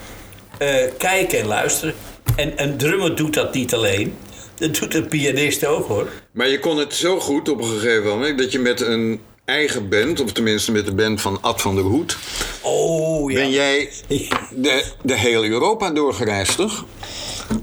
Eh, 0.58 0.74
kijken 0.98 1.38
en 1.38 1.46
luisteren. 1.46 1.94
En 2.36 2.52
een 2.56 2.76
drummer 2.76 3.16
doet 3.16 3.34
dat 3.34 3.54
niet 3.54 3.74
alleen. 3.74 4.16
Dat 4.58 4.74
doet 4.74 4.94
een 4.94 5.08
pianist 5.08 5.66
ook 5.66 5.86
hoor. 5.86 6.08
Maar 6.32 6.48
je 6.48 6.58
kon 6.58 6.78
het 6.78 6.94
zo 6.94 7.20
goed 7.20 7.48
op 7.48 7.58
een 7.58 7.68
gegeven 7.68 8.08
moment 8.08 8.38
dat 8.38 8.52
je 8.52 8.58
met 8.58 8.80
een 8.80 9.20
eigen 9.44 9.88
band, 9.88 10.20
of 10.20 10.32
tenminste 10.32 10.72
met 10.72 10.86
de 10.86 10.94
band 10.94 11.20
van 11.20 11.38
Ad 11.40 11.60
van 11.60 11.74
der 11.74 11.84
Hoed, 11.84 12.16
Oh 12.62 13.30
ja. 13.30 13.36
ben 13.38 13.50
jij 13.50 13.90
de, 14.50 14.84
de 15.02 15.16
hele 15.16 15.48
Europa 15.48 15.90
doorgereisd, 15.90 16.56
toch? 16.56 16.84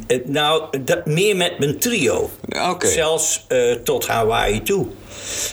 Eh, 0.08 0.20
Nou, 0.26 0.80
dat, 0.82 1.06
meer 1.06 1.36
met 1.36 1.60
mijn 1.60 1.80
trio. 1.80 2.30
Oké. 2.70 2.88
Zelfs 2.88 3.46
eh, 3.48 3.72
tot 3.72 4.08
Hawaii 4.08 4.64
toe. 4.64 4.88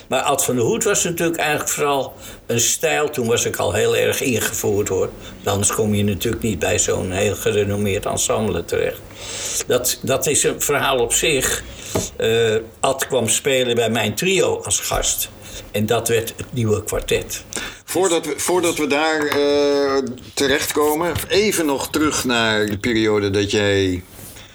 Maar 0.07 0.21
Ad 0.21 0.43
van 0.43 0.55
der 0.55 0.63
Hoed 0.63 0.83
was 0.83 1.03
natuurlijk 1.03 1.37
eigenlijk 1.37 1.69
vooral 1.69 2.13
een 2.45 2.59
stijl. 2.59 3.09
Toen 3.09 3.27
was 3.27 3.45
ik 3.45 3.55
al 3.55 3.73
heel 3.73 3.95
erg 3.95 4.21
ingevoerd 4.21 4.87
hoor. 4.87 5.09
Anders 5.43 5.71
kom 5.71 5.93
je 5.93 6.03
natuurlijk 6.03 6.43
niet 6.43 6.59
bij 6.59 6.79
zo'n 6.79 7.11
heel 7.11 7.35
gerenommeerd 7.35 8.05
ensemble 8.05 8.65
terecht. 8.65 8.99
Dat, 9.67 9.99
dat 10.01 10.27
is 10.27 10.43
een 10.43 10.61
verhaal 10.61 10.99
op 10.99 11.13
zich. 11.13 11.63
Eh, 12.17 12.55
Ad 12.79 13.07
kwam 13.07 13.27
spelen 13.27 13.75
bij 13.75 13.89
mijn 13.89 14.15
trio 14.15 14.61
als 14.63 14.79
gast. 14.79 15.29
En 15.71 15.85
dat 15.85 16.07
werd 16.07 16.33
het 16.37 16.53
nieuwe 16.53 16.83
kwartet. 16.83 17.43
Voordat 17.85 18.25
we, 18.25 18.33
voordat 18.37 18.77
we 18.77 18.87
daar 18.87 19.25
eh, 19.25 20.03
terechtkomen, 20.33 21.13
even 21.27 21.65
nog 21.65 21.89
terug 21.89 22.23
naar 22.23 22.65
de 22.65 22.77
periode 22.77 23.29
dat 23.29 23.51
jij 23.51 24.03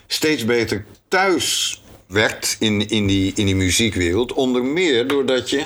steeds 0.08 0.44
beter 0.44 0.84
thuis 1.08 1.80
werd 2.06 2.56
in, 2.58 2.88
in, 2.88 3.06
die, 3.06 3.32
in 3.34 3.46
die 3.46 3.56
muziekwereld. 3.56 4.32
Onder 4.32 4.64
meer 4.64 5.06
doordat 5.08 5.50
je 5.50 5.64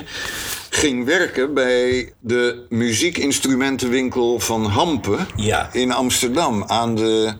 ging 0.69 1.05
werken 1.05 1.53
bij 1.53 2.13
de 2.19 2.65
muziekinstrumentenwinkel 2.69 4.39
van 4.39 4.65
Hampen 4.65 5.27
Ja. 5.35 5.69
in 5.73 5.91
Amsterdam 5.91 6.63
aan, 6.67 6.95
de, 6.95 7.33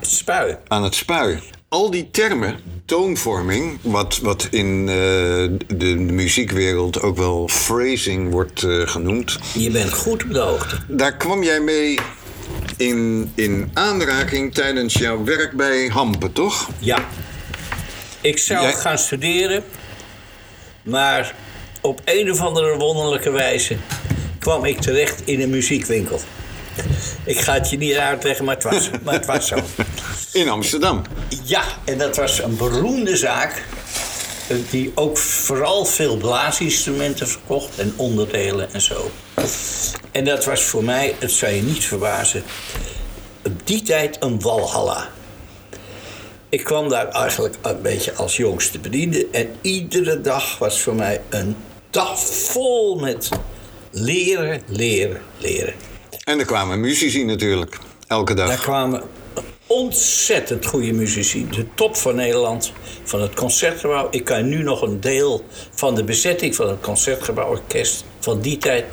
Spui. 0.00 0.56
aan 0.68 0.82
het 0.84 0.94
spui. 0.94 1.38
Al 1.68 1.90
die 1.90 2.08
termen, 2.10 2.60
toonvorming, 2.84 3.78
wat, 3.82 4.18
wat 4.22 4.48
in 4.50 4.80
eh, 4.88 4.94
de, 4.94 5.56
de 5.76 5.94
muziekwereld 5.94 7.02
ook 7.02 7.16
wel 7.16 7.44
phrasing 7.64 8.30
wordt 8.30 8.62
eh, 8.62 8.80
genoemd. 8.88 9.38
Je 9.54 9.70
bent 9.70 9.92
goed 9.92 10.24
op 10.24 10.32
de 10.32 10.38
hoogte. 10.38 10.76
Daar 10.88 11.16
kwam 11.16 11.42
jij 11.42 11.60
mee 11.60 11.98
in, 12.76 13.32
in 13.34 13.70
aanraking 13.74 14.54
tijdens 14.54 14.94
jouw 14.94 15.24
werk 15.24 15.52
bij 15.52 15.86
Hampen, 15.86 16.32
toch? 16.32 16.68
Ja. 16.78 16.98
Ik 18.20 18.38
zou 18.38 18.62
Jij- 18.62 18.72
gaan 18.72 18.98
studeren, 18.98 19.64
maar 20.82 21.34
op 21.80 22.00
een 22.04 22.30
of 22.30 22.40
andere 22.40 22.76
wonderlijke 22.76 23.30
wijze 23.30 23.76
kwam 24.38 24.64
ik 24.64 24.80
terecht 24.80 25.22
in 25.24 25.40
een 25.40 25.50
muziekwinkel. 25.50 26.20
Ik 27.24 27.40
ga 27.40 27.52
het 27.54 27.70
je 27.70 27.76
niet 27.76 27.96
uitleggen, 27.96 28.44
maar 28.44 28.54
het 28.54 28.64
was, 28.64 28.90
maar 29.04 29.14
het 29.14 29.26
was 29.26 29.46
zo. 29.46 29.56
In 30.32 30.48
Amsterdam. 30.48 31.02
Ja, 31.44 31.62
en 31.84 31.98
dat 31.98 32.16
was 32.16 32.42
een 32.42 32.56
beroemde 32.56 33.16
zaak. 33.16 33.62
Eh, 34.48 34.56
Die 34.70 34.92
ook 34.94 35.18
vooral 35.18 35.84
veel 35.84 36.16
blaasinstrumenten 36.16 37.28
verkocht 37.28 37.78
en 37.78 37.92
onderdelen 37.96 38.72
en 38.72 38.80
zo. 38.80 39.10
En 40.12 40.24
dat 40.24 40.44
was 40.44 40.62
voor 40.62 40.84
mij, 40.84 41.14
het 41.18 41.30
zou 41.30 41.52
je 41.52 41.62
niet 41.62 41.84
verbazen, 41.84 42.42
op 43.44 43.66
die 43.66 43.82
tijd 43.82 44.16
een 44.20 44.40
walhalla. 44.40 45.08
Ik 46.48 46.64
kwam 46.64 46.88
daar 46.88 47.08
eigenlijk 47.08 47.54
een 47.62 47.82
beetje 47.82 48.14
als 48.14 48.36
jongste 48.36 48.78
bediende. 48.78 49.26
En 49.32 49.48
iedere 49.60 50.20
dag 50.20 50.58
was 50.58 50.80
voor 50.80 50.94
mij 50.94 51.20
een 51.28 51.56
dag 51.90 52.18
vol 52.20 52.98
met 52.98 53.28
leren, 53.90 54.62
leren, 54.66 55.20
leren. 55.38 55.74
En 56.24 56.38
er 56.38 56.44
kwamen 56.44 56.80
muzici 56.80 57.24
natuurlijk. 57.24 57.78
Elke 58.06 58.34
dag. 58.34 58.48
Daar 58.48 58.60
kwamen 58.60 59.02
ontzettend 59.68 60.66
goede 60.66 60.92
muzici. 60.92 61.48
De 61.48 61.66
top 61.74 61.96
van 61.96 62.14
Nederland, 62.14 62.72
van 63.02 63.22
het 63.22 63.34
Concertgebouw. 63.34 64.08
Ik 64.10 64.24
kan 64.24 64.48
nu 64.48 64.62
nog 64.62 64.82
een 64.82 65.00
deel 65.00 65.44
van 65.70 65.94
de 65.94 66.04
bezetting 66.04 66.54
van 66.54 66.68
het 66.68 66.80
Concertgebouworkest 66.80 68.04
van 68.20 68.40
die 68.40 68.56
tijd 68.56 68.84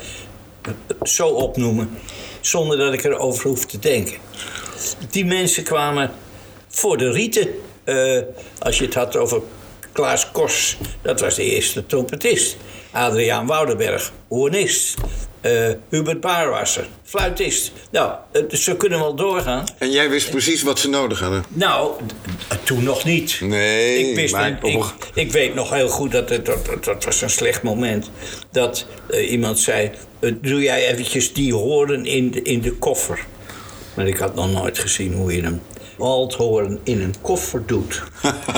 eh, 0.62 0.72
zo 1.02 1.28
opnoemen. 1.28 1.98
Zonder 2.40 2.78
dat 2.78 2.92
ik 2.92 3.04
erover 3.04 3.48
hoef 3.48 3.66
te 3.66 3.78
denken. 3.78 4.16
Die 5.10 5.24
mensen 5.24 5.62
kwamen 5.62 6.10
voor 6.68 6.96
de 6.96 7.10
rieten. 7.10 7.48
Eh, 7.84 8.20
als 8.58 8.78
je 8.78 8.84
het 8.84 8.94
had 8.94 9.16
over 9.16 9.42
Klaas 9.92 10.30
Kors, 10.30 10.76
dat 11.02 11.20
was 11.20 11.34
de 11.34 11.44
eerste 11.44 11.86
trompetist. 11.86 12.56
Adriaan 12.90 13.46
Woudenberg, 13.46 14.12
hoornist. 14.28 14.94
Eh, 15.46 15.70
Hubert 15.88 16.20
Baarwasser, 16.20 16.86
fluitist. 17.04 17.72
Nou, 17.90 18.12
eh, 18.32 18.42
ze 18.50 18.76
kunnen 18.76 18.98
wel 18.98 19.14
doorgaan. 19.14 19.64
En 19.78 19.90
jij 19.90 20.10
wist 20.10 20.30
precies 20.30 20.62
wat 20.62 20.78
ze 20.78 20.88
nodig 20.88 21.20
hadden? 21.20 21.44
Nou, 21.48 21.90
d- 22.48 22.66
toen 22.66 22.82
nog 22.82 23.04
niet. 23.04 23.40
Nee, 23.40 24.08
ik, 24.08 24.14
wist 24.16 24.32
maar 24.34 24.46
een- 24.46 24.58
ik, 24.62 24.72
toch. 24.72 24.94
ik 25.14 25.32
weet 25.32 25.54
nog 25.54 25.70
heel 25.70 25.88
goed 25.88 26.12
dat 26.12 26.28
het 26.28 26.46
dat, 26.46 26.84
dat, 26.84 27.04
was 27.04 27.22
een 27.22 27.30
slecht 27.30 27.62
moment. 27.62 28.10
Dat 28.52 28.86
eh, 29.10 29.30
iemand 29.30 29.58
zei: 29.58 29.90
eh, 30.20 30.32
Doe 30.40 30.62
jij 30.62 30.86
eventjes 30.88 31.32
die 31.32 31.54
horen 31.54 32.04
in 32.06 32.30
de, 32.30 32.42
in 32.42 32.60
de 32.60 32.72
koffer? 32.72 33.24
Maar 33.94 34.06
ik 34.06 34.16
had 34.16 34.34
nog 34.34 34.50
nooit 34.52 34.78
gezien 34.78 35.12
hoe 35.14 35.36
je 35.36 35.42
een 35.42 35.60
waldhoorn 35.96 36.80
in 36.84 37.00
een 37.00 37.14
koffer 37.22 37.66
doet. 37.66 38.02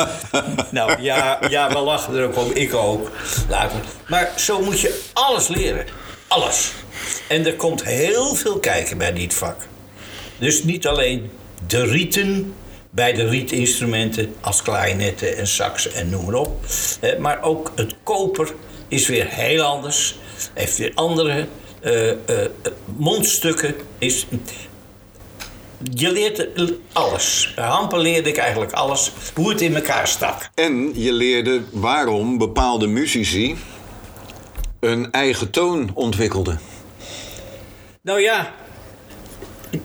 nou 0.70 1.03
ja, 1.03 1.38
ja, 1.48 1.68
we 1.68 1.79
lachen 1.79 2.14
er 2.16 2.24
ook 2.24 2.37
om. 2.37 2.51
Ik 2.55 2.74
ook. 2.74 3.11
Maar 4.09 4.33
zo 4.37 4.61
moet 4.62 4.81
je 4.81 5.01
alles 5.12 5.48
leren. 5.48 5.85
Alles. 6.29 6.73
En 7.29 7.47
er 7.47 7.55
komt 7.55 7.85
heel 7.85 8.35
veel 8.35 8.59
kijken 8.59 8.99
bij 8.99 9.12
dit 9.12 9.35
vak. 9.35 9.57
Dus 10.38 10.62
niet 10.62 10.87
alleen 10.87 11.31
de 11.67 11.85
rieten 11.85 12.55
bij 12.91 13.12
de 13.12 13.29
rietinstrumenten 13.29 14.35
als 14.41 14.62
klarinetten 14.62 15.37
en 15.37 15.47
saxen 15.47 15.95
en 15.95 16.11
noem 16.11 16.25
maar 16.25 16.35
op. 16.35 16.67
Maar 17.19 17.43
ook 17.43 17.73
het 17.75 17.95
koper 18.03 18.55
is 18.88 19.09
weer 19.09 19.27
heel 19.29 19.62
anders. 19.62 20.19
Heeft 20.55 20.77
weer 20.77 20.93
andere 20.95 21.47
eh, 21.81 22.11
eh, 22.11 22.17
mondstukken. 22.97 23.75
Is, 23.99 24.27
je 25.93 26.12
leert 26.12 26.47
alles. 26.93 27.53
Bij 27.57 27.64
Hampen 27.64 27.99
leerde 27.99 28.29
ik 28.29 28.37
eigenlijk 28.37 28.73
alles. 28.73 29.12
Hoe 29.35 29.49
het 29.49 29.61
in 29.61 29.75
elkaar 29.75 30.09
stak. 30.09 30.51
En 30.55 30.93
je 30.95 31.12
leerde 31.12 31.62
waarom 31.71 32.38
bepaalde 32.38 32.87
muzici 32.87 33.57
een 34.81 35.11
eigen 35.11 35.51
toon 35.51 35.91
ontwikkelden. 35.95 36.61
Nou 38.03 38.21
ja, 38.21 38.55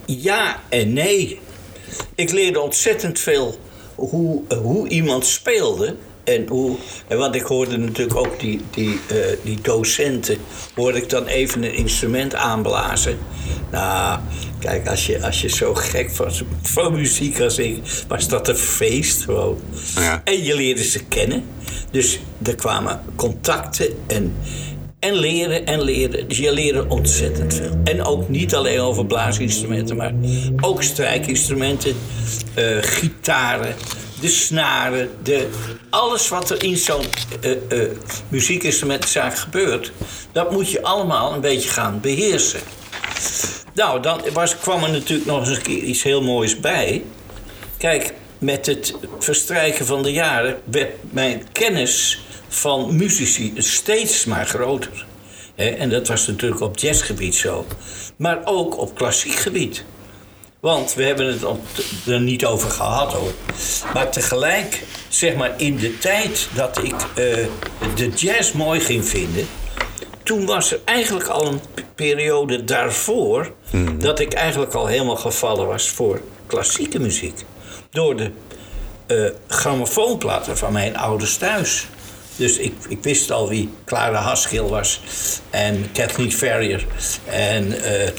ja 0.05 0.59
en 0.69 0.93
nee. 0.93 1.39
Ik 2.15 2.31
leerde 2.31 2.59
ontzettend 2.59 3.19
veel 3.19 3.59
hoe, 3.95 4.41
hoe 4.61 4.87
iemand 4.87 5.25
speelde. 5.25 5.95
En 6.23 6.47
hoe, 6.47 6.77
en 7.07 7.17
want 7.17 7.35
ik 7.35 7.41
hoorde 7.41 7.77
natuurlijk 7.77 8.17
ook 8.17 8.39
die, 8.39 8.61
die, 8.71 8.99
eh, 9.07 9.17
die 9.43 9.61
docenten, 9.61 10.37
hoorde 10.75 10.97
ik 10.97 11.09
dan 11.09 11.25
even 11.25 11.63
een 11.63 11.73
instrument 11.73 12.35
aanblazen. 12.35 13.17
Nou, 13.71 14.19
kijk, 14.59 14.87
als 14.87 15.05
je, 15.05 15.25
als 15.25 15.41
je 15.41 15.49
zo 15.49 15.73
gek 15.73 16.11
was 16.11 16.43
van 16.61 16.93
muziek 16.93 17.39
als 17.39 17.57
ik, 17.57 17.77
was 18.07 18.27
dat 18.27 18.47
een 18.47 18.55
feest 18.55 19.23
gewoon. 19.23 19.59
Ja. 19.95 20.21
En 20.23 20.43
je 20.43 20.55
leerde 20.55 20.83
ze 20.83 21.03
kennen. 21.03 21.43
Dus 21.91 22.19
er 22.43 22.55
kwamen 22.55 23.01
contacten 23.15 23.87
en, 24.07 24.35
en 25.03 25.15
leren 25.15 25.65
en 25.65 25.81
leren. 25.81 26.27
Dus 26.27 26.37
je 26.37 26.53
leerde 26.53 26.85
ontzettend 26.87 27.53
veel. 27.53 27.81
En 27.83 28.03
ook 28.03 28.29
niet 28.29 28.55
alleen 28.55 28.79
over 28.79 29.05
blaasinstrumenten, 29.05 29.95
maar 29.95 30.13
ook 30.61 30.83
strijkinstrumenten, 30.83 31.95
eh, 32.53 32.77
gitaren, 32.81 33.75
de 34.21 34.27
snaren, 34.27 35.09
de, 35.23 35.47
alles 35.89 36.29
wat 36.29 36.49
er 36.49 36.63
in 36.63 36.77
zo'n 36.77 37.05
eh 37.41 37.51
eh 37.51 37.89
muziekinstrumentenzaak 38.27 39.37
gebeurt, 39.37 39.91
dat 40.31 40.51
moet 40.51 40.71
je 40.71 40.81
allemaal 40.81 41.33
een 41.33 41.41
beetje 41.41 41.69
gaan 41.69 41.99
beheersen. 42.01 42.59
Nou, 43.73 44.01
dan 44.01 44.21
was, 44.33 44.57
kwam 44.57 44.83
er 44.83 44.91
natuurlijk 44.91 45.29
nog 45.29 45.39
eens 45.39 45.57
een 45.57 45.63
keer 45.63 45.83
iets 45.83 46.03
heel 46.03 46.21
moois 46.21 46.59
bij. 46.59 47.03
Kijk, 47.77 48.13
met 48.43 48.65
het 48.65 48.93
verstrijken 49.19 49.85
van 49.85 50.03
de 50.03 50.11
jaren 50.11 50.61
werd 50.63 50.91
mijn 51.11 51.43
kennis 51.51 52.25
van 52.47 52.95
muzici 52.95 53.53
steeds 53.57 54.25
maar 54.25 54.45
groter. 54.45 55.05
En 55.55 55.89
dat 55.89 56.07
was 56.07 56.27
natuurlijk 56.27 56.61
op 56.61 56.77
jazzgebied 56.77 57.35
zo. 57.35 57.65
Maar 58.15 58.41
ook 58.45 58.77
op 58.77 58.95
klassiek 58.95 59.35
gebied. 59.35 59.83
Want 60.59 60.93
we 60.93 61.03
hebben 61.03 61.27
het 61.27 61.43
er 62.07 62.21
niet 62.21 62.45
over 62.45 62.69
gehad 62.69 63.13
hoor. 63.13 63.31
Maar 63.93 64.11
tegelijk, 64.11 64.83
zeg 65.09 65.35
maar 65.35 65.53
in 65.57 65.77
de 65.77 65.97
tijd 65.97 66.47
dat 66.55 66.77
ik 66.83 66.95
eh, 67.15 67.47
de 67.95 68.09
jazz 68.15 68.51
mooi 68.51 68.79
ging 68.79 69.05
vinden. 69.05 69.47
Toen 70.23 70.45
was 70.45 70.71
er 70.71 70.79
eigenlijk 70.85 71.27
al 71.27 71.47
een 71.47 71.61
periode 71.95 72.63
daarvoor. 72.63 73.53
dat 73.97 74.19
ik 74.19 74.33
eigenlijk 74.33 74.73
al 74.73 74.85
helemaal 74.85 75.15
gevallen 75.15 75.67
was 75.67 75.89
voor 75.89 76.21
klassieke 76.47 76.99
muziek. 76.99 77.43
Door 77.93 78.15
de 78.15 78.31
eh 79.05 79.25
grammofoonplaten 79.47 80.57
van 80.57 80.73
mijn 80.73 80.97
ouders 80.97 81.37
thuis. 81.37 81.87
Dus 82.35 82.57
ik, 82.57 82.73
ik 82.87 83.03
wist 83.03 83.31
al 83.31 83.49
wie 83.49 83.69
Clara 83.85 84.21
Haskell 84.21 84.61
was 84.61 85.01
en 85.49 85.91
Kathleen 85.91 86.31
Ferrier 86.31 86.85
en 87.25 87.83
eh, 87.83 88.07
eh, 88.07 88.13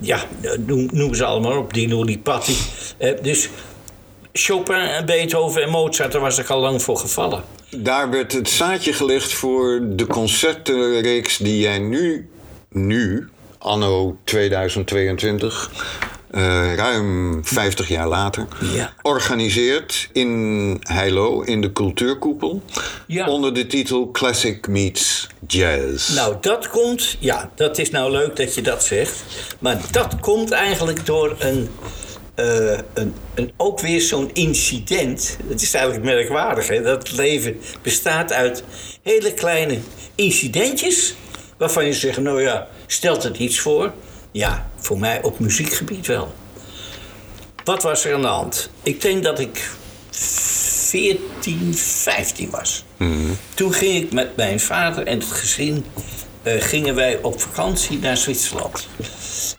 ja, 0.00 0.24
noem, 0.66 0.88
noem 0.92 1.14
ze 1.14 1.24
allemaal 1.24 1.58
op, 1.58 1.74
Dino 1.74 2.04
Lipatti. 2.04 2.56
Dus 3.22 3.48
Chopin 4.32 4.74
en 4.74 5.06
Beethoven 5.06 5.62
en 5.62 5.70
Mozart, 5.70 6.12
daar 6.12 6.20
was 6.20 6.38
ik 6.38 6.48
al 6.48 6.60
lang 6.60 6.82
voor 6.82 6.96
gevallen. 6.96 7.42
Daar 7.76 8.10
werd 8.10 8.32
het 8.32 8.48
zaadje 8.48 8.92
gelegd 8.92 9.32
voor 9.32 9.80
de 9.82 10.06
concertenreeks 10.06 11.36
die 11.36 11.60
jij 11.60 11.78
nu, 11.78 12.30
nu, 12.68 13.28
anno 13.58 14.16
2022, 14.24 15.70
eh, 16.30 16.74
ruim 16.74 17.40
50 17.44 17.88
jaar 17.88 18.08
later, 18.08 18.46
Ja. 18.74 18.92
organiseert 19.02 20.08
in 20.12 20.76
Heilo, 20.80 21.40
in 21.40 21.60
de 21.60 21.72
Cultuurkoepel, 21.72 22.62
Ja. 23.06 23.28
onder 23.28 23.54
de 23.54 23.66
titel 23.66 24.10
Classic 24.10 24.66
Meets 24.68 25.26
Jazz. 25.46 26.14
Nou, 26.14 26.36
dat 26.40 26.68
komt, 26.68 27.16
ja, 27.18 27.50
dat 27.54 27.78
is 27.78 27.90
nou 27.90 28.10
leuk 28.10 28.36
dat 28.36 28.54
je 28.54 28.62
dat 28.62 28.84
zegt. 28.84 29.22
Maar 29.58 29.80
dat 29.90 30.20
komt 30.20 30.50
eigenlijk 30.50 31.06
door 31.06 31.36
een, 31.38 31.68
eh, 32.34 32.78
een, 32.94 33.14
een 33.34 33.52
ook 33.56 33.80
weer 33.80 34.00
zo'n 34.00 34.30
incident. 34.32 35.36
Het 35.48 35.62
is 35.62 35.74
eigenlijk 35.74 36.04
merkwaardig, 36.04 36.68
hè? 36.68 36.82
Dat 36.82 37.12
leven 37.12 37.60
bestaat 37.82 38.32
uit 38.32 38.64
hele 39.02 39.34
kleine 39.34 39.78
incidentjes. 40.14 41.14
Waarvan 41.56 41.84
je 41.86 41.92
zegt, 41.92 42.18
nou 42.18 42.42
ja, 42.42 42.68
stelt 42.86 43.22
het 43.22 43.38
iets 43.38 43.58
voor? 43.60 43.92
Ja, 44.32 44.70
voor 44.76 44.98
mij 44.98 45.22
op 45.22 45.38
muziekgebied 45.38 46.06
wel. 46.06 46.34
Wat 47.64 47.82
was 47.82 48.04
er 48.04 48.14
aan 48.14 48.20
de 48.20 48.26
hand? 48.26 48.70
Ik 48.82 49.00
denk 49.00 49.22
dat 49.22 49.38
ik 49.38 49.70
14, 50.10 51.74
15 51.74 52.50
was. 52.50 52.84
Toen 53.54 53.72
ging 53.72 54.04
ik 54.04 54.12
met 54.12 54.36
mijn 54.36 54.60
vader 54.60 55.06
en 55.06 55.18
het 55.18 55.28
gezin 55.28 55.84
eh, 56.42 56.62
gingen 56.62 56.94
wij 56.94 57.18
op 57.22 57.40
vakantie 57.40 57.98
naar 57.98 58.16
Zwitserland. 58.16 58.88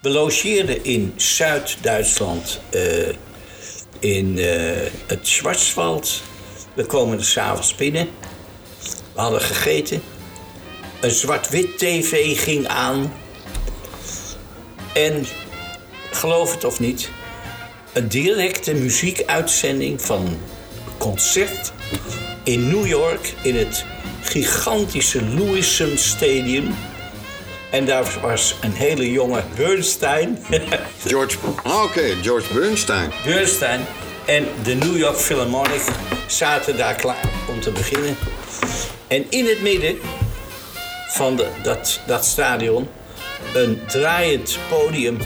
We 0.01 0.09
logeerden 0.09 0.83
in 0.83 1.13
Zuid-Duitsland 1.15 2.61
eh, 2.69 3.07
in 3.99 4.37
eh, 4.37 4.45
het 5.07 5.27
Schwarzwald. 5.27 6.21
We 6.73 6.85
komen 6.85 7.17
er 7.17 7.25
s'avonds 7.25 7.75
binnen. 7.75 8.09
We 9.13 9.21
hadden 9.21 9.41
gegeten. 9.41 10.01
Een 11.01 11.11
zwart-wit 11.11 11.77
tv 11.77 12.39
ging 12.43 12.67
aan. 12.67 13.13
En 14.93 15.25
geloof 16.11 16.53
het 16.53 16.63
of 16.63 16.79
niet, 16.79 17.09
een 17.93 18.07
directe 18.07 18.73
muziekuitzending 18.73 20.01
van 20.01 20.25
een 20.25 20.39
concert 20.97 21.71
in 22.43 22.67
New 22.67 22.87
York 22.87 23.33
in 23.41 23.55
het 23.55 23.85
gigantische 24.21 25.23
Lewisham 25.23 25.97
Stadium. 25.97 26.75
En 27.71 27.85
daar 27.85 28.17
was 28.21 28.55
een 28.61 28.73
hele 28.73 29.11
jonge 29.11 29.43
Bernstein. 29.55 30.37
George, 31.07 31.37
ah, 31.63 31.83
oké, 31.83 32.15
George 32.21 32.53
Bernstein. 32.53 33.11
Bernstein 33.25 33.85
en 34.25 34.47
de 34.63 34.73
New 34.73 34.97
York 34.97 35.17
Philharmonic 35.17 35.81
zaten 36.27 36.77
daar 36.77 36.95
klaar 36.95 37.29
om 37.49 37.59
te 37.59 37.71
beginnen. 37.71 38.15
En 39.07 39.25
in 39.29 39.45
het 39.45 39.61
midden 39.61 39.97
van 41.07 41.35
de, 41.35 41.47
dat, 41.63 41.99
dat 42.07 42.25
stadion 42.25 42.87
een 43.53 43.81
draaiend 43.87 44.57
podium 44.69 45.17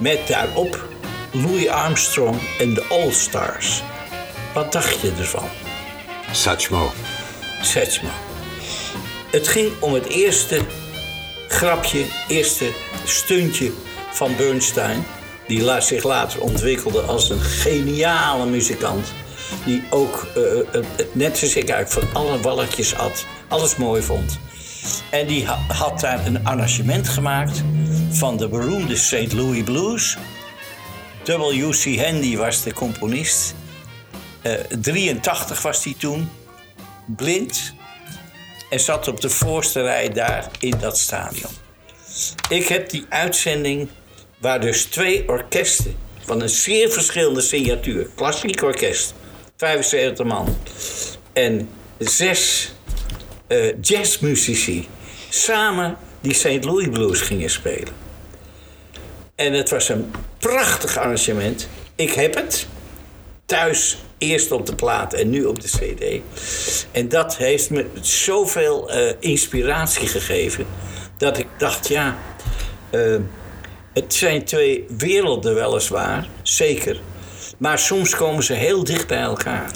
met 0.00 0.18
daarop 0.28 0.88
Louis 1.32 1.68
Armstrong 1.68 2.40
en 2.58 2.74
de 2.74 2.84
All 2.88 3.12
Stars. 3.12 3.82
Wat 4.54 4.72
dacht 4.72 5.00
je 5.00 5.12
ervan? 5.18 5.48
Satchmo. 6.32 6.92
Setchma. 7.62 8.10
Het 9.30 9.48
ging 9.48 9.70
om 9.80 9.94
het 9.94 10.06
eerste 10.06 10.60
grapje, 11.48 12.04
eerste 12.28 12.70
stuntje 13.04 13.70
van 14.12 14.36
Bernstein. 14.36 15.04
Die 15.46 15.80
zich 15.80 16.04
later 16.04 16.40
ontwikkelde 16.40 17.00
als 17.00 17.30
een 17.30 17.40
geniale 17.40 18.46
muzikant. 18.46 19.06
Die 19.64 19.82
ook, 19.90 20.26
eh, 20.34 20.58
eh, 20.58 20.84
net 21.12 21.38
zoals 21.38 21.56
ik 21.56 21.68
eigenlijk, 21.68 22.06
van 22.06 22.22
alle 22.22 22.40
walletjes 22.40 22.92
had. 22.92 23.24
Alles 23.48 23.76
mooi 23.76 24.02
vond. 24.02 24.38
En 25.10 25.26
die 25.26 25.46
ha- 25.46 25.64
had 25.74 26.00
daar 26.00 26.26
een 26.26 26.44
arrangement 26.46 27.08
gemaakt 27.08 27.62
van 28.10 28.36
de 28.36 28.48
beroemde 28.48 28.96
St. 28.96 29.32
Louis 29.32 29.62
Blues. 29.64 30.16
W.C. 31.24 31.98
Handy 32.04 32.36
was 32.36 32.62
de 32.62 32.72
componist. 32.72 33.54
Eh 34.42 34.52
83 34.80 35.62
was 35.62 35.84
hij 35.84 35.94
toen 35.98 36.30
blind 37.06 37.74
en 38.70 38.80
zat 38.80 39.08
op 39.08 39.20
de 39.20 39.30
voorste 39.30 39.82
rij 39.82 40.08
daar 40.08 40.48
in 40.58 40.74
dat 40.80 40.98
stadion. 40.98 41.50
Ik 42.48 42.66
heb 42.68 42.90
die 42.90 43.06
uitzending 43.08 43.88
waar 44.38 44.60
dus 44.60 44.84
twee 44.84 45.28
orkesten 45.28 45.96
van 46.24 46.40
een 46.42 46.48
zeer 46.48 46.90
verschillende 46.90 47.40
signatuur, 47.40 48.08
klassiek 48.14 48.62
orkest, 48.62 49.14
75 49.56 50.26
man, 50.26 50.56
en 51.32 51.68
zes 51.98 52.72
uh, 53.50 53.72
jazzmuzici 53.80 54.88
samen 55.28 55.96
die 56.20 56.34
St. 56.34 56.64
Louis 56.64 56.88
Blues 56.88 57.20
gingen 57.20 57.50
spelen. 57.50 57.94
En 59.34 59.52
het 59.52 59.70
was 59.70 59.88
een 59.88 60.10
prachtig 60.38 60.96
arrangement. 60.96 61.68
Ik 61.94 62.12
heb 62.12 62.34
het 62.34 62.66
thuis 63.46 63.98
eerst 64.18 64.52
op 64.52 64.66
de 64.66 64.74
plaat 64.74 65.12
en 65.12 65.30
nu 65.30 65.44
op 65.44 65.60
de 65.60 65.68
CD. 65.68 66.20
En 66.92 67.08
dat 67.08 67.36
heeft 67.36 67.70
me 67.70 67.86
zoveel 68.00 68.94
uh, 68.94 69.12
inspiratie 69.18 70.08
gegeven 70.08 70.66
dat 71.16 71.38
ik 71.38 71.46
dacht, 71.58 71.88
ja, 71.88 72.18
uh, 72.90 73.16
het 73.92 74.14
zijn 74.14 74.44
twee 74.44 74.84
werelden 74.98 75.54
weliswaar, 75.54 76.28
zeker. 76.42 77.00
Maar 77.58 77.78
soms 77.78 78.16
komen 78.16 78.42
ze 78.42 78.52
heel 78.52 78.84
dicht 78.84 79.06
bij 79.06 79.20
elkaar. 79.20 79.70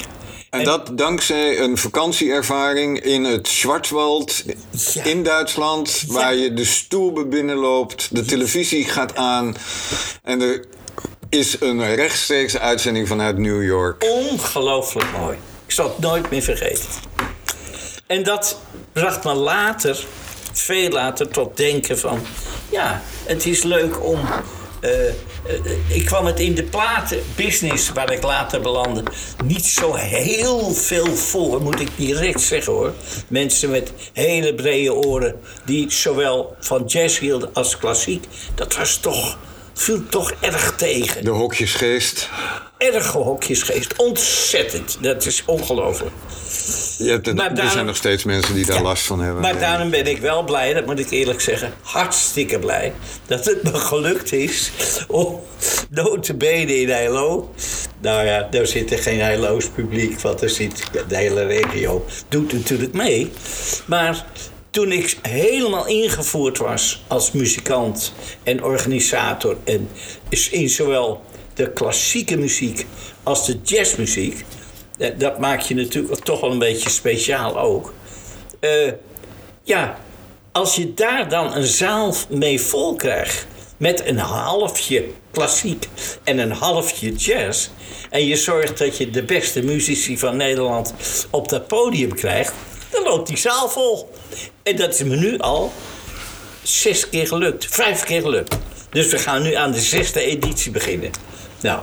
En 0.55 0.65
dat 0.65 0.99
dankzij 0.99 1.61
een 1.61 1.79
vakantieervaring 1.79 3.01
in 3.01 3.25
het 3.25 3.49
Schwarzwald 3.49 4.45
in 5.05 5.23
Duitsland, 5.23 6.05
waar 6.07 6.35
je 6.35 6.55
de 6.55 6.65
stoel 6.65 7.29
binnenloopt, 7.29 8.15
de 8.15 8.25
televisie 8.25 8.85
gaat 8.85 9.17
aan 9.17 9.57
en 10.23 10.41
er 10.41 10.65
is 11.29 11.61
een 11.61 11.95
rechtstreekse 11.95 12.59
uitzending 12.59 13.09
vanuit 13.09 13.39
New 13.39 13.65
York. 13.65 14.05
Ongelooflijk 14.05 15.07
mooi. 15.19 15.39
Ik 15.67 15.73
zal 15.73 15.89
het 15.89 15.99
nooit 15.99 16.31
meer 16.31 16.43
vergeten. 16.43 16.89
En 18.07 18.23
dat 18.23 18.61
bracht 18.93 19.25
me 19.25 19.35
later, 19.35 20.05
veel 20.53 20.91
later, 20.91 21.29
tot 21.29 21.57
denken 21.57 21.99
van... 21.99 22.21
ja, 22.71 23.03
het 23.25 23.47
is 23.47 23.63
leuk 23.63 24.05
om 24.05 24.21
eh, 24.81 24.91
ik 25.89 26.05
kwam 26.05 26.27
het 26.27 26.41
in 26.41 26.55
de 26.55 26.63
platenbusiness, 26.63 27.93
waar 27.93 28.13
ik 28.13 28.23
later 28.23 28.61
belandde, 28.61 29.03
niet 29.45 29.67
zo 29.67 29.95
heel 29.95 30.71
veel 30.71 31.17
voor, 31.17 31.63
moet 31.63 31.81
ik 31.81 31.89
direct 31.97 32.41
zeggen 32.41 32.73
hoor. 32.73 32.93
Mensen 33.29 33.71
met 33.71 33.93
hele 34.13 34.55
brede 34.55 34.95
oren, 34.95 35.41
die 35.65 35.91
zowel 35.91 36.57
van 36.61 36.85
jazz 36.87 37.19
hielden 37.19 37.51
als 37.53 37.79
klassiek, 37.79 38.25
dat 38.55 38.77
was 38.77 38.97
toch, 38.97 39.39
viel 39.75 40.03
toch 40.09 40.33
erg 40.41 40.75
tegen. 40.77 41.25
De 41.25 41.31
hokjesgeest. 41.31 42.29
Erge 42.79 43.19
hokjesgeest, 43.19 43.97
ontzettend. 43.97 44.99
Dat 45.01 45.27
is 45.27 45.43
ongelooflijk. 45.47 46.13
Ja, 46.99 47.21
er 47.23 47.71
zijn 47.71 47.87
nog 47.87 47.97
steeds 47.97 48.25
mensen 48.25 48.55
die 48.55 48.67
daar 48.67 48.83
last 48.83 49.03
van 49.03 49.21
hebben. 49.21 49.43
Maar 49.43 49.59
daarom 49.59 49.91
ben 49.91 50.07
ik 50.07 50.19
wel 50.19 50.45
blij, 50.45 50.75
dat 50.75 50.87
moet 50.87 50.99
ik 50.99 51.11
eerlijk 51.11 51.41
zeggen, 51.41 51.73
hartstikke 51.81 52.59
blij, 52.59 52.93
dat 53.27 53.45
het 53.45 53.63
me 53.63 53.75
gelukt 53.75 54.33
is 54.33 54.71
om 55.09 55.41
notabene 55.91 56.81
in 56.81 56.89
Heilo. 56.89 57.55
Nou 58.01 58.27
ja, 58.27 58.49
daar 58.51 58.67
zit 58.67 58.93
er 58.93 58.99
geen 58.99 59.21
Heiloos 59.21 59.69
publiek, 59.69 60.21
want 60.21 60.43
er 60.43 60.51
zit 60.51 60.91
de 61.09 61.17
hele 61.17 61.47
regio, 61.47 62.05
doet 62.29 62.53
natuurlijk 62.53 62.93
mee. 62.93 63.33
Maar 63.87 64.27
toen 64.75 64.93
ik 64.93 65.19
helemaal 65.23 65.87
ingevoerd 65.87 66.59
was 66.59 67.03
als 67.07 67.33
muzikant 67.33 68.13
en 68.43 68.65
organisator 68.65 69.57
en 69.65 69.89
in 70.51 70.69
zowel 70.69 71.23
de 71.55 71.73
klassieke 71.73 72.37
muziek 72.37 72.87
als 73.23 73.47
de 73.47 73.59
jazzmuziek, 73.63 74.45
eh, 74.99 75.11
dat 75.19 75.39
maakt 75.39 75.67
je 75.69 75.75
natuurlijk 75.75 76.25
toch 76.25 76.41
wel 76.41 76.51
een 76.51 76.59
beetje 76.59 76.91
speciaal 76.91 77.59
ook. 77.59 77.95
Uh, 78.61 78.93
ja, 79.63 79.99
als 80.53 80.77
je 80.77 80.95
daar 80.95 81.29
dan 81.29 81.55
een 81.55 81.67
zaal 81.67 82.15
mee 82.29 82.61
vol 82.61 82.95
krijgt 82.95 83.47
met 83.77 84.07
een 84.07 84.19
halfje 84.19 85.05
klassiek 85.31 85.89
en 86.25 86.39
een 86.39 86.53
halfje 86.53 87.13
jazz. 87.13 87.69
En 88.11 88.27
je 88.27 88.37
zorgt 88.37 88.79
dat 88.79 88.97
je 88.97 89.11
de 89.11 89.23
beste 89.23 89.63
muzici 89.63 90.19
van 90.19 90.37
Nederland 90.37 90.95
op 91.31 91.49
dat 91.49 91.67
podium 91.67 92.15
krijgt, 92.15 92.55
dan 92.91 93.03
loopt 93.03 93.29
die 93.29 93.39
zaal 93.39 93.69
vol. 93.69 94.09
En 94.63 94.77
dat 94.77 94.95
is 94.95 95.03
me 95.03 95.17
nu 95.17 95.39
al 95.39 95.73
zes 96.63 97.09
keer 97.09 97.27
gelukt, 97.27 97.67
vijf 97.71 98.05
keer 98.05 98.21
gelukt. 98.21 98.57
Dus 98.91 99.07
we 99.07 99.19
gaan 99.19 99.43
nu 99.43 99.55
aan 99.55 99.73
de 99.73 99.81
zesde 99.81 100.21
editie 100.21 100.71
beginnen. 100.71 101.11
Nou, 101.61 101.83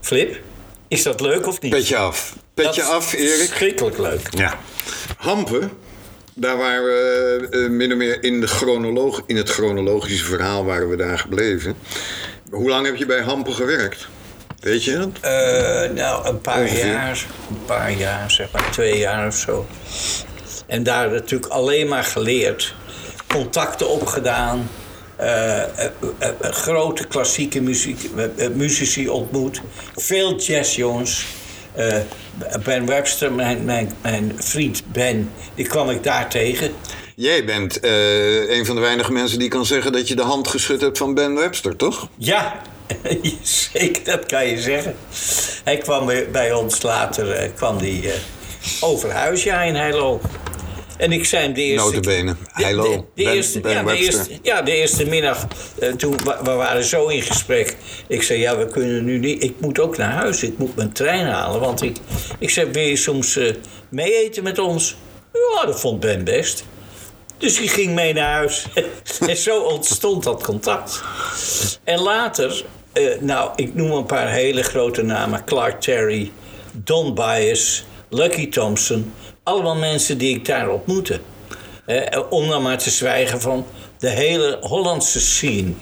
Flip, 0.00 0.40
is 0.88 1.02
dat 1.02 1.20
leuk 1.20 1.46
of 1.46 1.60
niet? 1.60 1.72
Petje 1.72 1.96
af. 1.96 2.34
Petje 2.54 2.82
af, 2.82 3.12
Erik. 3.12 3.50
Schrikkelijk 3.54 3.98
leuk. 3.98 4.28
Ja. 4.30 4.58
Hampen, 5.16 5.70
daar 6.34 6.56
waren 6.56 6.84
we 6.84 7.46
uh, 7.50 7.68
min 7.70 7.92
of 7.92 7.98
meer 7.98 8.22
in, 8.22 8.40
de 8.40 8.46
chronoloog, 8.46 9.22
in 9.26 9.36
het 9.36 9.50
chronologische 9.50 10.24
verhaal 10.24 10.64
waren 10.64 10.88
we 10.88 10.96
daar 10.96 11.18
gebleven. 11.18 11.76
Hoe 12.50 12.68
lang 12.68 12.86
heb 12.86 12.96
je 12.96 13.06
bij 13.06 13.20
Hampen 13.20 13.54
gewerkt? 13.54 14.08
Weet 14.60 14.84
je 14.84 14.96
dat? 14.96 15.08
Uh, 15.24 15.96
nou, 15.96 16.28
een 16.28 16.40
paar 16.40 16.76
jaar. 16.76 17.26
Een 17.50 17.64
paar 17.66 17.92
jaar, 17.92 18.30
zeg 18.30 18.50
maar 18.52 18.70
twee 18.70 18.98
jaar 18.98 19.26
of 19.26 19.36
zo. 19.36 19.66
En 20.74 20.82
daar 20.82 21.10
natuurlijk 21.10 21.52
alleen 21.52 21.88
maar 21.88 22.04
geleerd. 22.04 22.74
Contacten 23.26 23.88
opgedaan. 23.88 24.70
Uh, 25.20 25.62
grote 26.40 27.06
klassieke 27.06 27.60
muziek, 27.60 28.10
muzici 28.54 29.08
ontmoet. 29.08 29.60
Veel 29.96 30.36
jazzjongens. 30.36 31.26
ben 32.64 32.86
Webster, 32.86 33.32
mijn, 33.32 33.64
mijn, 33.64 33.92
mijn 34.02 34.32
vriend 34.36 34.82
Ben, 34.92 35.30
die 35.54 35.66
kwam 35.66 35.90
ik 35.90 36.02
daar 36.02 36.30
tegen. 36.30 36.72
Jij 37.16 37.44
bent 37.44 37.78
een 38.48 38.66
van 38.66 38.74
de 38.74 38.80
weinige 38.80 39.12
mensen 39.12 39.38
die 39.38 39.48
kan 39.48 39.66
zeggen 39.66 39.92
dat 39.92 40.08
je 40.08 40.14
de 40.14 40.22
hand 40.22 40.48
geschud 40.48 40.80
hebt 40.80 40.98
van 40.98 41.14
Ben 41.14 41.34
Webster, 41.34 41.76
toch? 41.76 42.08
Ja, 42.18 42.60
zeker, 43.72 44.04
dat 44.04 44.26
kan 44.26 44.46
je 44.46 44.60
zeggen. 44.60 44.96
Hij 45.64 45.76
kwam 45.76 46.10
bij 46.32 46.52
ons 46.52 46.82
later, 46.82 47.50
kwam 47.50 47.78
die 47.78 48.10
over 48.80 49.10
huis, 49.10 49.42
ja, 49.42 49.62
in 49.62 49.74
Heilo. 49.74 50.20
En 50.96 51.12
ik 51.12 51.24
zei 51.24 51.42
hem 51.42 51.52
de 51.52 51.62
eerste... 51.62 51.94
Notabene. 51.94 52.36
Hallo, 52.52 53.06
de, 53.14 53.22
eerste, 53.22 53.60
ja, 53.68 53.82
de 53.82 53.96
eerste, 53.96 54.38
ja, 54.42 54.62
de 54.62 54.76
eerste 54.76 55.06
middag. 55.06 55.46
Uh, 55.78 55.92
toen, 55.92 56.16
we 56.42 56.50
waren 56.50 56.84
zo 56.84 57.06
in 57.06 57.22
gesprek. 57.22 57.76
Ik 58.06 58.22
zei, 58.22 58.40
ja, 58.40 58.56
we 58.56 58.66
kunnen 58.66 59.04
nu 59.04 59.18
niet... 59.18 59.42
Ik 59.42 59.60
moet 59.60 59.80
ook 59.80 59.96
naar 59.96 60.10
huis. 60.10 60.42
Ik 60.42 60.58
moet 60.58 60.76
mijn 60.76 60.92
trein 60.92 61.26
halen. 61.26 61.60
Want 61.60 61.82
ik... 61.82 61.96
Ik 62.38 62.50
zei, 62.50 62.70
wil 62.70 62.82
je 62.82 62.96
soms 62.96 63.36
uh, 63.36 63.54
mee 63.88 64.24
eten 64.24 64.42
met 64.42 64.58
ons? 64.58 64.96
Ja, 65.32 65.66
dat 65.66 65.80
vond 65.80 66.00
Ben 66.00 66.24
best. 66.24 66.64
Dus 67.38 67.56
die 67.56 67.68
ging 67.68 67.94
mee 67.94 68.12
naar 68.12 68.32
huis. 68.32 68.66
en 69.28 69.36
zo 69.50 69.60
ontstond 69.60 70.22
dat 70.22 70.42
contact. 70.44 71.02
En 71.84 72.00
later... 72.00 72.64
Uh, 72.94 73.20
nou, 73.20 73.50
ik 73.56 73.74
noem 73.74 73.90
een 73.90 74.06
paar 74.06 74.28
hele 74.28 74.62
grote 74.62 75.02
namen. 75.02 75.44
Clark 75.44 75.80
Terry, 75.80 76.32
Don 76.72 77.14
Bias, 77.14 77.84
Lucky 78.08 78.48
Thompson... 78.48 79.12
Allemaal 79.44 79.76
mensen 79.76 80.18
die 80.18 80.34
ik 80.36 80.44
daar 80.44 80.68
ontmoette. 80.68 81.20
Eh, 81.86 82.20
om 82.30 82.48
dan 82.48 82.62
maar 82.62 82.78
te 82.78 82.90
zwijgen 82.90 83.40
van 83.40 83.66
de 83.98 84.08
hele 84.08 84.58
Hollandse 84.60 85.20
scene 85.20 85.72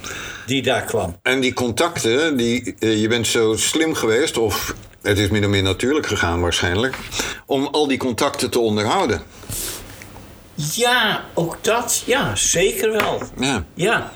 die 0.47 0.63
daar 0.63 0.83
kwam. 0.83 1.17
En 1.23 1.41
die 1.41 1.53
contacten, 1.53 2.37
die, 2.37 2.75
eh, 2.79 3.01
je 3.01 3.09
bent 3.09 3.27
zo 3.27 3.57
slim 3.57 3.95
geweest, 3.95 4.39
of 4.39 4.75
het 5.03 5.19
is 5.19 5.29
min 5.29 5.45
of 5.45 5.51
meer 5.51 5.63
natuurlijk 5.63 6.07
gegaan 6.07 6.41
waarschijnlijk, 6.41 6.99
om 7.47 7.67
al 7.67 7.87
die 7.87 7.99
contacten 7.99 8.51
te 8.51 8.59
onderhouden. 8.59 9.23
Ja, 10.55 11.25
ook 11.35 11.57
dat, 11.61 12.03
ja, 12.07 12.37
zeker 12.37 12.93
wel. 12.93 13.23
Ja. 13.39 13.65
ja. 13.75 14.13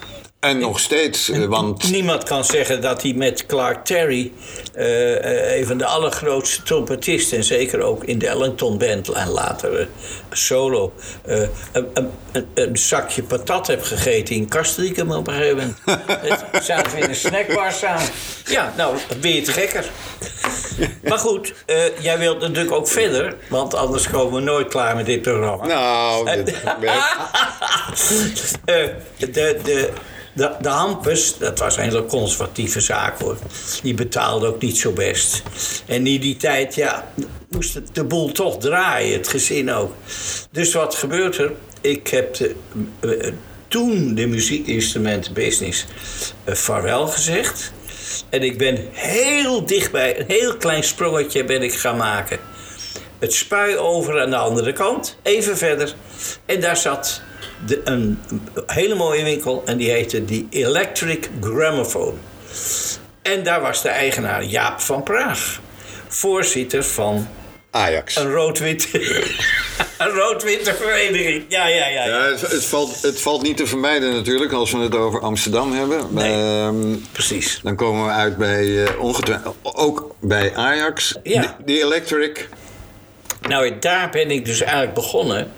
En 0.47 0.59
nog 0.59 0.81
steeds, 0.81 1.31
eh, 1.31 1.45
want... 1.45 1.91
Niemand 1.91 2.23
kan 2.23 2.45
zeggen 2.45 2.81
dat 2.81 3.03
hij 3.03 3.13
met 3.13 3.47
Clark 3.47 3.85
Terry, 3.85 4.33
uh, 4.77 5.59
een 5.59 5.67
van 5.67 5.79
de 5.79 5.87
allergrootste 5.87 6.63
trompetisten... 6.63 7.37
en 7.37 7.45
zeker 7.45 7.81
ook 7.81 8.05
in 8.05 8.19
de 8.19 8.29
Ellington 8.29 8.79
Band 8.79 9.09
en 9.09 9.29
later 9.29 9.81
uh, 9.81 9.87
solo... 10.31 10.93
Uh, 11.29 11.41
een, 11.73 11.89
een, 12.33 12.47
een, 12.55 12.77
zakje 12.77 13.23
patat 13.23 13.67
heb 13.67 13.83
gegeten 13.83 14.35
in 14.35 14.49
Castricum 14.49 15.13
op 15.13 15.27
een 15.27 15.35
gegeven 15.35 15.77
moment. 15.85 16.45
Zaten 16.65 16.93
we 16.93 16.99
in 16.99 17.09
een 17.09 17.15
snackbar 17.15 17.73
samen. 17.73 18.09
Ja, 18.45 18.73
nou, 18.77 18.97
ben 19.21 19.35
je 19.35 19.43
te 19.43 19.53
gekker. 19.53 19.91
Maar 21.03 21.19
goed, 21.19 21.55
jij 22.01 22.19
wilt 22.19 22.41
natuurlijk 22.41 22.75
ook 22.75 22.89
verder... 22.89 23.37
want 23.49 23.75
anders 23.75 24.09
komen 24.09 24.35
we 24.35 24.41
nooit 24.41 24.69
klaar 24.69 24.97
met 24.97 25.07
dit 25.07 25.23
programma. 25.23 25.67
Nou, 25.67 26.45
dit, 26.45 26.55
de, 29.35 29.61
de, 29.63 29.91
de, 30.37 30.51
de 30.61 31.35
dat 31.39 31.59
was 31.59 31.77
een 31.77 31.83
hele 31.83 32.07
conservatieve 32.07 32.81
zaak 32.81 33.21
hoor. 33.21 33.37
Die 33.83 33.95
betaalde 33.95 34.47
ook 34.47 34.61
niet 34.61 34.79
zo 34.79 34.93
best. 34.93 35.43
En 35.87 36.07
in 36.07 36.21
die 36.21 36.37
tijd, 36.37 36.75
ja, 36.75 37.13
moest 37.49 37.81
de 37.93 38.05
boel 38.05 38.33
toch 38.33 38.59
draaien, 38.59 39.17
het 39.19 39.29
gezin 39.29 39.73
ook. 39.73 39.93
Dus 40.51 40.73
wat 40.73 40.95
gebeurt 40.95 41.39
er? 41.39 41.53
Ik 41.81 42.09
heb 42.09 42.35
de, 42.35 42.55
uh, 43.01 43.33
toen 43.69 44.15
de 44.15 44.27
muziekinstrumentenbusiness 44.27 45.87
uh, 46.45 46.55
vaarwel 46.55 47.07
gezegd. 47.07 47.73
En 48.29 48.43
ik 48.43 48.59
ben 48.59 48.89
heel 48.93 49.67
dichtbij, 49.67 50.21
een 50.21 50.27
heel 50.29 50.57
klein 50.57 50.85
sprongetje 50.85 51.45
ben 51.45 51.63
ik 51.63 51.75
gaan 51.75 51.97
maken. 51.97 52.39
Het 53.19 53.35
spui 53.35 53.77
over 53.77 54.21
aan 54.21 54.31
de 54.31 54.37
andere 54.37 54.73
kant, 54.73 55.19
even 55.23 55.57
verder. 55.57 55.95
En 56.47 56.61
daar 56.61 56.77
zat 56.77 57.23
de, 57.67 57.81
een 57.85 58.19
hele 58.67 58.95
mooie 58.95 59.25
winkel 59.25 59.63
en 59.65 59.77
die 59.77 59.91
heette 59.91 60.25
die 60.25 60.47
Electric 60.51 61.29
Gramophone. 61.41 62.15
En 63.23 63.43
daar 63.43 63.61
was 63.61 63.83
de 63.83 63.89
eigenaar 63.89 64.45
Jaap 64.45 64.81
van 64.81 65.03
Praag, 65.03 65.61
voorzitter 66.09 66.85
van 66.85 67.29
Ajax. 67.71 68.17
een 68.17 68.33
rood-wit. 68.33 68.89
een 69.99 70.09
rood-witte 70.09 70.75
vereniging. 70.75 71.45
Ja, 71.49 71.67
ja, 71.67 71.87
ja. 71.87 72.07
ja. 72.07 72.07
Ja, 72.07 72.31
het, 72.31 72.41
het 72.41 72.65
valt, 72.65 73.03
het 73.03 73.21
valt 73.21 73.43
niet 73.43 73.57
te 73.57 73.67
vermijden 73.67 74.13
natuurlijk 74.15 74.53
als 74.53 74.73
we 74.73 74.79
het 74.79 74.95
over 74.95 75.21
Amsterdam 75.21 75.73
hebben. 75.73 76.07
Nee. 76.11 76.33
Ehm, 76.33 76.97
Precies. 77.13 77.61
dan 77.63 77.77
komen 77.77 78.05
we 78.05 78.11
uit 78.11 78.37
bij 78.37 78.85
eh 78.85 79.01
ongetwijfeld 79.01 79.57
ook 79.63 80.15
bij 80.21 80.57
Ajax. 80.57 81.15
Ja. 81.23 81.41
De, 81.41 81.65
de 81.65 81.83
Electric. 81.83 82.49
Nou, 83.49 83.79
daar 83.79 84.11
ben 84.11 84.31
ik 84.31 84.45
dus 84.45 84.61
eigenlijk 84.61 84.95
begonnen 84.95 85.53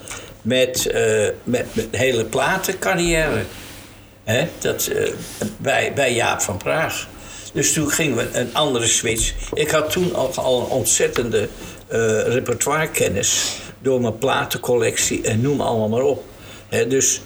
met, 0.48 0.86
eh 0.86 1.28
met 1.44 1.66
mijn 1.74 1.88
hele 1.90 2.24
platencarrière. 2.24 3.44
Hè? 4.24 4.48
Dat, 4.58 4.86
eh, 4.86 5.12
bij, 5.56 5.92
bij 5.94 6.14
Jaap 6.14 6.40
van 6.40 6.56
Praag. 6.56 7.08
Dus 7.52 7.72
toen 7.72 7.90
gingen 7.90 8.16
we 8.16 8.38
een 8.38 8.54
andere 8.54 8.86
switch. 8.86 9.34
Ik 9.54 9.70
had 9.70 9.90
toen 9.90 10.14
al, 10.14 10.32
al 10.34 10.60
een 10.60 10.70
ontzettende 10.70 11.48
eh 11.88 12.22
repertoirekennis 12.22 13.58
door 13.78 14.00
mijn 14.00 14.18
platencollectie 14.18 15.22
en 15.22 15.40
noem 15.40 15.60
allemaal 15.60 15.88
maar 15.88 16.02
op. 16.02 16.24
Hè, 16.68 16.86
dus 16.86 17.20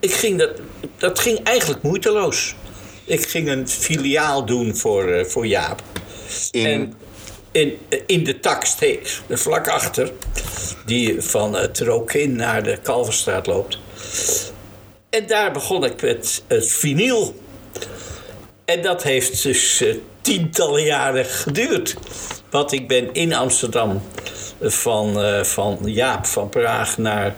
ik 0.00 0.12
ging 0.12 0.38
dat, 0.38 0.50
dat 0.98 1.18
ging 1.18 1.42
eigenlijk 1.42 1.82
moeiteloos. 1.82 2.54
Ik 3.04 3.28
ging 3.28 3.48
een 3.48 3.68
filiaal 3.68 4.46
doen 4.46 4.76
voor, 4.76 5.26
voor 5.28 5.46
Jaap. 5.46 5.82
In, 6.50 6.66
En 6.66 6.94
in, 7.56 7.78
in 8.06 8.24
de 8.24 8.40
tak 8.40 8.64
steeds, 8.64 9.22
vlak 9.30 9.68
achter, 9.68 10.12
die 10.86 11.22
van 11.22 11.54
het 11.54 11.80
Rokin 11.80 12.36
naar 12.36 12.62
de 12.62 12.78
Kalverstraat 12.82 13.46
loopt. 13.46 13.78
En 15.10 15.26
daar 15.26 15.52
begon 15.52 15.84
ik 15.84 16.02
met 16.02 16.42
het 16.46 16.72
vinyl. 16.72 17.40
En 18.64 18.82
dat 18.82 19.02
heeft 19.02 19.42
dus 19.42 19.80
eh, 19.80 19.94
tientallen 20.20 20.82
jaren 20.82 21.24
geduurd. 21.24 21.96
Want 22.50 22.72
ik 22.72 22.88
ben 22.88 23.12
in 23.12 23.34
Amsterdam 23.34 24.02
van, 24.60 25.22
eh, 25.22 25.42
van 25.42 25.78
Jaap 25.84 26.26
van 26.26 26.48
Praag 26.48 26.98
naar 26.98 27.34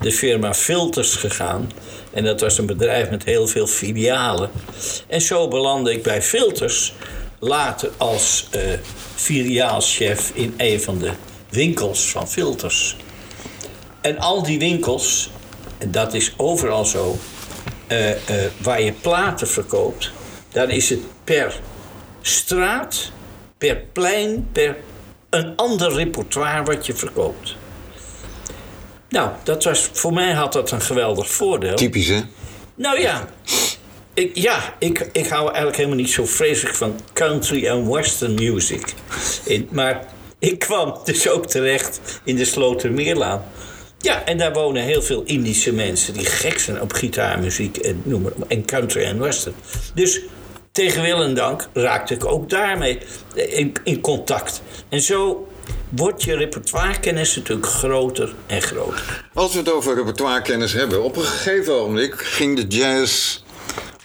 de 0.00 0.12
firma 0.12 0.54
Filters 0.54 1.14
gegaan. 1.14 1.70
En 2.12 2.24
dat 2.24 2.40
was 2.40 2.58
een 2.58 2.66
bedrijf 2.66 3.10
met 3.10 3.24
heel 3.24 3.46
veel 3.46 3.66
filialen. 3.66 4.50
En 5.06 5.20
zo 5.20 5.48
belandde 5.48 5.92
ik 5.92 6.02
bij 6.02 6.22
Filters. 6.22 6.94
Later 7.38 7.90
als 7.96 8.48
eh 8.50 8.78
filiaalchef 9.14 10.30
in 10.34 10.54
een 10.56 10.80
van 10.80 10.98
de 10.98 11.12
winkels 11.48 12.10
van 12.10 12.28
Filters. 12.28 12.96
En 14.00 14.18
al 14.18 14.42
die 14.42 14.58
winkels, 14.58 15.30
en 15.78 15.90
dat 15.90 16.14
is 16.14 16.34
overal 16.36 16.84
zo, 16.84 17.18
eh, 17.86 18.10
eh, 18.10 18.50
waar 18.62 18.82
je 18.82 18.92
platen 18.92 19.48
verkoopt, 19.48 20.10
dan 20.52 20.70
is 20.70 20.90
het 20.90 21.00
per 21.24 21.60
straat, 22.22 23.10
per 23.58 23.76
plein, 23.92 24.48
per 24.52 24.76
een 25.30 25.56
ander 25.56 25.92
repertoire 25.92 26.62
wat 26.62 26.86
je 26.86 26.94
verkoopt. 26.94 27.56
Nou, 29.08 29.30
dat 29.42 29.64
was, 29.64 29.88
voor 29.92 30.12
mij 30.12 30.32
had 30.32 30.52
dat 30.52 30.70
een 30.70 30.80
geweldig 30.80 31.30
voordeel. 31.30 31.76
typisch 31.76 32.08
hè? 32.08 32.20
Nou 32.74 33.00
ja, 33.00 33.28
ja 34.32 34.74
ik, 34.78 35.08
ik 35.12 35.26
hou 35.26 35.44
eigenlijk 35.44 35.76
helemaal 35.76 35.96
niet 35.96 36.10
zo 36.10 36.26
vreselijk 36.26 36.76
van 36.76 37.00
country 37.12 37.66
en 37.66 37.90
western 37.90 38.34
music. 38.34 38.94
Maar 39.70 40.06
ik 40.38 40.58
kwam 40.58 40.98
dus 41.04 41.28
ook 41.28 41.46
terecht 41.46 42.00
in 42.24 42.36
de 42.36 42.44
Slotermeerlaan. 42.44 43.44
Ja, 44.00 44.24
en 44.24 44.38
daar 44.38 44.52
wonen 44.52 44.82
heel 44.82 45.02
veel 45.02 45.22
Indische 45.22 45.72
mensen 45.72 46.14
die 46.14 46.26
gek 46.26 46.58
zijn 46.58 46.80
op 46.80 46.92
gitaarmuziek 46.92 47.76
en, 47.76 48.02
noem 48.04 48.22
maar, 48.22 48.32
en 48.48 48.64
country 48.64 49.02
en 49.02 49.18
western. 49.18 49.54
Dus 49.94 50.20
tegen 50.72 51.02
wil 51.02 51.22
en 51.22 51.34
dank 51.34 51.68
raakte 51.72 52.14
ik 52.14 52.24
ook 52.24 52.50
daarmee 52.50 52.98
in, 53.34 53.72
in 53.84 54.00
contact. 54.00 54.62
En 54.88 55.00
zo 55.00 55.48
wordt 55.88 56.22
je 56.22 56.36
repertoirekennis 56.36 57.36
natuurlijk 57.36 57.66
groter 57.66 58.34
en 58.46 58.62
groter. 58.62 59.24
Als 59.34 59.52
we 59.52 59.58
het 59.58 59.72
over 59.72 59.94
repertoirekennis 59.94 60.72
hebben, 60.72 61.02
op 61.02 61.16
een 61.16 61.22
gegeven 61.22 61.74
moment 61.74 62.12
ging 62.14 62.56
de 62.56 62.76
jazz. 62.76 63.40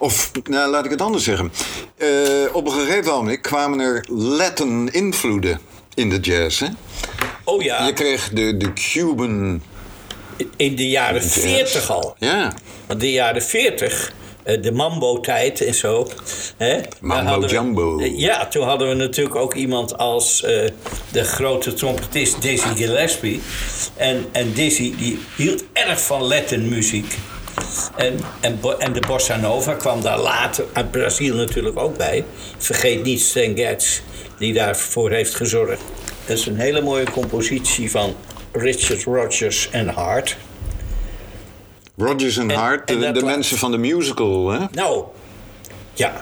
Of, 0.03 0.31
nou, 0.43 0.69
laat 0.71 0.85
ik 0.85 0.91
het 0.91 1.01
anders 1.01 1.23
zeggen. 1.23 1.51
Eh, 1.97 2.07
op 2.51 2.65
een 2.65 2.71
gegeven 2.71 3.11
moment 3.13 3.41
kwamen 3.41 3.79
er 3.79 4.05
Latin 4.09 4.89
invloeden 4.91 5.59
in 5.93 6.09
de 6.09 6.19
jazz. 6.19 6.59
Hè? 6.59 6.67
Oh 7.43 7.61
ja. 7.61 7.85
Je 7.85 7.93
kreeg 7.93 8.29
de, 8.29 8.57
de 8.57 8.73
Cuban. 8.73 9.61
In 10.55 10.75
de 10.75 10.89
jaren 10.89 11.21
40 11.23 11.89
al. 11.91 12.15
Ja, 12.19 12.53
Want 12.87 12.99
de 12.99 13.11
jaren 13.11 13.43
40, 13.43 14.11
eh, 14.43 14.61
de 14.61 14.71
mambo-tijd 14.71 15.61
en 15.61 15.73
zo. 15.73 16.07
Hè, 16.57 16.79
Mambo 16.99 17.39
we- 17.39 17.47
jumbo. 17.47 18.01
ja, 18.03 18.47
toen 18.47 18.67
hadden 18.67 18.87
we 18.87 18.93
natuurlijk 18.93 19.35
ook 19.35 19.53
iemand 19.53 19.97
als 19.97 20.43
eh, 20.43 20.69
de 21.11 21.23
grote 21.23 21.73
trompetist 21.73 22.41
Dizzy 22.41 22.75
Gillespie. 22.75 23.41
En, 23.95 24.25
en 24.31 24.53
Dizzy 24.53 24.95
die 24.97 25.19
hield 25.35 25.63
erg 25.73 26.01
van 26.01 26.21
Latin 26.23 26.69
muziek. 26.69 27.17
En, 27.95 28.19
en, 28.79 28.93
de 28.93 29.03
bossa 29.07 29.37
nova 29.37 29.73
kwam 29.73 30.01
daar 30.01 30.19
later 30.19 30.65
uit 30.73 30.91
Brazil 30.91 31.35
natuurlijk 31.35 31.79
ook 31.79 31.97
bij. 31.97 32.23
Vergeet 32.57 33.03
niet 33.03 33.21
Stan 33.21 33.55
Getz, 33.55 34.01
die 34.37 34.53
daarvoor 34.53 35.11
heeft 35.11 35.35
gezorgd. 35.35 35.81
Dat 36.25 36.37
is 36.37 36.45
een 36.45 36.57
hele 36.59 36.81
mooie 36.81 37.11
compositie 37.11 37.91
van 37.91 38.15
Richard 38.51 39.03
Rodgers 39.03 39.69
en 39.69 39.87
Hart. 39.87 40.37
Rodgers 41.97 42.37
en 42.37 42.49
En- 42.51 42.57
Hart, 42.57 42.87
de, 42.87 43.21
mensen 43.23 43.57
van 43.57 43.71
de 43.71 43.77
musical. 43.77 44.49
Hè? 44.51 44.59
Nou, 44.71 45.03
ja. 45.93 46.21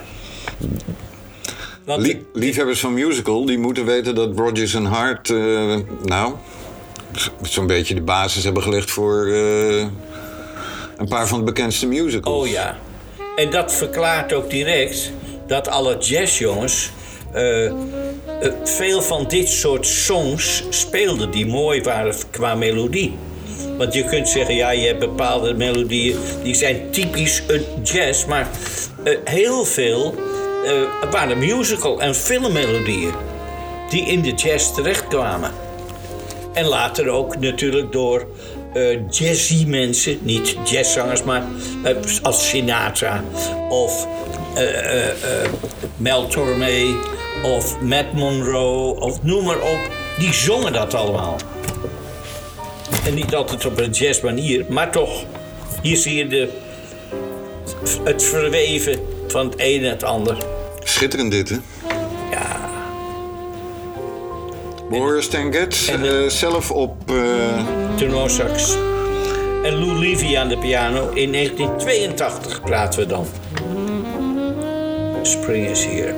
Want 1.84 2.02
Lie- 2.02 2.26
liefhebbers 2.32 2.80
van 2.80 2.92
musical, 2.94 3.46
die 3.46 3.58
moeten 3.58 3.84
weten 3.84 4.14
dat 4.14 4.36
Rodgers 4.38 4.74
en 4.74 4.84
Hart, 4.84 5.30
eh, 5.30 5.76
nou, 6.02 6.34
zo'n 7.42 7.66
beetje 7.66 7.94
de 7.94 8.02
basis 8.02 8.44
hebben 8.44 8.62
gelegd 8.62 8.90
voor 8.90 9.26
eh, 9.26 9.86
een 11.02 11.08
paar 11.08 11.28
van 11.28 11.38
de 11.38 11.44
bekendste 11.44 11.86
musicals. 11.86 12.42
oh 12.42 12.48
ja. 12.48 12.76
En 13.36 13.50
dat 13.50 13.72
verklaart 13.72 14.32
ook 14.32 14.50
direct 14.50 15.12
dat 15.46 15.68
alle 15.68 15.98
jazzjongens 15.98 16.90
eh, 17.32 17.72
veel 18.64 19.02
van 19.02 19.24
dit 19.28 19.48
soort 19.48 19.86
songs 19.86 20.64
speelden 20.68 21.30
die 21.30 21.46
mooi 21.46 21.82
waren 21.82 22.14
qua 22.30 22.54
melodie. 22.54 23.14
Want 23.78 23.94
je 23.94 24.04
kunt 24.04 24.28
zeggen, 24.28 24.54
ja, 24.54 24.70
je 24.70 24.86
hebt 24.86 24.98
bepaalde 24.98 25.54
melodieën 25.54 26.16
die 26.42 26.54
zijn 26.54 26.90
typisch 26.90 27.42
een 27.46 27.64
jazz, 27.82 28.24
maar 28.24 28.50
eh, 29.04 29.16
heel 29.24 29.64
veel 29.64 30.14
waren 31.10 31.38
musical 31.38 32.00
en 32.00 32.14
filmmelodieën 32.14 33.12
die 33.88 34.04
in 34.06 34.22
de 34.22 34.32
jazz 34.32 34.74
terechtkwamen. 34.74 35.50
En 36.52 36.66
later 36.66 37.08
ook 37.08 37.38
natuurlijk 37.38 37.92
door 37.92 38.26
eh, 38.72 38.98
jazzy 39.10 39.64
mensen, 39.66 40.18
niet 40.22 40.56
jazzzangers, 40.64 41.22
maar 41.22 41.44
eh, 41.82 41.96
als 42.22 42.48
Sinatra 42.48 43.24
of 43.68 44.06
eh, 44.54 44.64
Mel 45.96 46.26
Tormé 46.26 46.94
of 47.42 47.80
Matt 47.80 48.12
Monroe 48.12 49.00
of 49.00 49.22
noem 49.22 49.44
maar 49.44 49.60
op. 49.60 49.90
Die 50.18 50.32
zongen 50.32 50.72
dat 50.72 50.94
allemaal. 50.94 51.36
En 53.04 53.14
niet 53.14 53.34
altijd 53.34 53.66
op 53.66 53.78
een 53.78 53.90
jazzmanier, 53.90 54.64
maar 54.68 54.92
toch. 54.92 55.24
Hier 55.82 55.96
zie 55.96 56.14
je 56.14 56.26
de, 56.26 56.48
het 58.04 58.24
verweven 58.24 59.00
van 59.28 59.46
het 59.46 59.54
een 59.56 59.84
en 59.84 59.90
het 59.90 60.02
ander. 60.02 60.36
Schitterend 60.84 61.30
dit, 61.30 61.48
hè? 61.48 61.56
Getz 64.92 65.88
en- 65.88 66.04
eh, 66.04 66.28
zelf 66.28 66.70
op... 66.70 67.10
eh, 67.10 67.14
tenorsax. 67.96 68.76
En 69.62 69.74
Lou 69.74 69.98
Levy 69.98 70.36
aan 70.36 70.48
de 70.48 70.58
piano. 70.58 71.10
In 71.14 71.32
1982 71.32 72.60
praten 72.60 73.00
we 73.00 73.06
dan. 73.06 73.26
Spring 75.22 75.66
is 75.68 75.84
here. 75.84 76.14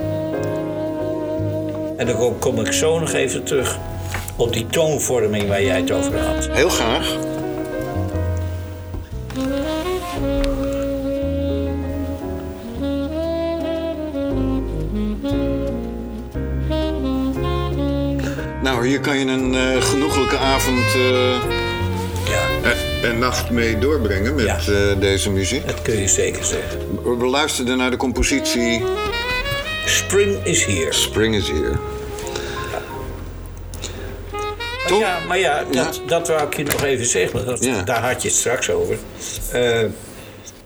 En 1.97 2.07
dan 2.07 2.39
kom 2.39 2.61
ik 2.61 2.73
zo 2.73 2.99
nog 2.99 3.13
even 3.13 3.45
terug 3.45 3.79
op 4.37 4.53
die 4.53 4.67
toonvorming 4.67 5.49
waar 5.49 5.63
jij 5.63 5.77
het 5.81 5.91
over 5.91 6.19
had. 6.19 6.49
heel 6.51 6.69
graag. 6.69 7.17
Hier 18.85 19.01
kan 19.01 19.19
je 19.19 19.27
een 19.27 19.55
eh, 19.55 19.83
genoeglijke 19.83 20.37
avond 20.39 20.79
eh, 20.95 21.43
Ja, 22.31 22.71
en- 22.71 23.11
en 23.11 23.19
nacht 23.19 23.51
mee 23.51 23.79
doorbrengen 23.79 24.35
met 24.35 24.45
Ja. 24.45 24.59
eh, 24.59 25.01
deze 25.01 25.31
muziek. 25.31 25.67
dat 25.67 25.83
kun 25.83 26.01
je 26.01 26.09
zeker 26.09 26.45
zeggen. 26.45 26.81
We 27.03 27.17
we 27.17 27.25
luisterden 27.27 27.77
naar 27.79 27.91
de 27.91 27.97
compositie 27.97 28.83
Spring 29.87 30.45
is 30.45 30.65
here. 30.65 30.93
Spring 30.93 31.35
is 31.35 31.49
Here. 31.49 31.73
Toch? 34.87 34.99
Ja, 35.01 35.19
maar 35.29 35.39
ja, 35.39 35.65
dat, 35.71 36.01
dat 36.07 36.29
wou 36.29 36.43
ik 36.47 36.57
je 36.57 36.63
nog 36.63 36.83
even 36.83 37.07
zeggen. 37.07 37.47
Dat, 37.47 37.65
Ja. 37.65 37.83
Daar 37.83 38.03
had 38.03 38.23
je 38.23 38.29
het 38.29 38.37
straks 38.37 38.71
over. 38.71 38.97
Eh, 39.53 39.83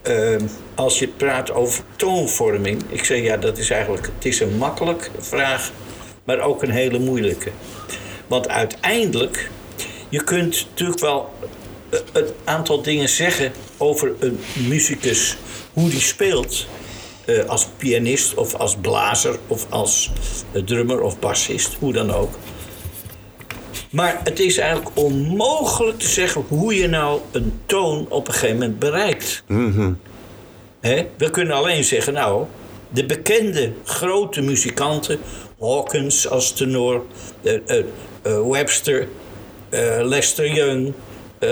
eh, 0.03 0.41
als 0.75 0.99
je 0.99 1.09
praat 1.09 1.53
over 1.53 1.83
toonvorming. 1.97 2.83
Ik 2.89 3.05
zeg 3.05 3.21
ja, 3.21 3.37
dat 3.37 3.59
is 3.59 3.71
eigenlijk. 3.71 4.07
Het 4.15 4.25
is 4.25 4.41
een 4.41 4.57
makkelijke 4.57 5.09
vraag, 5.19 5.71
maar 6.25 6.41
ook 6.41 6.63
een 6.63 6.71
hele 6.71 6.99
moeilijke. 6.99 7.51
Want 8.29 8.49
uiteindelijk. 8.49 9.51
Je 10.09 10.25
kunt 10.25 10.67
natuurlijk 10.71 11.01
wel 11.01 11.33
eh, 11.91 11.99
een 12.13 12.27
aantal 12.45 12.83
dingen 12.83 13.09
zeggen 13.09 13.53
over 13.77 14.13
een 14.19 14.41
muzikus. 14.69 15.37
Hoe 15.73 15.91
die 15.91 16.01
speelt. 16.01 16.67
eh, 17.25 17.45
als 17.45 17.67
pianist 17.77 18.35
of 18.35 18.55
als 18.55 18.77
blazer 18.77 19.39
of 19.47 19.67
als 19.69 20.11
eh, 20.53 20.63
drummer 20.63 21.01
of 21.01 21.19
bassist, 21.19 21.75
hoe 21.79 21.93
dan 21.93 22.11
ook. 22.15 22.35
Maar 23.91 24.21
het 24.25 24.39
is 24.41 24.59
eigenlijk 24.59 24.91
onmogelijk 24.95 25.99
te 25.99 26.09
zeggen 26.09 26.45
hoe 26.49 26.75
je 26.75 26.89
nou 26.89 27.21
een 27.33 27.61
toon 27.67 28.07
op 28.09 28.27
een 28.29 28.33
gegeven 28.35 28.59
moment 28.59 28.79
bereikt. 28.79 29.43
Hè? 30.81 31.07
We 31.17 31.31
kunnen 31.31 31.57
alleen 31.57 31.85
zeggen, 31.85 32.13
nou, 32.13 32.47
de 32.91 33.07
bekende 33.07 33.73
grote 33.85 34.41
muzikanten, 34.41 35.19
Hawkins 35.61 36.29
als 36.29 36.53
tenor, 36.53 37.05
Webster, 38.51 39.09
eh, 39.69 39.99
Lester 40.03 40.53
Young, 40.55 40.93
eh, 41.39 41.51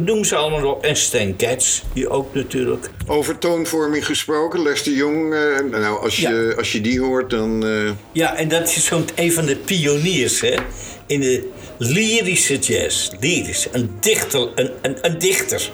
noem 0.00 0.24
ze 0.24 0.36
allemaal 0.36 0.70
op, 0.70 0.84
en 0.84 0.96
Stan 0.96 1.34
Getz, 1.36 1.82
die 1.92 2.08
ook 2.08 2.34
natuurlijk. 2.34 2.90
Over 3.06 3.38
toonvorming 3.38 4.06
gesproken, 4.06 4.62
Lester 4.62 4.92
Jong. 4.92 5.34
eh, 5.34 5.40
nou, 5.80 6.02
als 6.02 6.16
je, 6.16 6.54
als 6.56 6.72
je 6.72 6.80
die 6.80 7.00
hoort, 7.00 7.30
dan. 7.30 7.66
eh, 7.66 7.90
Ja, 8.12 8.36
en 8.36 8.48
dat 8.48 8.62
is 8.68 8.84
zo'n 8.84 9.04
een 9.14 9.32
van 9.32 9.46
de 9.46 9.56
pioniers 9.56 10.40
hè, 10.40 10.54
in 11.06 11.20
de 11.20 11.48
lyrische 11.78 12.58
jazz. 12.58 13.10
Lyrisch, 13.20 13.66
een 13.72 13.90
dichter. 14.00 14.48
Een, 14.54 14.70
een, 14.82 14.96
een 15.00 15.18
dichter. 15.18 15.70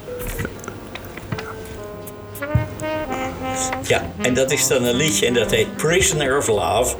Ja, 3.86 4.12
en 4.22 4.34
dat 4.34 4.50
is 4.50 4.66
dan 4.66 4.84
een 4.84 4.94
liedje 4.94 5.26
en 5.26 5.34
dat 5.34 5.50
heet 5.50 5.76
Prisoner 5.76 6.36
of 6.36 6.46
Love. 6.46 6.96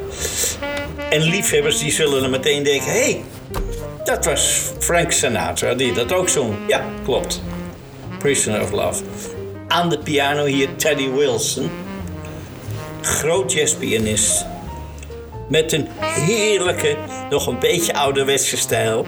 En 1.10 1.20
liefhebbers 1.22 1.78
die 1.78 1.92
zullen 1.92 2.20
dan 2.20 2.30
meteen 2.30 2.62
denken... 2.62 2.92
hé, 2.92 3.00
hey, 3.00 3.24
dat 4.04 4.24
was 4.24 4.72
Frank 4.78 5.12
Sinatra 5.12 5.74
die 5.74 5.92
dat 5.92 6.12
ook 6.12 6.28
zong. 6.28 6.54
Ja, 6.68 6.84
klopt. 7.04 7.42
Prisoner 8.18 8.62
of 8.62 8.70
Love. 8.70 9.02
Aan 9.68 9.88
de 9.88 9.98
piano 9.98 10.44
hier 10.44 10.68
Teddy 10.76 11.10
Wilson. 11.10 11.70
Groot 13.00 13.52
jazzpianist. 13.52 14.44
Met 15.48 15.72
een 15.72 15.88
heerlijke, 16.00 16.96
nog 17.30 17.46
een 17.46 17.58
beetje 17.58 17.94
ouderwetse 17.94 18.56
stijl. 18.56 19.06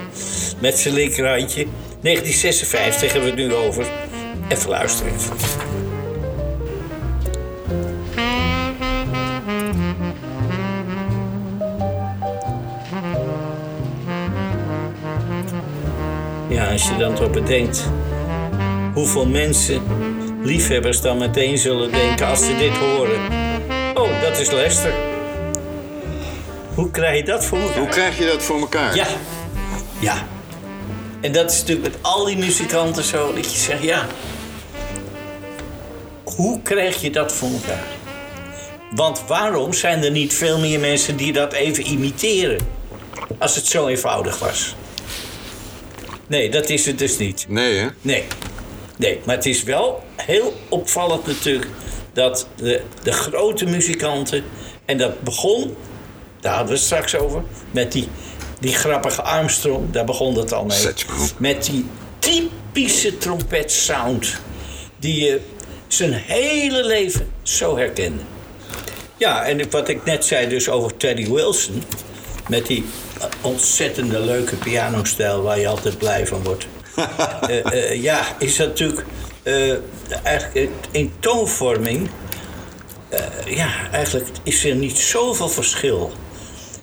Met 0.58 0.78
zijn 0.78 0.94
linkerhandje. 0.94 1.66
1956 2.00 3.12
hebben 3.12 3.34
we 3.34 3.42
het 3.42 3.48
nu 3.50 3.54
over. 3.54 3.86
Even 4.48 4.68
luisteren. 4.68 5.12
Als 16.74 16.88
je 16.88 16.96
dan 16.96 17.14
toch 17.14 17.30
bedenkt 17.30 17.84
hoeveel 18.94 19.26
mensen, 19.26 19.82
liefhebbers, 20.42 21.00
dan 21.00 21.18
meteen 21.18 21.58
zullen 21.58 21.92
denken 21.92 22.26
als 22.26 22.44
ze 22.44 22.56
dit 22.56 22.76
horen. 22.76 23.20
Oh, 23.94 24.20
dat 24.22 24.38
is 24.38 24.50
Lester. 24.50 24.92
Hoe 26.74 26.90
krijg 26.90 27.16
je 27.16 27.24
dat 27.24 27.44
voor 27.44 27.58
elkaar? 27.58 27.78
hoe 27.78 27.88
krijg 27.88 28.18
je 28.18 28.26
dat 28.26 28.42
voor 28.42 28.58
elkaar? 28.60 28.96
Ja, 28.96 29.06
ja. 29.98 30.26
En 31.20 31.32
dat 31.32 31.50
is 31.50 31.58
natuurlijk 31.58 31.86
met 31.86 32.02
al 32.02 32.24
die 32.24 32.36
muzikanten 32.36 33.04
zo, 33.04 33.34
dat 33.34 33.52
je 33.52 33.58
zegt, 33.58 33.82
ja. 33.82 34.06
Hoe 36.24 36.62
krijg 36.62 37.00
je 37.00 37.10
dat 37.10 37.32
voor 37.32 37.48
elkaar? 37.48 37.84
Want 38.90 39.22
waarom 39.26 39.72
zijn 39.72 40.04
er 40.04 40.10
niet 40.10 40.34
veel 40.34 40.58
meer 40.58 40.80
mensen 40.80 41.16
die 41.16 41.32
dat 41.32 41.52
even 41.52 41.86
imiteren? 41.86 42.58
Als 43.38 43.56
het 43.56 43.66
zo 43.66 43.86
eenvoudig 43.86 44.38
was. 44.38 44.74
Nee, 46.26 46.50
dat 46.50 46.68
is 46.68 46.86
het 46.86 46.98
dus 46.98 47.18
niet. 47.18 47.46
Nee, 47.48 47.76
hè? 47.76 47.88
Nee. 48.00 48.24
Nee, 48.96 49.20
maar 49.24 49.36
het 49.36 49.46
is 49.46 49.62
wel 49.62 50.02
heel 50.16 50.54
opvallend 50.68 51.26
natuurlijk 51.26 51.66
dat 52.12 52.48
de, 52.56 52.82
de 53.02 53.12
grote 53.12 53.64
muzikanten. 53.64 54.44
En 54.84 54.98
dat 54.98 55.20
begon, 55.20 55.76
daar 56.40 56.52
hadden 56.52 56.72
we 56.72 56.78
het 56.78 56.84
straks 56.84 57.16
over, 57.16 57.42
met 57.70 57.92
die, 57.92 58.08
die 58.60 58.74
grappige 58.74 59.22
Armstrong, 59.22 59.90
daar 59.90 60.04
begon 60.04 60.36
het 60.36 60.52
al 60.52 60.64
mee. 60.64 60.86
Met 61.38 61.64
die 61.64 61.86
typische 62.18 63.18
trompetsound 63.18 64.40
die 64.98 65.24
je 65.24 65.40
zijn 65.86 66.12
hele 66.12 66.84
leven 66.84 67.30
zo 67.42 67.76
herkende. 67.76 68.22
Ja, 69.16 69.44
en 69.44 69.70
wat 69.70 69.88
ik 69.88 70.04
net 70.04 70.24
zei 70.24 70.48
dus 70.48 70.68
over 70.68 70.96
Teddy 70.96 71.30
Wilson, 71.30 71.82
met 72.48 72.66
die 72.66 72.84
ontzettende 73.40 74.20
leuke 74.20 74.56
pianostijl 74.56 75.42
waar 75.42 75.58
je 75.58 75.68
altijd 75.68 75.98
blij 75.98 76.26
van 76.26 76.42
wordt. 76.42 76.66
Eh, 77.40 77.72
eh, 77.72 78.02
ja, 78.02 78.36
is 78.38 78.56
dat 78.56 78.66
natuurlijk 78.68 79.04
eh, 79.42 79.74
eigenlijk 80.22 80.68
in 80.90 81.12
toonvorming. 81.20 82.08
ja, 83.46 83.68
eigenlijk 83.92 84.26
is 84.42 84.64
er 84.64 84.74
niet 84.74 84.98
zoveel 84.98 85.48
verschil. 85.48 86.12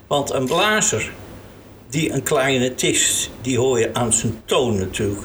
Want 0.08 0.32
een 0.32 0.46
blazer, 0.46 1.12
die 1.90 2.12
een 2.12 2.24
clarinetist, 2.24 3.30
die 3.42 3.58
hoor 3.58 3.80
je 3.80 3.94
aan 3.94 4.14
zijn 4.14 4.42
toon 4.46 4.80
natuurlijk. 4.80 5.22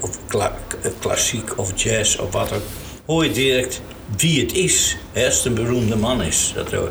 Of 0.00 0.18
kla- 0.26 0.56
klassiek 0.98 1.58
of 1.58 1.82
jazz 1.82 2.16
of 2.16 2.32
wat 2.32 2.52
ook. 2.52 2.62
Hoor 3.06 3.24
je 3.24 3.30
direct 3.30 3.80
wie 4.16 4.40
het 4.40 4.52
is. 4.52 4.96
Hè, 5.12 5.24
als 5.24 5.36
het 5.36 5.44
een 5.44 5.54
beroemde 5.54 5.96
man 5.96 6.22
is. 6.22 6.52
Dat 6.54 6.72
hoor. 6.72 6.90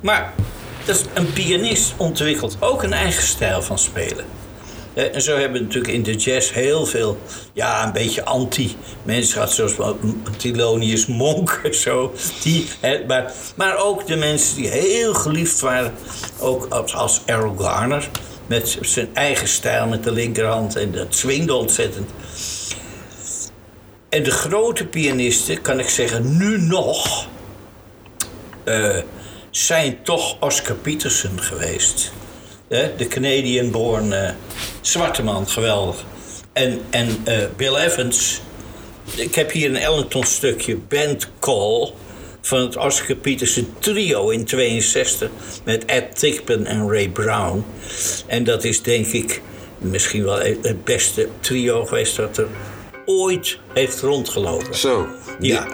Maar 0.00 0.32
een 1.14 1.32
pianist 1.32 1.94
ontwikkelt 1.96 2.56
ook 2.60 2.82
een 2.82 2.92
eigen 2.92 3.22
stijl 3.22 3.62
van 3.62 3.78
spelen. 3.78 4.24
En 4.94 5.22
zo 5.22 5.36
hebben 5.36 5.52
we 5.52 5.66
natuurlijk 5.66 5.92
in 5.92 6.02
de 6.02 6.14
jazz 6.14 6.52
heel 6.52 6.86
veel, 6.86 7.18
ja, 7.52 7.86
een 7.86 7.92
beetje 7.92 8.24
anti-mensen 8.24 9.32
gehad, 9.32 9.52
zoals 9.52 9.96
Thelonious 10.36 11.06
Monk 11.06 11.60
zo. 11.84 12.12
Die, 12.42 12.66
hè, 12.80 13.04
maar, 13.06 13.32
maar 13.56 13.76
ook 13.76 14.06
de 14.06 14.16
mensen 14.16 14.56
die 14.56 14.68
heel 14.68 15.14
geliefd 15.14 15.60
waren, 15.60 15.94
ook 16.38 16.66
als, 16.66 16.94
als 16.94 17.20
Errol 17.24 17.56
Garner, 17.56 18.08
met 18.46 18.78
zijn 18.80 19.08
eigen 19.14 19.48
stijl 19.48 19.86
met 19.86 20.04
de 20.04 20.12
linkerhand 20.12 20.76
en 20.76 20.92
dat 20.92 21.14
swingde 21.14 21.54
ontzettend. 21.54 22.10
En 24.08 24.22
de 24.22 24.30
grote 24.30 24.86
pianisten, 24.86 25.62
kan 25.62 25.78
ik 25.78 25.88
zeggen, 25.88 26.36
nu 26.36 26.60
nog, 26.60 27.28
eh, 28.64 28.96
zijn 29.50 29.98
toch 30.02 30.36
Oscar 30.40 30.76
Peterson 30.76 31.40
geweest. 31.40 32.12
Hè, 32.68 32.96
de 32.96 33.06
Canadian-born 33.06 34.12
eh, 34.12 34.30
zwarte 34.80 35.22
man, 35.22 35.48
geweldig. 35.48 36.04
En, 36.52 36.80
en 36.90 37.16
eh, 37.24 37.38
Bill 37.56 37.74
Evans. 37.74 38.40
Ik 39.16 39.34
heb 39.34 39.50
hier 39.52 39.68
een 39.70 39.76
Ellington 39.76 40.24
stukje, 40.24 40.76
Band 40.76 41.28
Call... 41.40 41.92
van 42.40 42.60
het 42.60 42.76
Oscar 42.76 43.16
Peterson 43.16 43.74
trio 43.78 44.28
in 44.28 44.44
62... 44.44 45.28
met 45.64 45.84
Ed 45.84 46.18
Tickpen 46.18 46.66
en 46.66 46.88
Ray 46.90 47.08
Brown. 47.08 47.64
En 48.26 48.44
dat 48.44 48.64
is 48.64 48.82
denk 48.82 49.06
ik 49.06 49.42
misschien 49.78 50.24
wel 50.24 50.38
het 50.38 50.84
beste 50.84 51.28
trio 51.40 51.84
geweest... 51.84 52.16
dat 52.16 52.38
er 52.38 52.46
ooit 53.06 53.58
heeft 53.74 54.00
rondgelopen. 54.00 54.74
Zo. 54.76 55.06
Die, 55.38 55.52
Ja. 55.52 55.66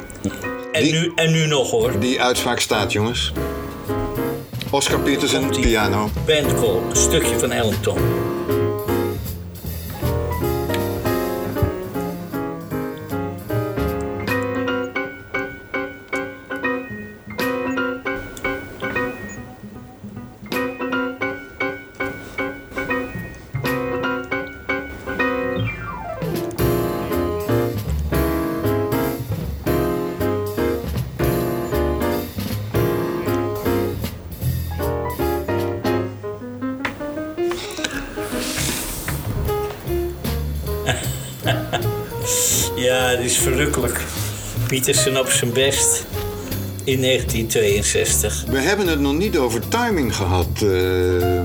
En, 0.72 0.82
die- 0.82 0.92
nu, 0.92 1.12
en 1.14 1.32
nu 1.32 1.46
nog 1.46 1.70
hoor. 1.70 1.98
die 2.00 2.20
uitspraak 2.22 2.60
staat, 2.60 2.92
jongens. 2.92 3.32
Oscar 4.70 4.98
Peterson, 4.98 5.40
Komt-ie. 5.40 5.62
piano. 5.62 6.10
Band 6.26 6.54
Call, 6.54 6.80
een 6.90 6.96
stukje 6.96 7.38
van 7.38 7.50
Ellington. 7.52 7.98
Verrukkelijk. 43.52 44.00
Pietersen 44.66 45.16
op 45.20 45.30
zijn 45.30 45.52
best 45.52 46.04
in 46.84 47.00
1962. 47.02 48.44
We 48.48 48.58
hebben 48.58 48.86
het 48.88 49.00
nog 49.00 49.12
niet 49.14 49.36
over 49.36 49.68
timing 49.68 50.16
gehad. 50.16 50.46
eh. 50.62 51.40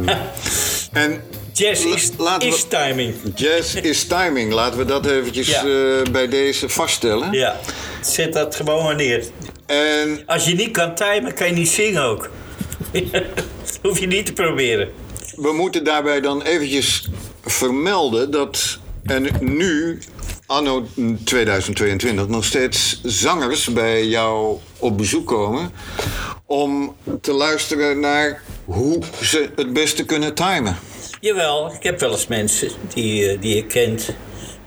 en 0.92 1.22
Jazz 1.54 1.86
is, 1.86 2.10
laten 2.18 2.50
we- 2.50 2.56
is 2.56 2.64
timing. 2.68 3.14
Jazz 3.36 3.76
is 3.76 4.04
timing. 4.08 4.54
Laten 4.54 4.78
we 4.80 4.86
dat 4.86 5.06
eventjes 5.06 5.48
Ja. 5.48 5.64
eh, 5.66 6.12
bij 6.12 6.28
deze 6.28 6.70
vaststellen. 6.70 7.32
Ja, 7.32 7.60
zet 8.02 8.34
dat 8.34 8.56
gewoon 8.56 8.84
maar 8.84 8.96
neer. 8.96 9.24
En 9.66 10.24
Als 10.26 10.46
je 10.46 10.56
niet 10.56 10.72
kan 10.72 10.96
timen, 10.96 11.34
kan 11.34 11.48
je 11.48 11.54
niet 11.54 11.70
zingen 11.70 12.04
ook. 12.04 12.30
Hoef 13.84 14.00
je 14.00 14.08
niet 14.08 14.26
te 14.26 14.34
proberen. 14.34 14.90
we 15.36 15.52
moeten 15.54 15.84
daarbij 15.84 16.22
dan 16.22 16.42
eventjes 16.42 17.10
vermelden 17.46 18.32
dat 18.32 18.80
er 19.06 19.22
nu, 19.40 20.00
anno 20.52 20.86
2022, 21.24 22.28
nog 22.28 22.46
steeds 22.46 23.02
zangers 23.04 23.74
bij 23.74 24.06
jou 24.06 24.58
op 24.80 24.98
bezoek 24.98 25.28
komen 25.28 25.72
om 26.46 26.96
te 27.22 27.34
luisteren 27.34 28.00
naar 28.00 28.42
hoe 28.66 29.00
ze 29.22 29.50
het 29.56 29.74
beste 29.74 30.06
kunnen 30.06 30.34
timen. 30.34 30.78
Jawel, 31.20 31.74
ik 31.74 31.84
heb 31.84 32.00
wel 32.00 32.12
eens 32.12 32.28
mensen 32.28 32.70
die, 32.94 33.30
eh, 33.30 33.42
die 33.42 33.56
je 33.56 33.66
kent 33.66 34.10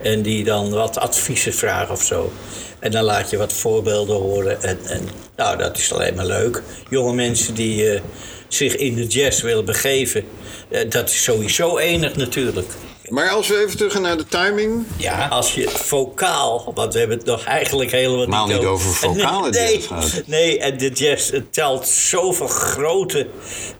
en 0.03 0.23
die 0.23 0.45
dan 0.45 0.71
wat 0.71 0.99
adviezen 0.99 1.53
vragen 1.53 1.95
of 1.95 2.03
zo. 2.03 2.33
En 2.79 2.91
dan 2.91 3.05
laat 3.05 3.31
je 3.31 3.37
wat 3.37 3.53
voorbeelden 3.53 4.17
horen. 4.17 4.63
En, 4.63 4.79
en 4.87 5.09
nou, 5.37 5.59
dat 5.59 5.79
is 5.79 5.93
alleen 5.93 6.15
maar 6.15 6.27
leuk. 6.27 6.63
Jonge 6.91 7.15
mensen 7.15 7.55
die 7.55 7.91
eh, 7.91 8.01
zich 8.49 8.77
in 8.77 8.95
de 8.95 9.07
jazz 9.07 9.43
willen 9.43 9.65
begeven, 9.65 10.25
eh, 10.69 10.91
dat 10.91 11.09
is 11.09 11.23
sowieso 11.23 11.79
enig 11.79 12.17
natuurlijk. 12.17 12.69
Maar 13.09 13.31
als 13.31 13.49
we 13.49 13.59
even 13.59 13.77
terug 13.77 13.93
gaan 13.93 14.03
naar 14.03 14.17
de 14.17 14.27
timing. 14.27 14.87
Ja, 14.97 15.29
als 15.29 15.55
je 15.55 15.69
vocaal, 15.69 16.73
want 16.75 16.93
we 16.93 16.99
hebben 16.99 17.17
het 17.17 17.27
nog 17.27 17.45
eigenlijk 17.45 17.91
helemaal 17.91 18.19
Helemaal 18.19 18.47
niet 18.47 18.65
over 18.65 18.95
vocale 18.95 19.51
nee, 19.51 19.73
jazz 19.73 19.87
gehad. 19.87 20.23
Nee, 20.27 20.59
en 20.59 20.79
de 20.79 20.91
jazz 20.91 21.31
het 21.31 21.53
telt 21.53 21.89
zoveel 21.89 22.47
grote 22.47 23.27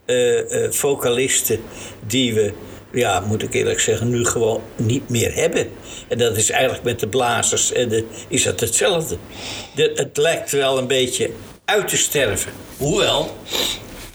eh, 0.05 0.65
eh, 0.65 0.73
vocalisten 0.73 1.61
die 2.07 2.35
we, 2.35 2.53
ja, 2.93 3.21
moet 3.21 3.43
ik 3.43 3.55
eerlijk 3.55 3.81
zeggen, 3.81 4.11
nu 4.11 4.25
gewoon 4.25 4.63
niet 4.77 5.09
meer 5.09 5.35
hebben. 5.35 5.69
En 6.09 6.19
dat 6.19 6.37
is 6.37 6.51
eigenlijk 6.51 6.85
met 6.85 7.01
de 7.01 7.09
blazers 7.09 7.73
en 7.73 7.89
de, 7.89 8.05
is 8.29 8.43
dat 8.43 8.61
hetzelfde. 8.61 9.17
De, 9.75 9.93
het 9.95 10.17
lijkt 10.17 10.51
wel 10.51 10.79
een 10.79 10.87
beetje 10.87 11.31
uit 11.65 11.89
te 11.89 11.97
sterven. 11.97 12.53
Hoewel, 12.77 13.37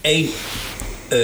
één 0.00 0.30
eh, 1.08 1.18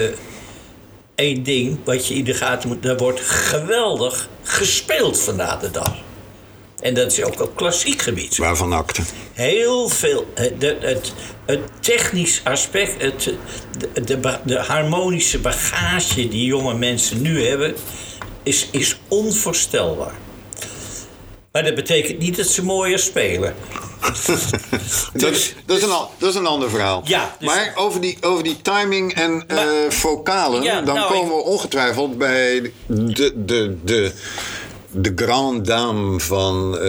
één 1.17 1.43
ding 1.43 1.79
wat 1.85 2.07
je 2.07 2.15
in 2.15 2.25
de 2.25 2.35
gaten 2.35 2.69
moet. 2.69 2.85
Er 2.85 2.97
wordt 2.97 3.21
geweldig 3.21 4.29
gespeeld 4.43 5.21
vandaag 5.21 5.61
de 5.61 5.71
dag. 5.71 5.95
En 6.81 6.95
dat 6.95 7.13
is 7.13 7.23
ook 7.23 7.41
op 7.41 7.57
klassiek 7.57 8.03
gebied. 8.03 8.37
Waarvan 8.37 8.73
akte? 8.73 9.03
Heel 9.33 9.89
veel. 9.89 10.27
Het, 10.35 10.77
het, 10.81 11.13
het 11.47 11.61
technisch 11.81 12.41
aspect, 12.45 13.03
het, 13.03 13.31
de, 13.79 14.05
de, 14.05 14.39
de 14.45 14.59
harmonische 14.59 15.39
bagage 15.39 16.29
die 16.29 16.45
jonge 16.45 16.75
mensen 16.75 17.23
nu 17.23 17.47
hebben, 17.47 17.75
is, 18.43 18.69
is 18.71 18.99
onvoorstelbaar. 19.09 20.15
Maar 21.53 21.65
dat 21.65 21.75
betekent 21.75 22.19
niet 22.19 22.37
dat 22.37 22.47
ze 22.47 22.65
mooier 22.65 22.99
spelen. 22.99 23.55
Dat, 25.13 25.31
is- 25.33 25.55
dat, 25.67 25.77
is 25.77 25.83
een, 25.83 25.89
dat 26.19 26.29
is 26.31 26.35
een 26.35 26.47
ander 26.47 26.71
verhaal. 26.71 27.03
Ja, 27.05 27.37
dus- 27.39 27.49
maar 27.49 27.73
over 27.75 28.01
die, 28.01 28.17
over 28.21 28.45
die 28.45 28.63
timing 28.63 29.15
en 29.15 29.45
eh 29.47 29.59
vocalen, 29.89 30.63
Ja, 30.63 30.81
dan 30.81 30.95
nou, 30.95 31.13
komen 31.13 31.37
we 31.37 31.43
ongetwijfeld 31.43 32.19
bij 32.19 32.73
de, 32.87 33.33
de, 33.45 33.77
de, 33.85 34.13
de 34.91 35.13
grande 35.17 35.61
dame 35.61 36.21
van 36.21 36.75
eh, 36.75 36.81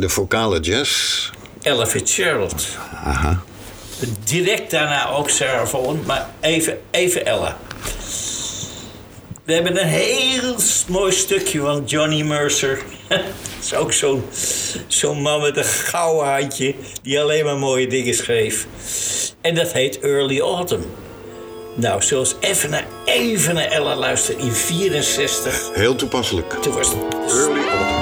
de 0.00 0.06
vocale 0.08 0.60
jazz. 0.60 1.30
Ella 1.62 1.86
Fitzgerald. 1.86 2.66
Aha. 3.04 3.42
Direct 4.24 4.70
daarna 4.70 5.10
ook 5.10 5.30
Sarah 5.30 5.66
Vaughan, 5.66 6.02
maar 6.06 6.30
even, 6.40 6.78
even 6.90 7.26
Ella. 7.26 7.56
We 9.44 9.52
hebben 9.54 9.80
een 9.80 9.86
heel 9.88 10.54
mooi 10.88 11.12
stukje 11.12 11.60
van 11.60 11.82
Johnny 11.86 12.22
Mercer. 12.22 12.82
Dat 13.58 13.66
is 13.66 13.74
ook 13.74 13.92
zo'n 13.92 14.24
zo'n 14.86 15.22
man 15.22 15.40
met 15.40 15.56
een 15.56 15.64
gouden 15.64 16.32
handje 16.32 16.74
die 17.02 17.20
alleen 17.20 17.44
maar 17.44 17.56
mooie 17.58 17.86
dingen 17.86 18.14
schreef. 18.14 18.66
En 19.40 19.54
dat 19.54 19.72
heet 19.72 20.00
Early 20.00 20.40
Autumn. 20.40 20.84
Nou, 21.74 22.02
zoals 22.02 22.34
even 22.40 22.70
naar, 22.70 22.86
even 23.04 23.54
naar 23.54 23.64
Ella 23.64 23.96
luisteren 23.96 24.40
in 24.40 24.52
64. 24.52 25.70
Heel 25.74 25.94
toepasselijk. 25.94 26.52
Toen 26.52 26.72
was 26.72 26.88
het 26.88 26.98
Early 27.30 27.68
autumn. 27.68 27.97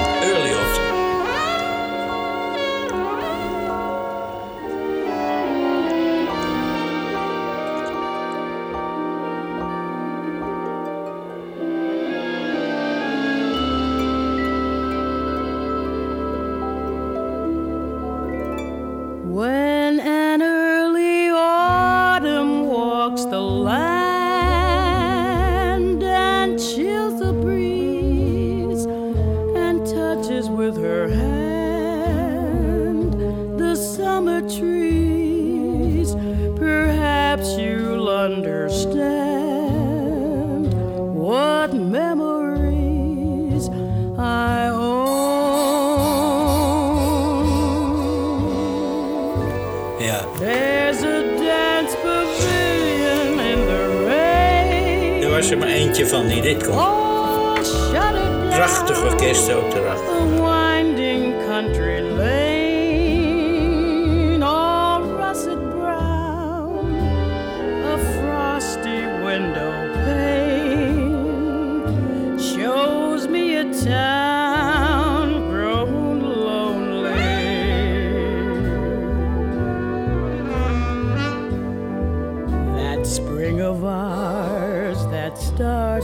Of 83.67 83.83
ours 83.83 84.97
that 85.11 85.37
started 85.37 86.03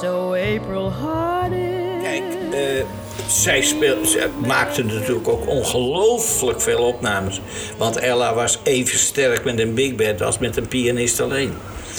so 0.00 0.34
April 0.34 0.90
hearted. 0.90 2.02
Kijk, 2.02 2.22
eh, 2.52 2.84
zij, 3.28 3.62
speel, 3.62 4.04
zij 4.06 4.30
maakte 4.46 4.84
natuurlijk 4.84 5.28
ook 5.28 5.46
ongelooflijk 5.46 6.60
veel 6.60 6.82
opnames. 6.82 7.40
Want 7.76 7.96
Ella 7.96 8.34
was 8.34 8.58
even 8.62 8.98
sterk 8.98 9.44
met 9.44 9.58
een 9.58 9.74
big 9.74 9.94
band 9.94 10.22
als 10.22 10.38
met 10.38 10.56
een 10.56 10.68
pianist 10.68 11.20
alleen. 11.20 11.52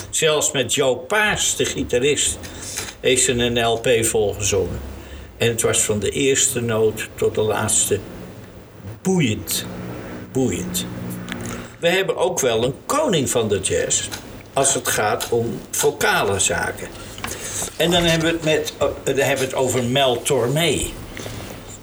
Zelfs 0.09 0.51
met 0.51 0.73
Joe 0.73 0.97
Paas, 0.97 1.55
de 1.55 1.65
gitarist, 1.65 2.39
heeft 2.99 3.23
ze 3.23 3.31
een 3.31 3.65
LP 3.65 3.87
volgezongen. 4.01 4.79
En 5.37 5.47
het 5.47 5.61
was 5.61 5.79
van 5.79 5.99
de 5.99 6.09
eerste 6.09 6.61
noot 6.61 7.09
tot 7.15 7.35
de 7.35 7.41
laatste 7.41 7.99
boeiend. 9.01 9.65
Boeiend. 10.31 10.85
We 11.81 11.87
hebben 11.89 12.17
ook 12.17 12.39
wel 12.39 12.63
een 12.63 12.75
koning 12.85 13.29
van 13.29 13.47
de 13.47 13.59
jazz 13.59 14.07
als 14.53 14.73
het 14.73 14.87
gaat 14.87 15.27
om 15.29 15.59
vocale 15.71 16.39
zaken. 16.39 16.87
En 17.77 17.91
dan 17.91 18.03
hebben 18.03 18.27
we 18.27 18.33
het, 18.33 18.43
met, 18.43 18.73
eh, 19.17 19.25
hebben 19.25 19.45
het 19.45 19.55
over 19.55 19.83
Mel 19.83 20.21
Tormé. 20.21 20.81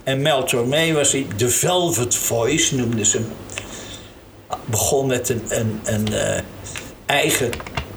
En 0.04 0.22
Mel 0.22 0.44
Tormé 0.44 0.92
was 0.92 1.10
die, 1.10 1.26
de 1.36 1.48
Velvet 1.48 2.14
Voice, 2.14 2.74
noemden 2.76 3.06
ze. 3.06 3.20
Begon 4.64 5.06
met 5.06 5.28
een, 5.48 5.80
eh, 6.14 6.38
eigen 7.06 7.50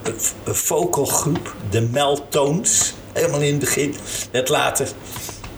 eh, 0.03 0.11
v- 0.17 0.31
vocalgroep, 0.45 1.55
de 1.69 1.81
Meltones, 1.81 2.93
helemaal 3.13 3.41
in 3.41 3.51
het 3.51 3.59
begin. 3.59 3.95
Net 4.31 4.49
later 4.49 4.87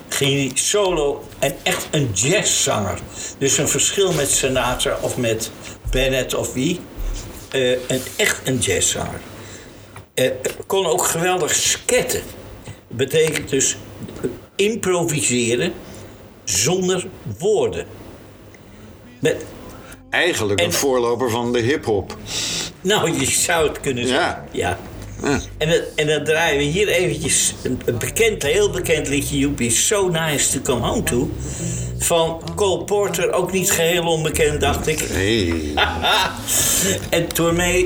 ging 0.10 0.34
hij 0.34 0.52
solo 0.54 1.24
en 1.40 1.56
echt 1.64 1.88
een 1.92 2.10
jazzzanger. 2.14 3.00
Dus 3.38 3.58
een 3.58 3.68
verschil 3.70 4.12
met 4.12 4.32
Sinatra 4.32 4.98
of 5.02 5.18
met 5.18 5.52
Bennett 5.94 6.34
of 6.34 6.54
wie. 6.54 6.80
eh, 7.52 7.72
een, 7.72 8.02
echt 8.16 8.48
een 8.48 8.58
jazzzanger. 8.58 9.20
Eh, 10.14 10.30
kon 10.68 10.86
ook 10.86 11.04
geweldig 11.04 11.56
sketten. 11.56 12.22
Betekent 12.88 13.50
dus 13.50 13.78
improviseren 14.56 15.74
zonder 16.44 17.08
woorden. 17.40 17.86
Met, 19.20 19.46
Eigenlijk 20.10 20.60
een 20.60 20.66
En- 20.66 20.74
voorloper 20.74 21.30
van 21.30 21.52
de 21.54 21.60
hip-hop. 21.60 22.18
nou, 22.82 23.20
je 23.20 23.26
zou 23.26 23.68
het 23.68 23.80
kunnen 23.80 24.08
zeggen. 24.08 24.44
Ja. 24.52 24.70
ja. 24.70 24.80
En, 25.58 25.70
dan- 25.70 25.80
en 25.96 26.08
dan 26.08 26.24
draaien 26.24 26.58
we 26.58 26.64
hier 26.64 26.88
eventjes 26.88 27.54
een, 27.64 27.82
een 27.86 27.98
bekend, 27.98 28.44
heel 28.44 28.70
bekend 28.70 29.08
liedje... 29.08 29.48
Be 29.50 29.70
so 29.70 30.08
nice 30.10 30.52
to 30.52 30.60
come 30.74 30.86
home 30.88 31.04
to. 31.04 31.32
Van 31.98 32.42
Cole 32.56 32.84
Porter, 32.84 33.32
ook 33.32 33.52
niet 33.52 33.72
geheel 33.72 34.04
onbekend, 34.04 34.62
dacht 34.62 34.88
ik. 34.88 35.00
Hey. 35.12 35.54
en 37.20 37.28
Tormé 37.28 37.86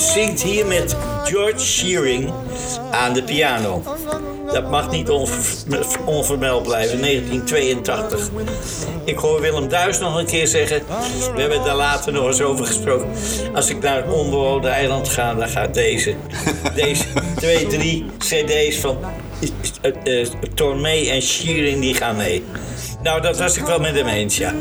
zingt 0.00 0.42
hier 0.42 0.66
met 0.66 0.96
George 1.24 1.66
Shearing 1.66 2.32
aan 2.90 3.12
de 3.12 3.22
piano. 3.22 3.82
Dat 4.52 4.70
mag 4.70 4.90
niet 4.90 5.10
onver- 5.10 6.00
onvermeld 6.04 6.62
blijven, 6.62 7.00
1982. 7.00 8.30
Ik 9.04 9.18
hoor 9.18 9.40
Willem 9.40 9.68
Duis 9.68 9.98
nog 9.98 10.16
een 10.18 10.26
keer 10.26 10.46
zeggen... 10.46 10.82
we 11.34 11.40
hebben 11.40 11.64
daar 11.64 11.76
later 11.76 12.12
nog 12.12 12.26
eens 12.26 12.40
over 12.40 12.66
gesproken... 12.66 13.08
als 13.54 13.70
ik 13.70 13.82
naar 13.82 13.96
het 13.96 14.12
onbewoonde 14.12 14.68
eiland 14.68 15.08
ga, 15.08 15.34
dan 15.34 15.48
gaat 15.48 15.74
deze... 15.74 16.14
deze 16.74 17.04
twee, 17.36 17.66
drie 17.66 18.06
cd's 18.18 18.76
van 18.76 18.98
uh, 19.82 21.14
en 21.14 21.22
Shearing, 21.22 21.80
die 21.80 21.94
gaan 21.94 22.16
mee. 22.16 22.44
Nou, 23.02 23.20
dat 23.20 23.38
was 23.38 23.56
ik 23.56 23.64
wel 23.64 23.78
met 23.78 23.94
hem 23.94 24.06
eens, 24.06 24.36
ja. 24.36 24.54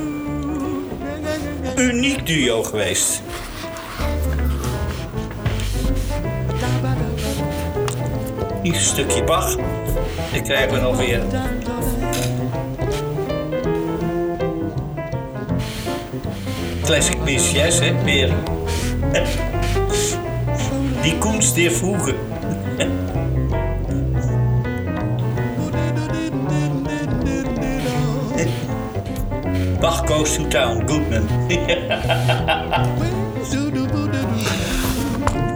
Uniek 1.75 2.25
duo 2.25 2.63
geweest. 2.63 3.21
Een 8.73 8.79
stukje 8.79 9.23
Bach. 9.23 9.55
Dan 10.31 10.43
krijgen 10.43 10.73
we 10.73 10.79
nog 10.79 10.97
weer. 10.97 11.21
Classic 16.83 17.17
Jazz, 17.25 17.79
hè? 17.79 18.03
Weer. 18.03 18.33
Die 21.01 21.17
Kunst 21.17 21.55
der 21.55 21.71
Fuge. 21.71 22.13
Bach 29.79 30.07
goes 30.07 30.35
to 30.35 30.47
town, 30.47 30.87
Goodman. 30.87 31.27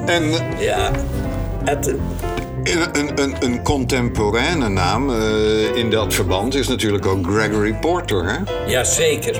En 0.05 0.23
ja, 0.59 0.91
het, 1.63 1.95
een, 2.63 3.21
een, 3.21 3.35
een 3.39 3.63
contemporaine 3.63 4.69
naam 4.69 5.09
eh, 5.09 5.75
in 5.75 5.89
dat 5.89 6.13
verband 6.13 6.55
is 6.55 6.67
natuurlijk 6.67 7.05
ook 7.05 7.25
Gregory 7.27 7.73
Porter. 7.73 8.25
Hè? 8.25 8.37
ja, 8.71 8.83
zeker. 8.83 9.39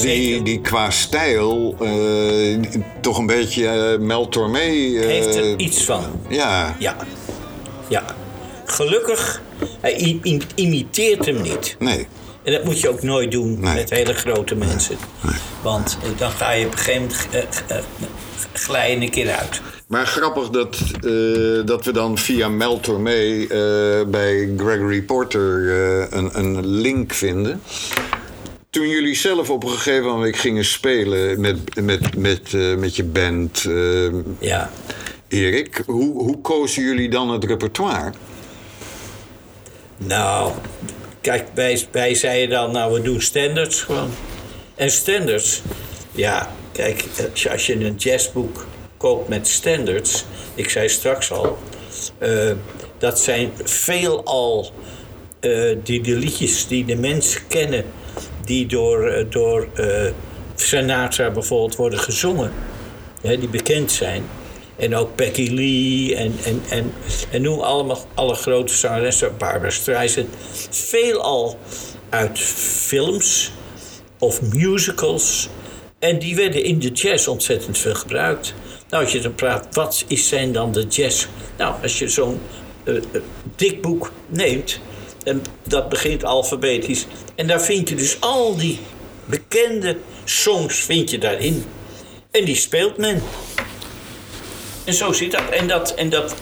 Die, 0.00 0.42
die 0.42 0.60
qua 0.60 0.90
stijl 0.90 1.76
eh, 1.80 2.58
toch 3.00 3.18
een 3.18 3.26
beetje 3.26 3.68
eh, 3.68 3.98
Mel 3.98 4.28
Tormé... 4.28 4.58
Heeft 4.58 5.36
er 5.36 5.56
iets 5.58 5.84
van. 5.84 6.04
Ja, 6.28 6.76
Ja. 6.78 6.96
Ja. 7.88 8.04
Gelukkig, 8.64 9.42
hij 9.80 10.20
imiteert 10.54 11.26
hem 11.26 11.42
niet. 11.42 11.76
nee. 11.78 12.06
En 12.42 12.52
dat 12.52 12.64
moet 12.64 12.80
je 12.80 12.88
ook 12.88 13.02
nooit 13.02 13.30
doen 13.30 13.60
Nee. 13.60 13.74
met 13.74 13.90
hele 13.90 14.14
grote 14.14 14.54
mensen. 14.54 14.96
Want 15.62 15.98
eh, 16.02 16.08
dan 16.18 16.30
ga 16.30 16.50
je 16.52 16.66
op 16.66 16.72
een 16.72 16.78
gegeven 16.78 17.02
moment 17.32 17.48
glij 18.52 18.90
je 18.90 18.96
een 19.00 19.10
keer 19.10 19.30
uit. 19.30 19.60
Maar 19.86 20.06
grappig 20.06 20.50
dat, 20.50 20.76
eh, 20.94 21.66
dat 21.66 21.84
we 21.84 21.92
dan 21.92 22.18
via 22.18 22.48
Mel 22.48 22.80
Tormé 22.80 23.46
eh, 23.46 24.06
bij 24.06 24.52
Gregory 24.56 25.02
Porter 25.02 25.68
eh, 25.68 26.06
een, 26.10 26.38
een 26.38 26.66
link 26.66 27.12
vinden. 27.12 27.62
Toen 28.70 28.88
jullie 28.88 29.16
zelf 29.16 29.50
op 29.50 29.64
een 29.64 29.70
gegeven 29.70 30.04
moment 30.04 30.36
gingen 30.36 30.64
spelen 30.64 31.40
met, 31.40 31.80
met, 31.80 32.16
met, 32.16 32.52
met 32.78 32.96
je 32.96 33.04
band, 33.04 33.66
Ja. 34.38 34.70
Erik, 35.28 35.82
hoe, 35.86 36.22
hoe 36.22 36.40
kozen 36.40 36.82
jullie 36.82 37.08
dan 37.08 37.30
het 37.30 37.44
repertoire? 37.44 38.12
Nou, 39.96 40.52
kijk, 41.20 41.44
wij, 41.54 41.86
wij 41.90 42.14
zeiden 42.14 42.50
dan, 42.50 42.72
nou, 42.72 42.92
we 42.92 43.02
doen 43.02 43.20
standards 43.20 43.82
gewoon. 43.82 44.10
En 44.74 44.90
standards, 44.90 45.62
ja, 46.12 46.54
kijk, 46.72 47.04
als 47.50 47.66
je 47.66 47.84
een 47.84 47.94
jazzboek 47.94 48.66
met 49.26 49.48
standards, 49.48 50.24
ik 50.54 50.70
zei 50.70 50.88
straks 50.88 51.32
al, 51.32 51.58
eh, 52.18 52.52
dat 52.98 53.20
zijn 53.20 53.50
veelal 53.64 54.70
eh 55.40 55.76
die 55.82 56.16
liedjes 56.16 56.66
die 56.66 56.84
de 56.84 56.96
mensen 56.96 57.46
kennen, 57.48 57.84
die 58.44 58.66
door, 58.66 59.06
eh, 59.06 59.24
door 59.30 59.68
Sinatra 60.54 61.30
bijvoorbeeld 61.30 61.76
worden 61.76 61.98
gezongen, 61.98 62.52
hè, 63.20 63.38
die 63.38 63.48
bekend 63.48 63.92
zijn. 63.92 64.24
En 64.76 64.94
ook 64.94 65.16
Becky 65.16 65.50
Lee 65.50 66.16
en, 66.16 66.34
en, 66.44 66.62
en, 66.68 66.92
en 67.30 67.42
noem 67.42 67.60
allemaal 67.60 68.04
alle 68.14 68.34
grote 68.34 68.74
zangeressen, 68.74 69.36
Barbara 69.38 69.70
Streisand. 69.70 70.28
Veelal 70.70 71.58
uit 72.08 72.38
films 72.38 73.50
of 74.18 74.42
musicals. 74.42 75.48
En 75.98 76.18
die 76.18 76.36
werden 76.36 76.62
in 76.62 76.78
de 76.78 76.90
jazz 76.90 77.26
ontzettend 77.26 77.78
veel 77.78 77.94
gebruikt. 77.94 78.54
Nou, 78.90 79.02
als 79.02 79.12
je 79.12 79.20
dan 79.20 79.34
praat, 79.34 79.74
wat 79.74 80.04
is 80.06 80.28
zijn 80.28 80.52
dan 80.52 80.72
de 80.72 80.86
jazz? 80.86 81.26
Nou, 81.58 81.74
als 81.82 81.98
je 81.98 82.08
zo'n 82.08 82.40
eh, 82.84 82.94
dik 83.56 83.82
boek 83.82 84.12
neemt, 84.26 84.80
en 85.24 85.42
dat 85.62 85.88
begint 85.88 86.24
alfabetisch. 86.24 87.06
En 87.34 87.46
daar 87.46 87.60
vind 87.60 87.88
je 87.88 87.94
dus 87.94 88.20
al 88.20 88.56
die 88.56 88.78
bekende 89.24 89.96
songs 90.24 90.78
vind 90.78 91.10
je 91.10 91.18
daarin. 91.18 91.64
En 92.30 92.44
die 92.44 92.56
speelt 92.56 92.96
men. 92.96 93.22
En 94.84 94.94
zo 94.94 95.12
zit 95.12 95.32
dat. 95.32 95.48
En 95.50 95.68
dat, 95.68 95.94
en 95.94 96.10
dat 96.10 96.34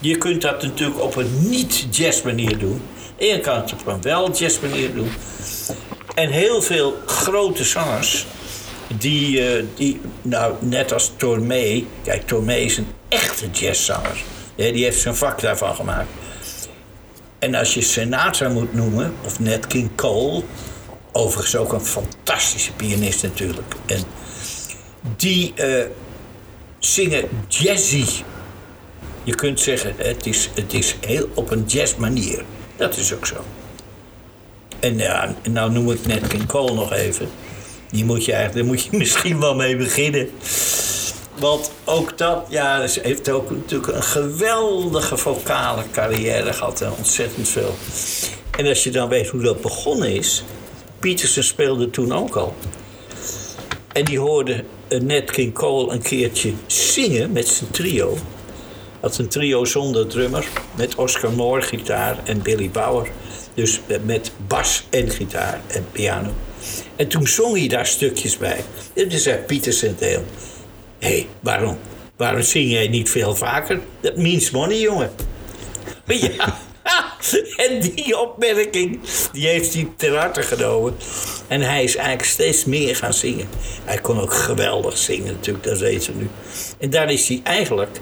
je 0.00 0.18
kunt 0.18 0.42
dat 0.42 0.62
natuurlijk 0.62 1.00
op 1.00 1.16
een 1.16 1.48
niet-jazz 1.48 2.22
manier 2.22 2.58
doen. 2.58 2.82
En 3.16 3.26
je 3.26 3.40
kan 3.40 3.56
het 3.56 3.72
op 3.72 3.86
een 3.86 4.02
wel 4.02 4.32
jazz 4.32 4.60
manier 4.60 4.94
doen. 4.94 5.10
En 6.14 6.30
heel 6.30 6.62
veel 6.62 6.96
grote 7.06 7.64
zangers, 7.64 8.26
die, 8.98 9.48
eh, 9.48 9.64
die 9.74 10.00
nou 10.22 10.54
net 10.58 10.92
als 10.92 11.12
Tormé, 11.16 11.84
kijk, 12.02 12.26
Tormé 12.26 12.56
is 12.56 12.76
een 12.76 12.86
echte 13.08 13.50
jazzzanger. 13.50 14.22
Ja, 14.54 14.72
die 14.72 14.84
heeft 14.84 15.00
zijn 15.00 15.16
vak 15.16 15.40
daarvan 15.40 15.74
gemaakt. 15.74 16.08
En 17.38 17.54
als 17.54 17.74
je 17.74 17.80
Sinatra 17.80 18.48
moet 18.48 18.74
noemen, 18.74 19.14
of 19.24 19.40
Nat 19.40 19.66
King 19.66 19.90
Cole, 19.94 20.42
overigens 21.12 21.56
ook 21.56 21.72
een 21.72 21.84
fantastische 21.84 22.72
pianist 22.72 23.22
natuurlijk. 23.22 23.74
En 23.86 24.02
die 25.16 25.54
eh, 25.54 25.86
zingen 26.78 27.28
jazzy. 27.48 28.04
Je 29.24 29.34
kunt 29.34 29.60
zeggen, 29.60 29.94
het 29.96 30.26
is, 30.26 30.50
het 30.54 30.74
is 30.74 30.96
heel 31.06 31.28
op 31.34 31.50
een 31.50 31.64
jazz 31.66 31.96
manier. 31.96 32.44
Dat 32.76 32.96
is 32.96 33.14
ook 33.14 33.26
zo. 33.26 33.44
En 34.80 34.98
ja, 34.98 35.34
nou 35.50 35.72
noem 35.72 35.90
ik 35.90 36.06
net 36.06 36.26
King 36.26 36.46
Cole 36.46 36.74
nog 36.74 36.92
even. 36.92 37.28
Die 37.90 38.04
moet 38.04 38.24
je 38.24 38.32
eigenlijk, 38.32 38.66
daar 38.66 38.74
moet 38.74 38.84
je 38.84 38.96
misschien 39.04 39.40
wel 39.40 39.54
mee 39.54 39.76
beginnen. 39.76 40.28
Want 41.38 41.70
ook 41.84 42.18
dat, 42.18 42.46
ja, 42.48 42.86
ze 42.86 43.00
heeft 43.02 43.30
ook 43.30 43.50
natuurlijk 43.50 43.92
een 43.92 44.02
geweldige 44.02 45.16
vocale 45.16 45.82
carrière 45.92 46.52
gehad. 46.52 46.80
En 46.80 46.92
ontzettend 46.98 47.48
veel. 47.48 47.74
En 48.50 48.66
als 48.66 48.84
je 48.84 48.90
dan 48.90 49.08
weet 49.08 49.28
hoe 49.28 49.42
dat 49.42 49.60
begonnen 49.60 50.14
is. 50.14 50.44
Peterson 50.98 51.42
speelde 51.42 51.90
toen 51.90 52.12
ook 52.12 52.36
al. 52.36 52.54
En 53.92 54.04
die 54.04 54.18
hoorde 54.18 54.64
Nat 54.88 55.30
King 55.30 55.54
Cole 55.54 55.92
een 55.92 56.02
keertje 56.02 56.52
zingen 56.66 57.32
met 57.32 57.48
zijn 57.48 57.70
trio. 57.70 58.16
Had 59.00 59.18
een 59.18 59.28
trio 59.28 59.64
zonder 59.64 60.06
drummer. 60.06 60.46
Met 60.76 60.94
Oscar 60.94 61.32
Moore 61.32 61.62
gitaar 61.62 62.18
en 62.24 62.42
Billy 62.42 62.70
Bauer. 62.70 63.08
Dus 63.54 63.80
met 64.02 64.32
bas 64.46 64.86
en 64.90 65.10
gitaar 65.10 65.60
en 65.66 65.86
piano. 65.92 66.32
En 66.96 67.08
toen 67.08 67.26
zong 67.26 67.56
hij 67.56 67.68
daar 67.68 67.86
stukjes 67.86 68.36
bij. 68.36 68.64
En 68.94 69.08
toen 69.08 69.18
zei 69.18 69.36
Peterson 69.36 69.94
tegen 69.94 70.14
hem... 70.14 70.24
Hé, 70.98 71.08
hey, 71.08 71.26
waarom, 71.40 71.78
waarom 72.16 72.42
zing 72.42 72.70
jij 72.70 72.88
niet 72.88 73.10
veel 73.10 73.36
vaker? 73.36 73.80
Dat 74.00 74.16
means 74.16 74.50
money, 74.50 74.80
jongen. 74.80 75.10
Ja. 76.36 76.58
En 77.56 77.80
die 77.80 78.18
opmerking, 78.18 79.00
die 79.32 79.46
heeft 79.46 79.74
hij 79.74 79.88
ter 79.96 80.16
harte 80.16 80.42
genomen. 80.42 80.96
En 81.48 81.60
hij 81.60 81.84
is 81.84 81.96
eigenlijk 81.96 82.28
steeds 82.28 82.64
meer 82.64 82.96
gaan 82.96 83.14
zingen. 83.14 83.48
Hij 83.84 83.98
kon 83.98 84.20
ook 84.20 84.32
geweldig 84.32 84.98
zingen 84.98 85.32
natuurlijk, 85.32 85.64
dat 85.64 85.78
weten 85.78 86.12
we 86.12 86.18
nu. 86.18 86.30
En 86.78 86.90
daar 86.90 87.12
is 87.12 87.28
hij 87.28 87.40
eigenlijk 87.44 88.00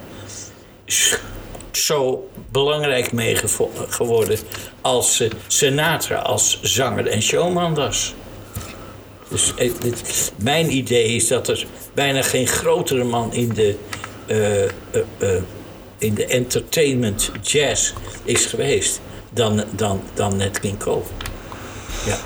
zo 1.73 2.31
belangrijk 2.53 3.12
mee 3.12 3.37
geworden 3.89 4.39
als 4.81 5.21
eh, 5.21 5.31
Sinatra, 5.47 6.16
als 6.16 6.59
zanger 6.62 7.07
en 7.07 7.23
showman 7.23 7.75
was. 7.75 8.14
Dus 9.29 9.55
eh, 9.57 9.73
mijn 10.37 10.77
idee 10.77 11.14
is 11.14 11.29
dat 11.29 11.49
er 11.49 11.66
bijna 11.95 12.23
geen 12.23 12.47
grotere 12.47 13.05
man 13.05 13.33
in 13.33 13.49
de, 13.49 13.77
eh, 14.27 15.43
in 15.99 16.14
de 16.14 16.27
entertainment 16.27 17.31
jazz 17.43 17.93
is 18.25 18.47
geweest 18.47 19.01
dan, 19.31 19.64
dan, 19.71 20.03
dan 20.14 20.37
Nat 20.37 20.61
King 20.61 20.79
Cole. 20.79 21.03
Ja, 22.07 22.19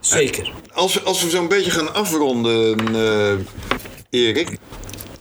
zeker. 0.00 0.52
Als, 0.72 1.04
als 1.04 1.22
we 1.22 1.30
zo'n 1.30 1.48
beetje 1.48 1.70
gaan 1.70 1.94
afronden, 1.94 2.76
Erik. 4.10 4.58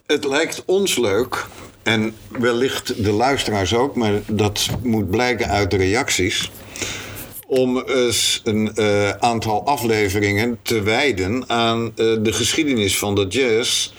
Het 0.06 0.26
lijkt 0.26 0.64
ons 0.66 0.98
leuk 0.98 1.48
en 1.84 2.16
wellicht 2.40 3.04
de 3.04 3.12
luisteraars 3.12 3.76
ook, 3.76 3.96
maar 3.96 4.14
dat 4.28 4.68
moet 4.84 5.10
blijken 5.10 5.50
uit 5.50 5.72
de 5.72 5.78
reacties. 5.78 6.52
Om 7.48 7.84
een 8.44 8.76
eh, 8.76 9.10
aantal 9.10 9.66
afleveringen 9.66 10.60
te 10.62 10.82
wijden 10.82 11.44
aan 11.48 11.86
eh, 11.86 11.94
de 11.96 12.34
geschiedenis 12.34 12.98
van 12.98 13.16
de 13.16 13.28
jazz 13.28 13.92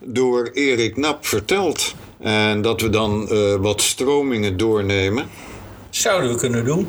door 0.00 0.50
Erik 0.52 0.96
Nap 0.96 1.26
verteld. 1.26 1.94
En 2.20 2.62
dat 2.62 2.80
we 2.80 2.90
dan 2.90 3.28
eh, 3.30 3.54
wat 3.54 3.80
stromingen 3.80 4.56
doornemen. 4.56 5.28
Zouden 5.90 6.30
we 6.30 6.36
kunnen 6.36 6.64
doen. 6.64 6.88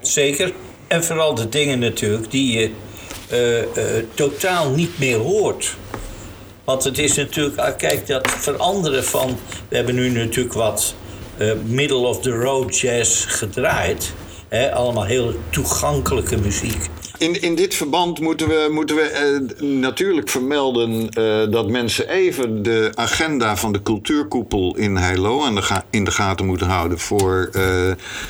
Zeker. 0.00 0.52
En 0.86 1.04
vooral 1.04 1.34
de 1.34 1.48
dingen 1.48 1.78
natuurlijk 1.78 2.30
die 2.30 2.58
je 2.58 2.70
totaal 4.14 4.70
niet 4.70 4.98
meer 4.98 5.16
hoort. 5.16 5.76
Want 6.70 6.84
het 6.84 6.98
is 6.98 7.14
natuurlijk, 7.14 7.56
ah, 7.56 7.76
kijk, 7.76 8.06
dat 8.06 8.30
veranderen 8.30 9.04
van. 9.04 9.38
We 9.68 9.76
hebben 9.76 9.94
nu 9.94 10.10
natuurlijk 10.10 10.54
wat 10.54 10.94
eh, 11.36 11.52
middle 11.64 11.96
of 11.96 12.20
the 12.20 12.30
road 12.30 12.78
jazz 12.78 13.24
gedraaid. 13.28 14.12
Hè, 14.48 14.72
allemaal 14.72 15.04
heel 15.04 15.34
toegankelijke 15.50 16.36
muziek. 16.36 16.88
In, 17.20 17.42
in 17.42 17.54
dit 17.54 17.74
verband 17.74 18.20
moeten 18.20 18.48
we, 18.48 18.68
moeten 18.72 18.96
we 18.96 19.02
eh, 19.02 19.64
natuurlijk 19.66 20.28
vermelden 20.28 21.08
eh, 21.10 21.50
dat 21.50 21.68
mensen 21.68 22.08
even 22.08 22.62
de 22.62 22.90
agenda 22.94 23.56
van 23.56 23.72
de 23.72 23.82
cultuurkoepel 23.82 24.76
in 24.76 24.96
Heilo 24.96 25.44
aan 25.44 25.54
de 25.54 25.62
ga- 25.62 25.84
in 25.90 26.04
de 26.04 26.10
gaten 26.10 26.46
moeten 26.46 26.66
houden 26.66 26.98
voor 26.98 27.48
eh, 27.52 27.62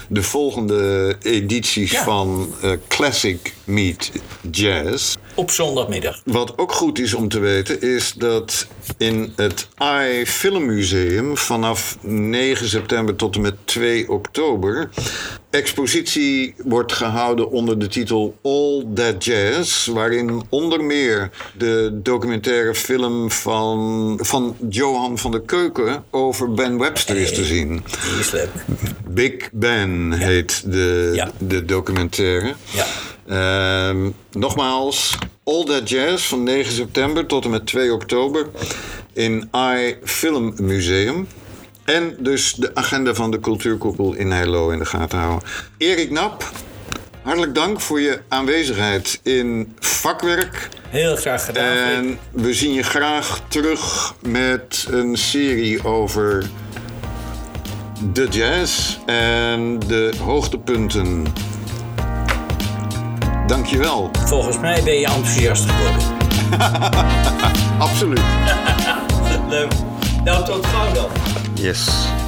de 0.09 0.23
volgende 0.23 1.17
edities 1.23 1.91
Ja. 1.91 2.05
van 2.05 2.55
Classic 2.89 3.55
Meet 3.65 4.13
Jazz. 4.51 5.17
Op 5.35 5.51
zondagmiddag. 5.51 6.21
Wat 6.25 6.59
ook 6.59 6.73
goed 6.73 6.99
is 6.99 7.15
om 7.15 7.29
te 7.29 7.39
weten, 7.39 7.81
is 7.81 8.13
dat 8.13 8.67
in 8.99 9.33
het 9.37 9.69
AI 9.77 10.27
Filmmuseum 10.27 11.37
vanaf 11.37 11.97
9 12.01 12.69
september 12.69 13.17
tot 13.17 13.35
en 13.35 13.41
met 13.41 13.55
2 13.65 14.09
oktober 14.11 14.89
expositie 15.51 16.55
wordt 16.65 16.93
gehouden 16.93 17.51
onder 17.51 17.79
de 17.79 17.87
titel 17.89 18.37
All 18.43 18.87
That 18.95 19.25
Jazz, 19.25 19.87
waarin 19.87 20.43
onder 20.49 20.85
meer 20.85 21.31
de 21.59 22.01
documentaire 22.03 22.75
film 22.75 23.31
van, 23.31 24.19
van 24.23 24.57
Johan 24.69 25.19
van 25.19 25.31
der 25.31 25.41
Keuken 25.41 26.05
over 26.11 26.53
Ben 26.53 26.79
Webster 26.79 27.17
is 27.17 27.35
te 27.35 27.45
zien. 27.45 27.69
Die 28.11 28.19
is 28.21 28.31
leuk. 28.31 28.49
Big 29.09 29.51
Ben 29.53 30.13
heet 30.13 30.63
de, 30.73 31.11
Ja. 31.15 31.31
de 31.39 31.65
documentaire. 31.65 32.55
Ja. 32.73 32.87
Ehm, 33.27 34.11
nogmaals, 34.33 35.19
All 35.45 35.65
That 35.65 35.89
Jazz 35.89 36.25
van 36.27 36.43
9 36.43 36.73
september 36.73 37.27
tot 37.27 37.45
en 37.45 37.51
met 37.51 37.67
2 37.67 37.93
oktober 37.93 38.47
in 39.13 39.49
AI 39.51 39.97
Film 40.05 40.53
Museum. 40.57 41.27
En 41.85 42.17
dus 42.19 42.55
de 42.55 42.75
agenda 42.75 43.15
van 43.15 43.31
de 43.31 43.41
cultuurkoepel 43.41 44.15
in 44.15 44.31
Heilo 44.31 44.71
in 44.71 44.79
de 44.79 44.85
gaten 44.85 45.19
houden. 45.19 45.49
Erik 45.79 46.11
Nap, 46.11 46.51
hartelijk 47.23 47.55
dank 47.55 47.81
voor 47.81 48.01
je 48.01 48.21
aanwezigheid 48.29 49.21
in 49.23 49.77
vakwerk. 49.79 50.69
Heel 50.89 51.17
graag 51.17 51.45
gedaan. 51.45 51.77
En 51.77 52.19
we 52.31 52.55
zien 52.55 52.73
je 52.73 52.83
graag 52.83 53.41
terug 53.49 54.15
met 54.21 54.87
een 54.91 55.17
serie 55.17 55.85
over 55.85 56.51
de 58.13 58.29
jazz 58.31 58.97
en 59.07 59.79
de 59.79 60.13
hoogtepunten. 60.23 61.27
Dankjewel. 63.47 64.11
Volgens 64.27 64.59
mij 64.59 64.83
ben 64.83 64.99
je 64.99 65.07
enthousiast 65.07 65.71
geworden. 65.71 66.19
Absoluut. 67.79 68.23
Leuk. 69.49 69.73
Nou, 70.25 70.45
tot 70.45 70.67
gauw 70.67 70.93
dan. 70.93 71.09
Yes. 71.61 72.20